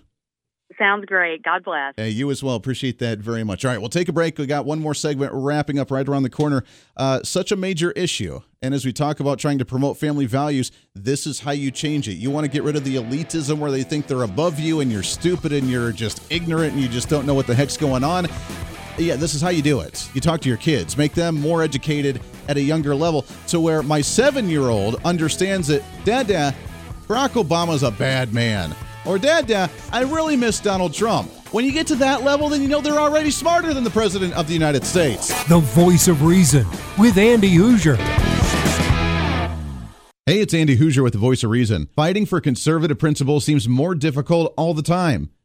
Sounds 0.78 1.04
great. 1.04 1.42
God 1.42 1.62
bless. 1.62 1.94
Hey, 1.96 2.08
you 2.08 2.30
as 2.30 2.42
well. 2.42 2.56
Appreciate 2.56 2.98
that 2.98 3.18
very 3.18 3.44
much. 3.44 3.64
All 3.64 3.70
right, 3.70 3.78
we'll 3.78 3.90
take 3.90 4.08
a 4.08 4.12
break. 4.12 4.38
We 4.38 4.46
got 4.46 4.64
one 4.64 4.80
more 4.80 4.94
segment 4.94 5.30
wrapping 5.34 5.78
up 5.78 5.90
right 5.90 6.08
around 6.08 6.22
the 6.24 6.30
corner. 6.30 6.64
Uh, 6.96 7.22
such 7.22 7.52
a 7.52 7.56
major 7.56 7.92
issue. 7.92 8.40
And 8.62 8.74
as 8.74 8.84
we 8.84 8.92
talk 8.92 9.20
about 9.20 9.38
trying 9.38 9.58
to 9.58 9.64
promote 9.64 9.98
family 9.98 10.26
values, 10.26 10.72
this 10.94 11.26
is 11.26 11.40
how 11.40 11.50
you 11.52 11.70
change 11.70 12.08
it. 12.08 12.14
You 12.14 12.30
want 12.30 12.44
to 12.44 12.50
get 12.50 12.62
rid 12.62 12.76
of 12.76 12.84
the 12.84 12.96
elitism 12.96 13.58
where 13.58 13.70
they 13.70 13.82
think 13.82 14.06
they're 14.06 14.22
above 14.22 14.58
you 14.58 14.80
and 14.80 14.90
you're 14.90 15.02
stupid 15.02 15.52
and 15.52 15.68
you're 15.68 15.92
just 15.92 16.22
ignorant 16.32 16.72
and 16.72 16.82
you 16.82 16.88
just 16.88 17.08
don't 17.08 17.26
know 17.26 17.34
what 17.34 17.46
the 17.46 17.54
heck's 17.54 17.76
going 17.76 18.02
on. 18.02 18.26
Yeah, 18.96 19.16
this 19.16 19.34
is 19.34 19.42
how 19.42 19.50
you 19.50 19.60
do 19.60 19.80
it. 19.80 20.08
You 20.14 20.20
talk 20.20 20.40
to 20.42 20.48
your 20.48 20.58
kids, 20.58 20.96
make 20.96 21.14
them 21.14 21.34
more 21.34 21.62
educated 21.62 22.20
at 22.48 22.56
a 22.56 22.62
younger 22.62 22.94
level 22.94 23.22
to 23.48 23.60
where 23.60 23.82
my 23.82 24.00
seven 24.00 24.48
year 24.48 24.62
old 24.62 25.00
understands 25.04 25.68
that, 25.68 25.82
Dad, 26.04 26.26
Dad, 26.26 26.54
Barack 27.06 27.30
Obama's 27.30 27.82
a 27.82 27.90
bad 27.90 28.32
man. 28.32 28.74
Or, 29.06 29.18
Dad, 29.18 29.46
Dad, 29.46 29.70
I 29.92 30.02
really 30.02 30.36
miss 30.36 30.60
Donald 30.60 30.94
Trump. 30.94 31.30
When 31.52 31.64
you 31.64 31.72
get 31.72 31.86
to 31.88 31.94
that 31.96 32.22
level, 32.22 32.48
then 32.48 32.62
you 32.62 32.68
know 32.68 32.80
they're 32.80 32.98
already 32.98 33.30
smarter 33.30 33.74
than 33.74 33.84
the 33.84 33.90
President 33.90 34.34
of 34.34 34.46
the 34.46 34.54
United 34.54 34.84
States. 34.84 35.28
The 35.44 35.60
voice 35.60 36.08
of 36.08 36.22
reason 36.22 36.66
with 36.98 37.18
Andy 37.18 37.54
Hooser. 37.56 37.96
Hey, 40.26 40.40
it's 40.40 40.54
Andy 40.54 40.78
Hooser 40.78 41.02
with 41.02 41.12
the 41.12 41.18
voice 41.18 41.44
of 41.44 41.50
reason. 41.50 41.90
Fighting 41.94 42.24
for 42.24 42.40
conservative 42.40 42.98
principles 42.98 43.44
seems 43.44 43.68
more 43.68 43.94
difficult 43.94 44.54
all 44.56 44.72
the 44.72 44.82
time. 44.82 45.30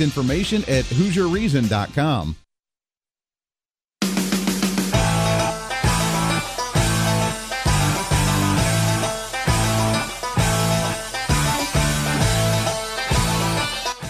information 0.00 0.62
at 0.62 0.84
HooserReason.com. 0.84 2.36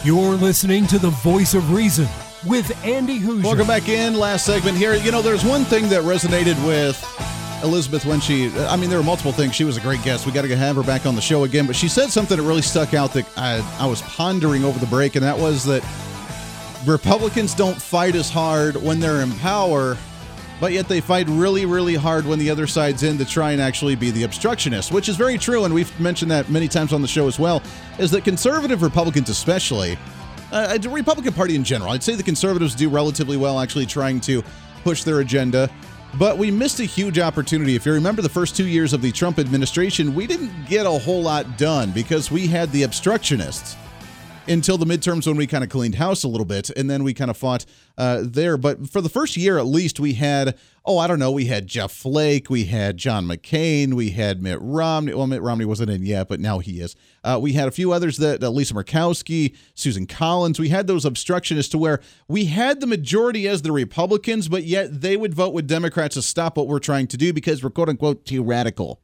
You're 0.04 0.34
listening 0.34 0.86
to 0.86 1.00
the 1.00 1.10
voice 1.10 1.54
of 1.54 1.72
reason 1.72 2.06
with 2.46 2.70
Andy 2.84 3.18
Hooser. 3.18 3.42
Welcome 3.42 3.66
back 3.66 3.88
in. 3.88 4.14
Last 4.14 4.46
segment 4.46 4.76
here. 4.76 4.94
You 4.94 5.10
know, 5.10 5.20
there's 5.20 5.44
one 5.44 5.64
thing 5.64 5.88
that 5.88 6.02
resonated 6.04 6.54
with 6.64 6.96
Elizabeth 7.62 8.04
when 8.04 8.20
she, 8.20 8.50
I 8.58 8.76
mean, 8.76 8.90
there 8.90 8.98
were 8.98 9.04
multiple 9.04 9.32
things. 9.32 9.54
She 9.54 9.64
was 9.64 9.76
a 9.76 9.80
great 9.80 10.02
guest. 10.02 10.26
We 10.26 10.32
got 10.32 10.42
to 10.42 10.56
have 10.56 10.76
her 10.76 10.82
back 10.82 11.06
on 11.06 11.14
the 11.14 11.20
show 11.20 11.44
again. 11.44 11.66
But 11.66 11.76
she 11.76 11.88
said 11.88 12.10
something 12.10 12.36
that 12.36 12.42
really 12.42 12.62
stuck 12.62 12.94
out 12.94 13.12
that 13.14 13.26
I, 13.36 13.60
I 13.78 13.86
was 13.86 14.02
pondering 14.02 14.64
over 14.64 14.78
the 14.78 14.86
break, 14.86 15.16
and 15.16 15.24
that 15.24 15.38
was 15.38 15.64
that 15.64 15.82
Republicans 16.86 17.54
don't 17.54 17.80
fight 17.80 18.14
as 18.14 18.30
hard 18.30 18.76
when 18.76 19.00
they're 19.00 19.22
in 19.22 19.32
power, 19.38 19.96
but 20.60 20.72
yet 20.72 20.88
they 20.88 21.00
fight 21.00 21.26
really, 21.28 21.66
really 21.66 21.94
hard 21.94 22.26
when 22.26 22.38
the 22.38 22.48
other 22.48 22.66
side's 22.66 23.02
in 23.02 23.18
to 23.18 23.24
try 23.24 23.52
and 23.52 23.60
actually 23.60 23.96
be 23.96 24.10
the 24.10 24.22
obstructionist, 24.22 24.92
which 24.92 25.08
is 25.08 25.16
very 25.16 25.36
true. 25.36 25.64
And 25.64 25.74
we've 25.74 25.98
mentioned 25.98 26.30
that 26.30 26.48
many 26.48 26.68
times 26.68 26.92
on 26.92 27.02
the 27.02 27.08
show 27.08 27.26
as 27.26 27.38
well, 27.38 27.62
is 27.98 28.10
that 28.12 28.24
conservative 28.24 28.82
Republicans, 28.82 29.28
especially, 29.28 29.98
uh, 30.52 30.78
the 30.78 30.88
Republican 30.88 31.32
Party 31.32 31.56
in 31.56 31.64
general, 31.64 31.90
I'd 31.90 32.02
say 32.02 32.14
the 32.14 32.22
conservatives 32.22 32.74
do 32.74 32.88
relatively 32.88 33.36
well 33.36 33.58
actually 33.58 33.86
trying 33.86 34.20
to 34.20 34.44
push 34.84 35.02
their 35.02 35.20
agenda. 35.20 35.68
But 36.14 36.38
we 36.38 36.50
missed 36.50 36.80
a 36.80 36.84
huge 36.84 37.18
opportunity. 37.18 37.74
If 37.74 37.84
you 37.84 37.92
remember 37.92 38.22
the 38.22 38.28
first 38.28 38.56
two 38.56 38.66
years 38.66 38.92
of 38.92 39.02
the 39.02 39.12
Trump 39.12 39.38
administration, 39.38 40.14
we 40.14 40.26
didn't 40.26 40.66
get 40.66 40.86
a 40.86 40.90
whole 40.90 41.22
lot 41.22 41.58
done 41.58 41.90
because 41.90 42.30
we 42.30 42.46
had 42.46 42.72
the 42.72 42.84
obstructionists 42.84 43.76
until 44.48 44.78
the 44.78 44.86
midterms 44.86 45.26
when 45.26 45.36
we 45.36 45.46
kind 45.46 45.64
of 45.64 45.70
cleaned 45.70 45.96
house 45.96 46.22
a 46.22 46.28
little 46.28 46.44
bit 46.44 46.70
and 46.70 46.88
then 46.88 47.02
we 47.02 47.12
kind 47.12 47.30
of 47.30 47.36
fought 47.36 47.66
uh, 47.98 48.22
there. 48.22 48.56
But 48.56 48.88
for 48.88 49.00
the 49.00 49.08
first 49.08 49.36
year 49.36 49.58
at 49.58 49.66
least, 49.66 49.98
we 49.98 50.14
had, 50.14 50.56
oh, 50.84 50.98
I 50.98 51.06
don't 51.06 51.18
know, 51.18 51.32
we 51.32 51.46
had 51.46 51.66
Jeff 51.66 51.90
Flake, 51.90 52.48
we 52.48 52.64
had 52.64 52.96
John 52.96 53.26
McCain, 53.26 53.94
we 53.94 54.10
had 54.10 54.42
Mitt 54.42 54.58
Romney. 54.60 55.14
Well, 55.14 55.26
Mitt 55.26 55.42
Romney 55.42 55.64
wasn't 55.64 55.90
in 55.90 56.04
yet, 56.04 56.28
but 56.28 56.40
now 56.40 56.58
he 56.60 56.80
is. 56.80 56.94
Uh, 57.24 57.38
we 57.40 57.54
had 57.54 57.66
a 57.66 57.72
few 57.72 57.92
others 57.92 58.18
that 58.18 58.42
uh, 58.42 58.50
Lisa 58.50 58.74
Murkowski, 58.74 59.56
Susan 59.74 60.06
Collins. 60.06 60.58
We 60.58 60.68
had 60.68 60.86
those 60.86 61.04
obstructionists 61.04 61.72
to 61.72 61.78
where 61.78 62.00
we 62.28 62.46
had 62.46 62.80
the 62.80 62.86
majority 62.86 63.48
as 63.48 63.62
the 63.62 63.72
Republicans, 63.72 64.48
but 64.48 64.64
yet 64.64 65.00
they 65.00 65.16
would 65.16 65.34
vote 65.34 65.54
with 65.54 65.66
Democrats 65.66 66.14
to 66.14 66.22
stop 66.22 66.56
what 66.56 66.68
we're 66.68 66.78
trying 66.78 67.08
to 67.08 67.16
do 67.16 67.32
because 67.32 67.64
we're 67.64 67.70
quote 67.70 67.88
unquote 67.88 68.24
too 68.24 68.42
radical 68.42 69.00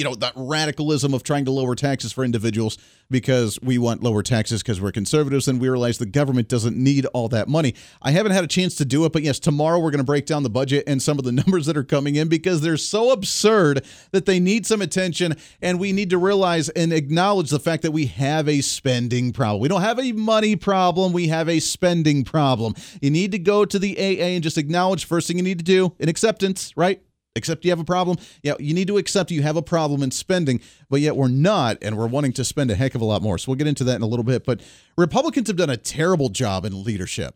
you 0.00 0.04
know 0.04 0.14
that 0.14 0.32
radicalism 0.34 1.12
of 1.12 1.22
trying 1.22 1.44
to 1.44 1.50
lower 1.50 1.74
taxes 1.74 2.10
for 2.10 2.24
individuals 2.24 2.78
because 3.10 3.58
we 3.60 3.76
want 3.76 4.02
lower 4.02 4.22
taxes 4.22 4.62
because 4.62 4.80
we're 4.80 4.92
conservatives 4.92 5.46
and 5.46 5.60
we 5.60 5.68
realize 5.68 5.98
the 5.98 6.06
government 6.06 6.48
doesn't 6.48 6.74
need 6.74 7.04
all 7.12 7.28
that 7.28 7.48
money. 7.48 7.74
I 8.00 8.12
haven't 8.12 8.32
had 8.32 8.42
a 8.42 8.46
chance 8.46 8.76
to 8.76 8.86
do 8.86 9.04
it, 9.04 9.12
but 9.12 9.22
yes, 9.22 9.38
tomorrow 9.38 9.78
we're 9.78 9.90
going 9.90 9.98
to 9.98 10.04
break 10.04 10.24
down 10.24 10.42
the 10.42 10.48
budget 10.48 10.84
and 10.86 11.02
some 11.02 11.18
of 11.18 11.26
the 11.26 11.32
numbers 11.40 11.66
that 11.66 11.76
are 11.76 11.84
coming 11.84 12.16
in 12.16 12.28
because 12.28 12.62
they're 12.62 12.78
so 12.78 13.10
absurd 13.10 13.84
that 14.12 14.24
they 14.24 14.40
need 14.40 14.64
some 14.64 14.80
attention 14.80 15.36
and 15.60 15.78
we 15.78 15.92
need 15.92 16.08
to 16.08 16.18
realize 16.18 16.70
and 16.70 16.94
acknowledge 16.94 17.50
the 17.50 17.60
fact 17.60 17.82
that 17.82 17.90
we 17.90 18.06
have 18.06 18.48
a 18.48 18.62
spending 18.62 19.34
problem. 19.34 19.60
We 19.60 19.68
don't 19.68 19.82
have 19.82 19.98
a 19.98 20.12
money 20.12 20.56
problem, 20.56 21.12
we 21.12 21.28
have 21.28 21.50
a 21.50 21.60
spending 21.60 22.24
problem. 22.24 22.72
You 23.02 23.10
need 23.10 23.32
to 23.32 23.38
go 23.38 23.66
to 23.66 23.78
the 23.78 23.98
AA 23.98 24.28
and 24.28 24.42
just 24.42 24.56
acknowledge 24.56 25.04
first 25.04 25.28
thing 25.28 25.36
you 25.36 25.42
need 25.42 25.58
to 25.58 25.64
do 25.64 25.92
an 26.00 26.08
acceptance, 26.08 26.74
right? 26.74 27.02
Accept 27.40 27.64
you 27.64 27.70
have 27.72 27.80
a 27.80 27.84
problem. 27.84 28.18
Yeah, 28.42 28.54
you 28.60 28.74
need 28.74 28.86
to 28.86 28.98
accept 28.98 29.32
you 29.32 29.42
have 29.42 29.56
a 29.56 29.62
problem 29.62 30.02
in 30.02 30.12
spending, 30.12 30.60
but 30.88 31.00
yet 31.00 31.16
we're 31.16 31.28
not, 31.28 31.78
and 31.82 31.98
we're 31.98 32.06
wanting 32.06 32.32
to 32.34 32.44
spend 32.44 32.70
a 32.70 32.76
heck 32.76 32.94
of 32.94 33.00
a 33.00 33.04
lot 33.04 33.22
more. 33.22 33.38
So 33.38 33.50
we'll 33.50 33.56
get 33.56 33.66
into 33.66 33.84
that 33.84 33.96
in 33.96 34.02
a 34.02 34.06
little 34.06 34.24
bit. 34.24 34.44
But 34.44 34.60
Republicans 34.96 35.48
have 35.48 35.56
done 35.56 35.70
a 35.70 35.76
terrible 35.76 36.28
job 36.28 36.64
in 36.64 36.84
leadership. 36.84 37.34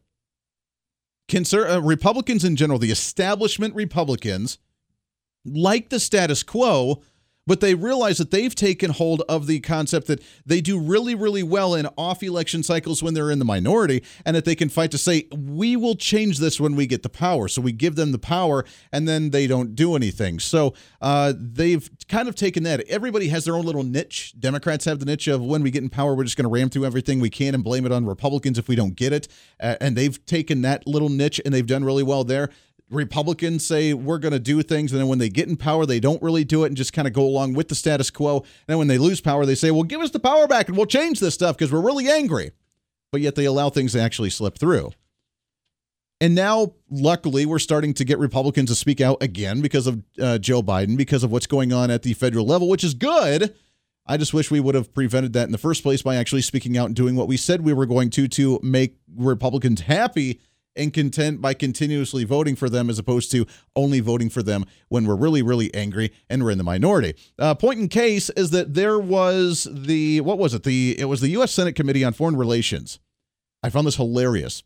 Conser- 1.29 1.77
uh, 1.77 1.83
Republicans 1.83 2.45
in 2.45 2.55
general, 2.55 2.79
the 2.79 2.91
establishment 2.91 3.75
Republicans, 3.75 4.59
like 5.45 5.89
the 5.89 6.01
status 6.01 6.43
quo, 6.43 7.03
but 7.47 7.61
they 7.61 7.75
realize 7.75 8.19
that 8.19 8.31
they've 8.31 8.55
taken 8.55 8.91
hold 8.91 9.23
of 9.29 9.47
the 9.47 9.61
concept 9.61 10.07
that 10.07 10.23
they 10.47 10.61
do 10.61 10.79
really, 10.79 11.15
really 11.15 11.43
well 11.43 11.75
in 11.75 11.87
off 11.99 12.23
election 12.23 12.63
cycles 12.63 13.03
when 13.03 13.15
they're 13.15 13.31
in 13.31 13.39
the 13.39 13.45
minority, 13.45 14.03
and 14.25 14.37
that 14.37 14.45
they 14.45 14.55
can 14.55 14.69
fight 14.69 14.91
to 14.91 14.99
say, 14.99 15.27
we 15.37 15.77
will 15.77 15.95
change 15.95 16.39
this 16.39 16.61
when 16.61 16.75
we 16.75 16.87
get 16.87 17.03
the 17.03 17.09
power. 17.09 17.49
So 17.49 17.61
we 17.61 17.73
give 17.73 17.97
them 17.97 18.13
the 18.13 18.19
power, 18.19 18.65
and 18.93 19.07
then 19.07 19.31
they 19.31 19.47
don't 19.47 19.75
do 19.75 19.97
anything. 19.97 20.39
So 20.39 20.75
uh, 21.01 21.33
they've 21.37 21.89
kind 22.09 22.29
of 22.29 22.35
taken 22.35 22.63
that. 22.65 22.81
Everybody 22.89 23.29
has 23.29 23.45
their 23.45 23.57
own 23.57 23.65
little 23.65 23.83
niche. 23.83 24.35
Democrats 24.39 24.85
have 24.85 24.99
the 24.99 25.07
niche 25.07 25.29
of 25.29 25.43
when 25.43 25.63
we 25.63 25.71
get 25.71 25.83
in 25.83 25.91
power, 25.91 26.15
we're 26.15 26.25
just 26.25 26.37
going 26.37 26.45
to 26.45 26.51
ram 26.51 26.71
through 26.71 26.85
everything 26.85 27.21
we 27.21 27.31
can 27.31 27.55
and 27.55 27.63
blame 27.63 27.87
it 27.87 27.93
on 27.93 28.07
Republicans 28.07 28.59
if 28.59 28.69
we 28.69 28.77
don't 28.77 28.97
get 28.97 29.13
it. 29.13 29.29
Uh, 29.61 29.77
and 29.81 29.97
they've 29.97 30.25
taken 30.27 30.63
that 30.63 30.87
little 30.87 31.09
niche 31.09 31.41
and 31.45 31.53
they've 31.53 31.67
done 31.67 31.85
really 31.85 32.03
well 32.03 32.25
there. 32.25 32.51
Republicans 32.91 33.67
say 33.67 33.95
we're 33.95 34.19
going 34.19 34.33
to 34.33 34.39
do 34.39 34.63
things, 34.63 34.93
and 34.93 35.01
then 35.01 35.09
when 35.09 35.19
they 35.19 35.29
get 35.29 35.49
in 35.49 35.57
power, 35.57 35.87
they 35.87 36.01
don't 36.01 36.23
really 36.23 36.45
do 36.45 36.65
it 36.65 36.69
and 36.69 36.77
just 36.77 36.93
kind 36.93 37.09
of 37.09 37.15
go 37.15 37.23
along 37.23 37.55
with 37.55 37.69
the 37.69 37.75
status 37.75 38.11
quo. 38.11 38.39
And 38.39 38.47
then 38.67 38.79
when 38.79 38.89
they 38.89 38.99
lose 38.99 39.21
power, 39.21 39.47
they 39.47 39.55
say, 39.55 39.71
well, 39.71 39.83
give 39.83 40.01
us 40.01 40.11
the 40.11 40.21
power 40.21 40.47
back 40.47 40.69
and 40.69 40.77
we'll 40.77 40.87
change 40.87 41.21
this 41.21 41.35
stuff 41.35 41.57
because 41.57 41.73
we're 41.73 41.81
really 41.81 42.09
angry. 42.09 42.53
But 43.11 43.21
yet 43.21 43.35
they 43.35 43.45
allow 43.45 43.71
things 43.71 43.93
to 43.93 44.01
actually 44.01 44.31
slip 44.31 44.59
through. 44.59 44.91
And 46.21 46.35
now, 46.35 46.75
luckily, 46.91 47.45
we're 47.45 47.59
starting 47.59 47.93
to 47.95 48.05
get 48.05 48.19
Republicans 48.19 48.71
to 48.71 48.75
speak 48.75 49.01
out 49.01 49.23
again 49.23 49.61
because 49.61 49.87
of 49.87 50.03
uh, 50.21 50.39
Joe 50.39 50.63
Biden, 50.63 50.97
because 50.97 51.25
of 51.25 51.31
what's 51.31 51.47
going 51.47 51.73
on 51.73 51.91
at 51.91 52.03
the 52.03 52.15
federal 52.15 52.47
level, 52.47 52.69
which 52.69 52.85
is 52.85 52.95
good. 52.95 53.55
I 54.07 54.17
just 54.17 54.35
wish 54.35 54.51
we 54.51 54.61
would 54.61 54.75
have 54.75 54.93
prevented 54.93 55.33
that 55.33 55.45
in 55.45 55.53
the 55.53 55.59
first 55.59 55.83
place 55.83 56.03
by 56.03 56.17
actually 56.17 56.43
speaking 56.43 56.77
out 56.77 56.87
and 56.87 56.95
doing 56.95 57.17
what 57.17 57.27
we 57.27 57.37
said 57.37 57.63
we 57.63 57.73
were 57.73 57.87
going 57.87 58.11
to 58.11 58.29
to 58.29 58.61
make 58.63 58.97
Republicans 59.17 59.83
happy 59.83 60.41
and 60.77 60.93
content 60.93 61.41
by 61.41 61.55
continuously 61.55 62.25
voting 62.25 62.57
for 62.57 62.69
them 62.69 62.91
as 62.91 62.99
opposed 62.99 63.31
to 63.33 63.47
only 63.77 64.01
voting 64.01 64.31
for 64.31 64.43
them 64.43 64.65
when 64.89 65.07
we're 65.07 65.15
really, 65.17 65.43
really 65.43 65.73
angry 65.75 66.13
and 66.29 66.43
we're 66.43 66.51
in 66.51 66.59
the 66.59 66.65
minority. 66.65 67.15
Uh, 67.39 67.55
point 67.55 67.79
in 67.79 67.89
case 67.89 68.31
is 68.31 68.51
that 68.51 68.75
there 68.75 68.99
was 68.99 69.69
the, 69.71 70.21
what 70.21 70.39
was 70.39 70.55
it? 70.55 70.63
The 70.65 70.99
It 70.99 71.07
was 71.07 71.21
the 71.21 71.31
U.S. 71.31 71.53
Senate 71.53 71.75
Committee 71.75 72.05
on 72.05 72.13
Foreign 72.13 72.37
Relations. 72.37 72.99
I 73.63 73.71
found 73.71 73.87
this 73.87 73.97
hilarious. 73.97 74.63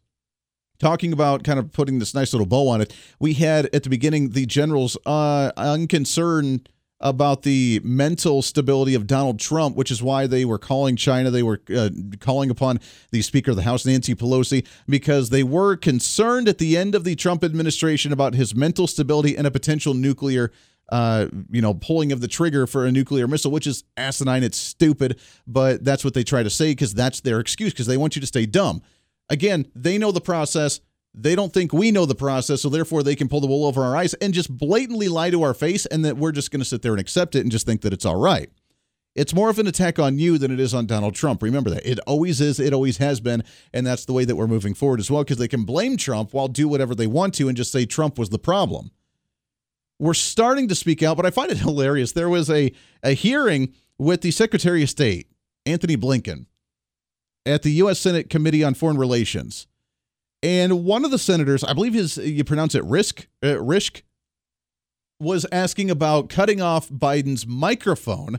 Talking 0.78 1.12
about 1.12 1.42
kind 1.42 1.58
of 1.58 1.72
putting 1.72 1.98
this 1.98 2.14
nice 2.14 2.32
little 2.32 2.46
bow 2.46 2.68
on 2.68 2.80
it, 2.80 2.94
we 3.18 3.34
had 3.34 3.68
at 3.74 3.82
the 3.82 3.90
beginning 3.90 4.30
the 4.30 4.46
generals 4.46 4.96
uh, 5.06 5.50
unconcerned 5.56 6.68
about 7.00 7.42
the 7.42 7.80
mental 7.84 8.42
stability 8.42 8.94
of 8.94 9.06
Donald 9.06 9.38
Trump, 9.38 9.76
which 9.76 9.90
is 9.90 10.02
why 10.02 10.26
they 10.26 10.44
were 10.44 10.58
calling 10.58 10.96
China. 10.96 11.30
They 11.30 11.42
were 11.42 11.60
uh, 11.74 11.90
calling 12.18 12.50
upon 12.50 12.80
the 13.10 13.22
Speaker 13.22 13.52
of 13.52 13.56
the 13.56 13.62
House, 13.62 13.86
Nancy 13.86 14.14
Pelosi, 14.14 14.66
because 14.88 15.30
they 15.30 15.42
were 15.44 15.76
concerned 15.76 16.48
at 16.48 16.58
the 16.58 16.76
end 16.76 16.94
of 16.94 17.04
the 17.04 17.14
Trump 17.14 17.44
administration 17.44 18.12
about 18.12 18.34
his 18.34 18.54
mental 18.54 18.86
stability 18.86 19.36
and 19.36 19.46
a 19.46 19.50
potential 19.50 19.94
nuclear 19.94 20.50
uh, 20.90 21.26
you 21.50 21.60
know, 21.60 21.74
pulling 21.74 22.12
of 22.12 22.20
the 22.20 22.28
trigger 22.28 22.66
for 22.66 22.86
a 22.86 22.92
nuclear 22.92 23.28
missile, 23.28 23.50
which 23.50 23.66
is 23.66 23.84
asinine. 23.96 24.42
It's 24.42 24.56
stupid, 24.56 25.20
but 25.46 25.84
that's 25.84 26.02
what 26.02 26.14
they 26.14 26.24
try 26.24 26.42
to 26.42 26.50
say 26.50 26.70
because 26.70 26.94
that's 26.94 27.20
their 27.20 27.40
excuse 27.40 27.72
because 27.72 27.86
they 27.86 27.98
want 27.98 28.16
you 28.16 28.20
to 28.20 28.26
stay 28.26 28.46
dumb. 28.46 28.82
Again, 29.28 29.66
they 29.74 29.98
know 29.98 30.12
the 30.12 30.20
process. 30.22 30.80
They 31.20 31.34
don't 31.34 31.52
think 31.52 31.72
we 31.72 31.90
know 31.90 32.06
the 32.06 32.14
process, 32.14 32.62
so 32.62 32.68
therefore 32.68 33.02
they 33.02 33.16
can 33.16 33.28
pull 33.28 33.40
the 33.40 33.48
wool 33.48 33.66
over 33.66 33.82
our 33.82 33.96
eyes 33.96 34.14
and 34.14 34.32
just 34.32 34.56
blatantly 34.56 35.08
lie 35.08 35.30
to 35.30 35.42
our 35.42 35.52
face, 35.52 35.84
and 35.84 36.04
that 36.04 36.16
we're 36.16 36.30
just 36.30 36.52
going 36.52 36.60
to 36.60 36.64
sit 36.64 36.82
there 36.82 36.92
and 36.92 37.00
accept 37.00 37.34
it 37.34 37.40
and 37.40 37.50
just 37.50 37.66
think 37.66 37.80
that 37.80 37.92
it's 37.92 38.04
all 38.04 38.20
right. 38.20 38.50
It's 39.16 39.34
more 39.34 39.50
of 39.50 39.58
an 39.58 39.66
attack 39.66 39.98
on 39.98 40.20
you 40.20 40.38
than 40.38 40.52
it 40.52 40.60
is 40.60 40.72
on 40.72 40.86
Donald 40.86 41.16
Trump. 41.16 41.42
Remember 41.42 41.70
that. 41.70 41.84
It 41.84 41.98
always 42.06 42.40
is, 42.40 42.60
it 42.60 42.72
always 42.72 42.98
has 42.98 43.18
been, 43.20 43.42
and 43.74 43.84
that's 43.84 44.04
the 44.04 44.12
way 44.12 44.24
that 44.24 44.36
we're 44.36 44.46
moving 44.46 44.74
forward 44.74 45.00
as 45.00 45.10
well 45.10 45.24
because 45.24 45.38
they 45.38 45.48
can 45.48 45.64
blame 45.64 45.96
Trump 45.96 46.32
while 46.32 46.46
do 46.46 46.68
whatever 46.68 46.94
they 46.94 47.08
want 47.08 47.34
to 47.34 47.48
and 47.48 47.56
just 47.56 47.72
say 47.72 47.84
Trump 47.84 48.16
was 48.16 48.30
the 48.30 48.38
problem. 48.38 48.92
We're 49.98 50.14
starting 50.14 50.68
to 50.68 50.76
speak 50.76 51.02
out, 51.02 51.16
but 51.16 51.26
I 51.26 51.30
find 51.30 51.50
it 51.50 51.58
hilarious. 51.58 52.12
There 52.12 52.28
was 52.28 52.48
a, 52.48 52.72
a 53.02 53.10
hearing 53.14 53.74
with 53.98 54.20
the 54.20 54.30
Secretary 54.30 54.84
of 54.84 54.90
State, 54.90 55.28
Antony 55.66 55.96
Blinken, 55.96 56.46
at 57.44 57.64
the 57.64 57.72
U.S. 57.72 57.98
Senate 57.98 58.30
Committee 58.30 58.62
on 58.62 58.74
Foreign 58.74 58.98
Relations. 58.98 59.66
And 60.42 60.84
one 60.84 61.04
of 61.04 61.10
the 61.10 61.18
senators, 61.18 61.64
I 61.64 61.72
believe 61.72 61.94
his 61.94 62.16
you 62.16 62.44
pronounce 62.44 62.74
it 62.74 62.84
Risk, 62.84 63.26
uh, 63.42 63.56
Rishk, 63.56 64.02
was 65.20 65.44
asking 65.50 65.90
about 65.90 66.28
cutting 66.28 66.60
off 66.60 66.88
Biden's 66.88 67.46
microphone 67.46 68.38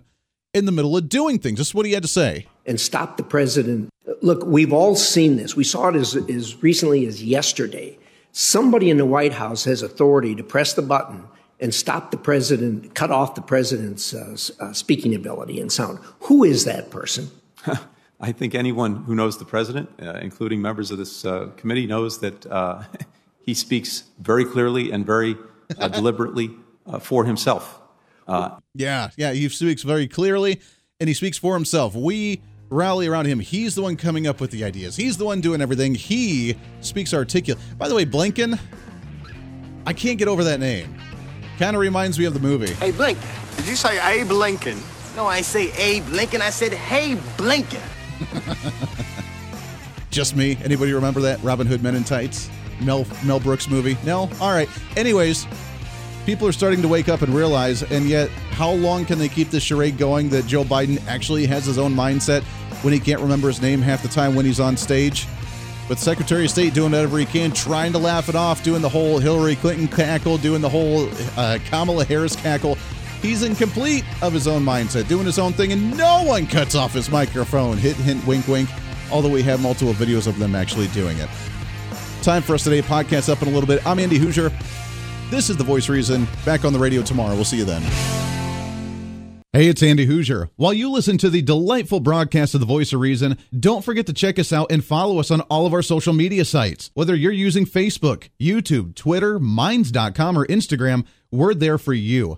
in 0.53 0.65
the 0.65 0.71
middle 0.71 0.95
of 0.95 1.09
doing 1.09 1.39
things. 1.39 1.59
This 1.59 1.67
is 1.67 1.75
what 1.75 1.85
he 1.85 1.91
had 1.91 2.03
to 2.03 2.09
say. 2.09 2.47
And 2.65 2.79
stop 2.79 3.17
the 3.17 3.23
president. 3.23 3.89
Look, 4.21 4.45
we've 4.45 4.73
all 4.73 4.95
seen 4.95 5.35
this. 5.35 5.55
We 5.55 5.63
saw 5.63 5.89
it 5.89 5.95
as, 5.95 6.15
as 6.15 6.63
recently 6.63 7.05
as 7.05 7.23
yesterday. 7.23 7.97
Somebody 8.31 8.89
in 8.89 8.97
the 8.97 9.05
White 9.05 9.33
House 9.33 9.65
has 9.65 9.81
authority 9.81 10.35
to 10.35 10.43
press 10.43 10.73
the 10.73 10.81
button 10.81 11.25
and 11.59 11.73
stop 11.73 12.11
the 12.11 12.17
president, 12.17 12.95
cut 12.95 13.11
off 13.11 13.35
the 13.35 13.41
president's 13.41 14.13
uh, 14.13 14.37
uh, 14.59 14.71
speaking 14.71 15.13
ability 15.13 15.59
and 15.59 15.71
sound. 15.71 15.99
Who 16.21 16.43
is 16.43 16.63
that 16.65 16.89
person? 16.89 17.29
I 18.19 18.31
think 18.33 18.53
anyone 18.53 19.03
who 19.03 19.15
knows 19.15 19.37
the 19.37 19.45
president, 19.45 19.89
uh, 20.01 20.19
including 20.21 20.61
members 20.61 20.91
of 20.91 20.97
this 20.97 21.23
uh, 21.23 21.51
committee, 21.55 21.87
knows 21.87 22.19
that 22.19 22.45
uh, 22.47 22.83
he 23.45 23.53
speaks 23.53 24.03
very 24.19 24.43
clearly 24.43 24.91
and 24.91 25.05
very 25.05 25.37
uh, 25.77 25.87
deliberately 25.87 26.51
for 26.99 27.23
himself. 27.25 27.79
yeah, 28.27 29.09
yeah, 29.15 29.31
he 29.31 29.47
speaks 29.49 29.83
very 29.83 30.07
clearly 30.07 30.59
and 30.99 31.07
he 31.07 31.13
speaks 31.13 31.37
for 31.37 31.53
himself. 31.53 31.95
We 31.95 32.41
rally 32.69 33.07
around 33.07 33.25
him. 33.25 33.39
He's 33.39 33.75
the 33.75 33.81
one 33.81 33.95
coming 33.95 34.27
up 34.27 34.41
with 34.41 34.51
the 34.51 34.63
ideas. 34.63 34.95
He's 34.95 35.17
the 35.17 35.25
one 35.25 35.41
doing 35.41 35.61
everything. 35.61 35.95
He 35.95 36.55
speaks 36.81 37.13
articulate. 37.13 37.63
By 37.77 37.87
the 37.87 37.95
way, 37.95 38.05
Blinken, 38.05 38.59
I 39.85 39.93
can't 39.93 40.17
get 40.17 40.27
over 40.27 40.43
that 40.43 40.59
name. 40.59 40.95
Kind 41.57 41.75
of 41.75 41.81
reminds 41.81 42.19
me 42.19 42.25
of 42.25 42.33
the 42.33 42.39
movie. 42.39 42.73
Hey, 42.73 42.91
Blink, 42.91 43.17
did 43.55 43.67
you 43.67 43.75
say 43.75 43.99
Abe 44.07 44.31
Lincoln? 44.31 44.79
No, 45.15 45.25
I 45.25 45.41
say 45.41 45.71
Abe 45.73 46.07
Lincoln. 46.09 46.41
I 46.41 46.49
said, 46.49 46.73
hey, 46.73 47.15
Blinken. 47.37 47.81
Just 50.11 50.35
me. 50.35 50.57
Anybody 50.63 50.93
remember 50.93 51.21
that 51.21 51.41
Robin 51.43 51.67
Hood 51.67 51.83
Men 51.83 51.95
in 51.95 52.03
Tights? 52.03 52.49
Mel 52.81 53.05
Mel 53.23 53.39
Brooks 53.39 53.69
movie? 53.69 53.97
No. 54.05 54.29
All 54.39 54.51
right. 54.51 54.69
Anyways, 54.97 55.45
people 56.25 56.47
are 56.47 56.51
starting 56.51 56.81
to 56.81 56.87
wake 56.87 57.09
up 57.09 57.21
and 57.21 57.33
realize, 57.33 57.83
and 57.83 58.05
yet, 58.05 58.29
how 58.51 58.71
long 58.71 59.05
can 59.05 59.19
they 59.19 59.29
keep 59.29 59.49
this 59.49 59.63
charade 59.63 59.97
going 59.97 60.29
that 60.29 60.45
Joe 60.45 60.63
Biden 60.63 61.05
actually 61.07 61.45
has 61.45 61.65
his 61.65 61.77
own 61.77 61.93
mindset 61.93 62.43
when 62.83 62.93
he 62.93 62.99
can't 62.99 63.21
remember 63.21 63.47
his 63.47 63.61
name 63.61 63.81
half 63.81 64.01
the 64.01 64.09
time 64.09 64.35
when 64.35 64.45
he's 64.45 64.59
on 64.59 64.77
stage? 64.77 65.27
But 65.87 65.97
Secretary 65.97 66.45
of 66.45 66.51
State 66.51 66.75
doing 66.75 66.91
whatever 66.91 67.17
he 67.17 67.25
can, 67.25 67.51
trying 67.51 67.93
to 67.93 67.97
laugh 67.97 68.29
it 68.29 68.35
off, 68.35 68.63
doing 68.63 68.83
the 68.83 68.89
whole 68.89 69.17
Hillary 69.17 69.55
Clinton 69.55 69.87
cackle, 69.87 70.37
doing 70.37 70.61
the 70.61 70.69
whole 70.69 71.09
uh, 71.35 71.57
Kamala 71.65 72.05
Harris 72.05 72.35
cackle. 72.35 72.77
He's 73.21 73.43
incomplete 73.43 74.05
of 74.21 74.33
his 74.33 74.47
own 74.47 74.63
mindset, 74.63 75.07
doing 75.07 75.25
his 75.25 75.39
own 75.39 75.53
thing, 75.53 75.73
and 75.73 75.97
no 75.97 76.23
one 76.23 76.47
cuts 76.47 76.75
off 76.75 76.93
his 76.93 77.09
microphone. 77.09 77.77
Hit, 77.77 77.95
hint, 77.97 78.25
wink, 78.25 78.47
wink. 78.47 78.69
Although 79.11 79.29
we 79.29 79.41
have 79.43 79.61
multiple 79.61 79.93
videos 79.93 80.27
of 80.27 80.39
them 80.39 80.55
actually 80.55 80.87
doing 80.89 81.17
it. 81.17 81.29
Time 82.21 82.41
for 82.41 82.53
us 82.53 82.63
today. 82.63 82.81
Podcast 82.81 83.29
up 83.29 83.41
in 83.41 83.47
a 83.47 83.51
little 83.51 83.67
bit. 83.67 83.85
I'm 83.85 83.99
Andy 83.99 84.19
Hooser. 84.19 84.53
This 85.29 85.49
is 85.49 85.57
The 85.57 85.63
Voice 85.63 85.89
Reason. 85.89 86.27
Back 86.45 86.63
on 86.63 86.73
the 86.73 86.79
radio 86.79 87.01
tomorrow. 87.01 87.35
We'll 87.35 87.45
see 87.45 87.57
you 87.57 87.65
then. 87.65 87.81
Hey, 89.51 89.67
it's 89.67 89.81
Andy 89.81 90.05
Hooser. 90.05 90.49
While 90.57 90.73
you 90.73 90.91
listen 90.91 91.17
to 91.17 91.29
the 91.29 91.41
delightful 91.41 91.99
broadcast 91.99 92.53
of 92.53 92.59
The 92.59 92.67
Voice 92.67 92.93
of 92.93 92.99
Reason, 92.99 93.35
don't 93.59 93.83
forget 93.83 94.05
to 94.05 94.13
check 94.13 94.37
us 94.37 94.53
out 94.53 94.71
and 94.71 94.85
follow 94.85 95.19
us 95.19 95.31
on 95.31 95.41
all 95.41 95.65
of 95.65 95.73
our 95.73 95.81
social 95.81 96.13
media 96.13 96.45
sites. 96.45 96.91
Whether 96.93 97.15
you're 97.15 97.31
using 97.31 97.65
Facebook, 97.65 98.29
YouTube, 98.39 98.93
Twitter, 98.93 99.39
Minds.com, 99.39 100.37
or 100.37 100.45
Instagram, 100.45 101.05
we're 101.31 101.55
there 101.55 101.79
for 101.79 101.93
you. 101.93 102.37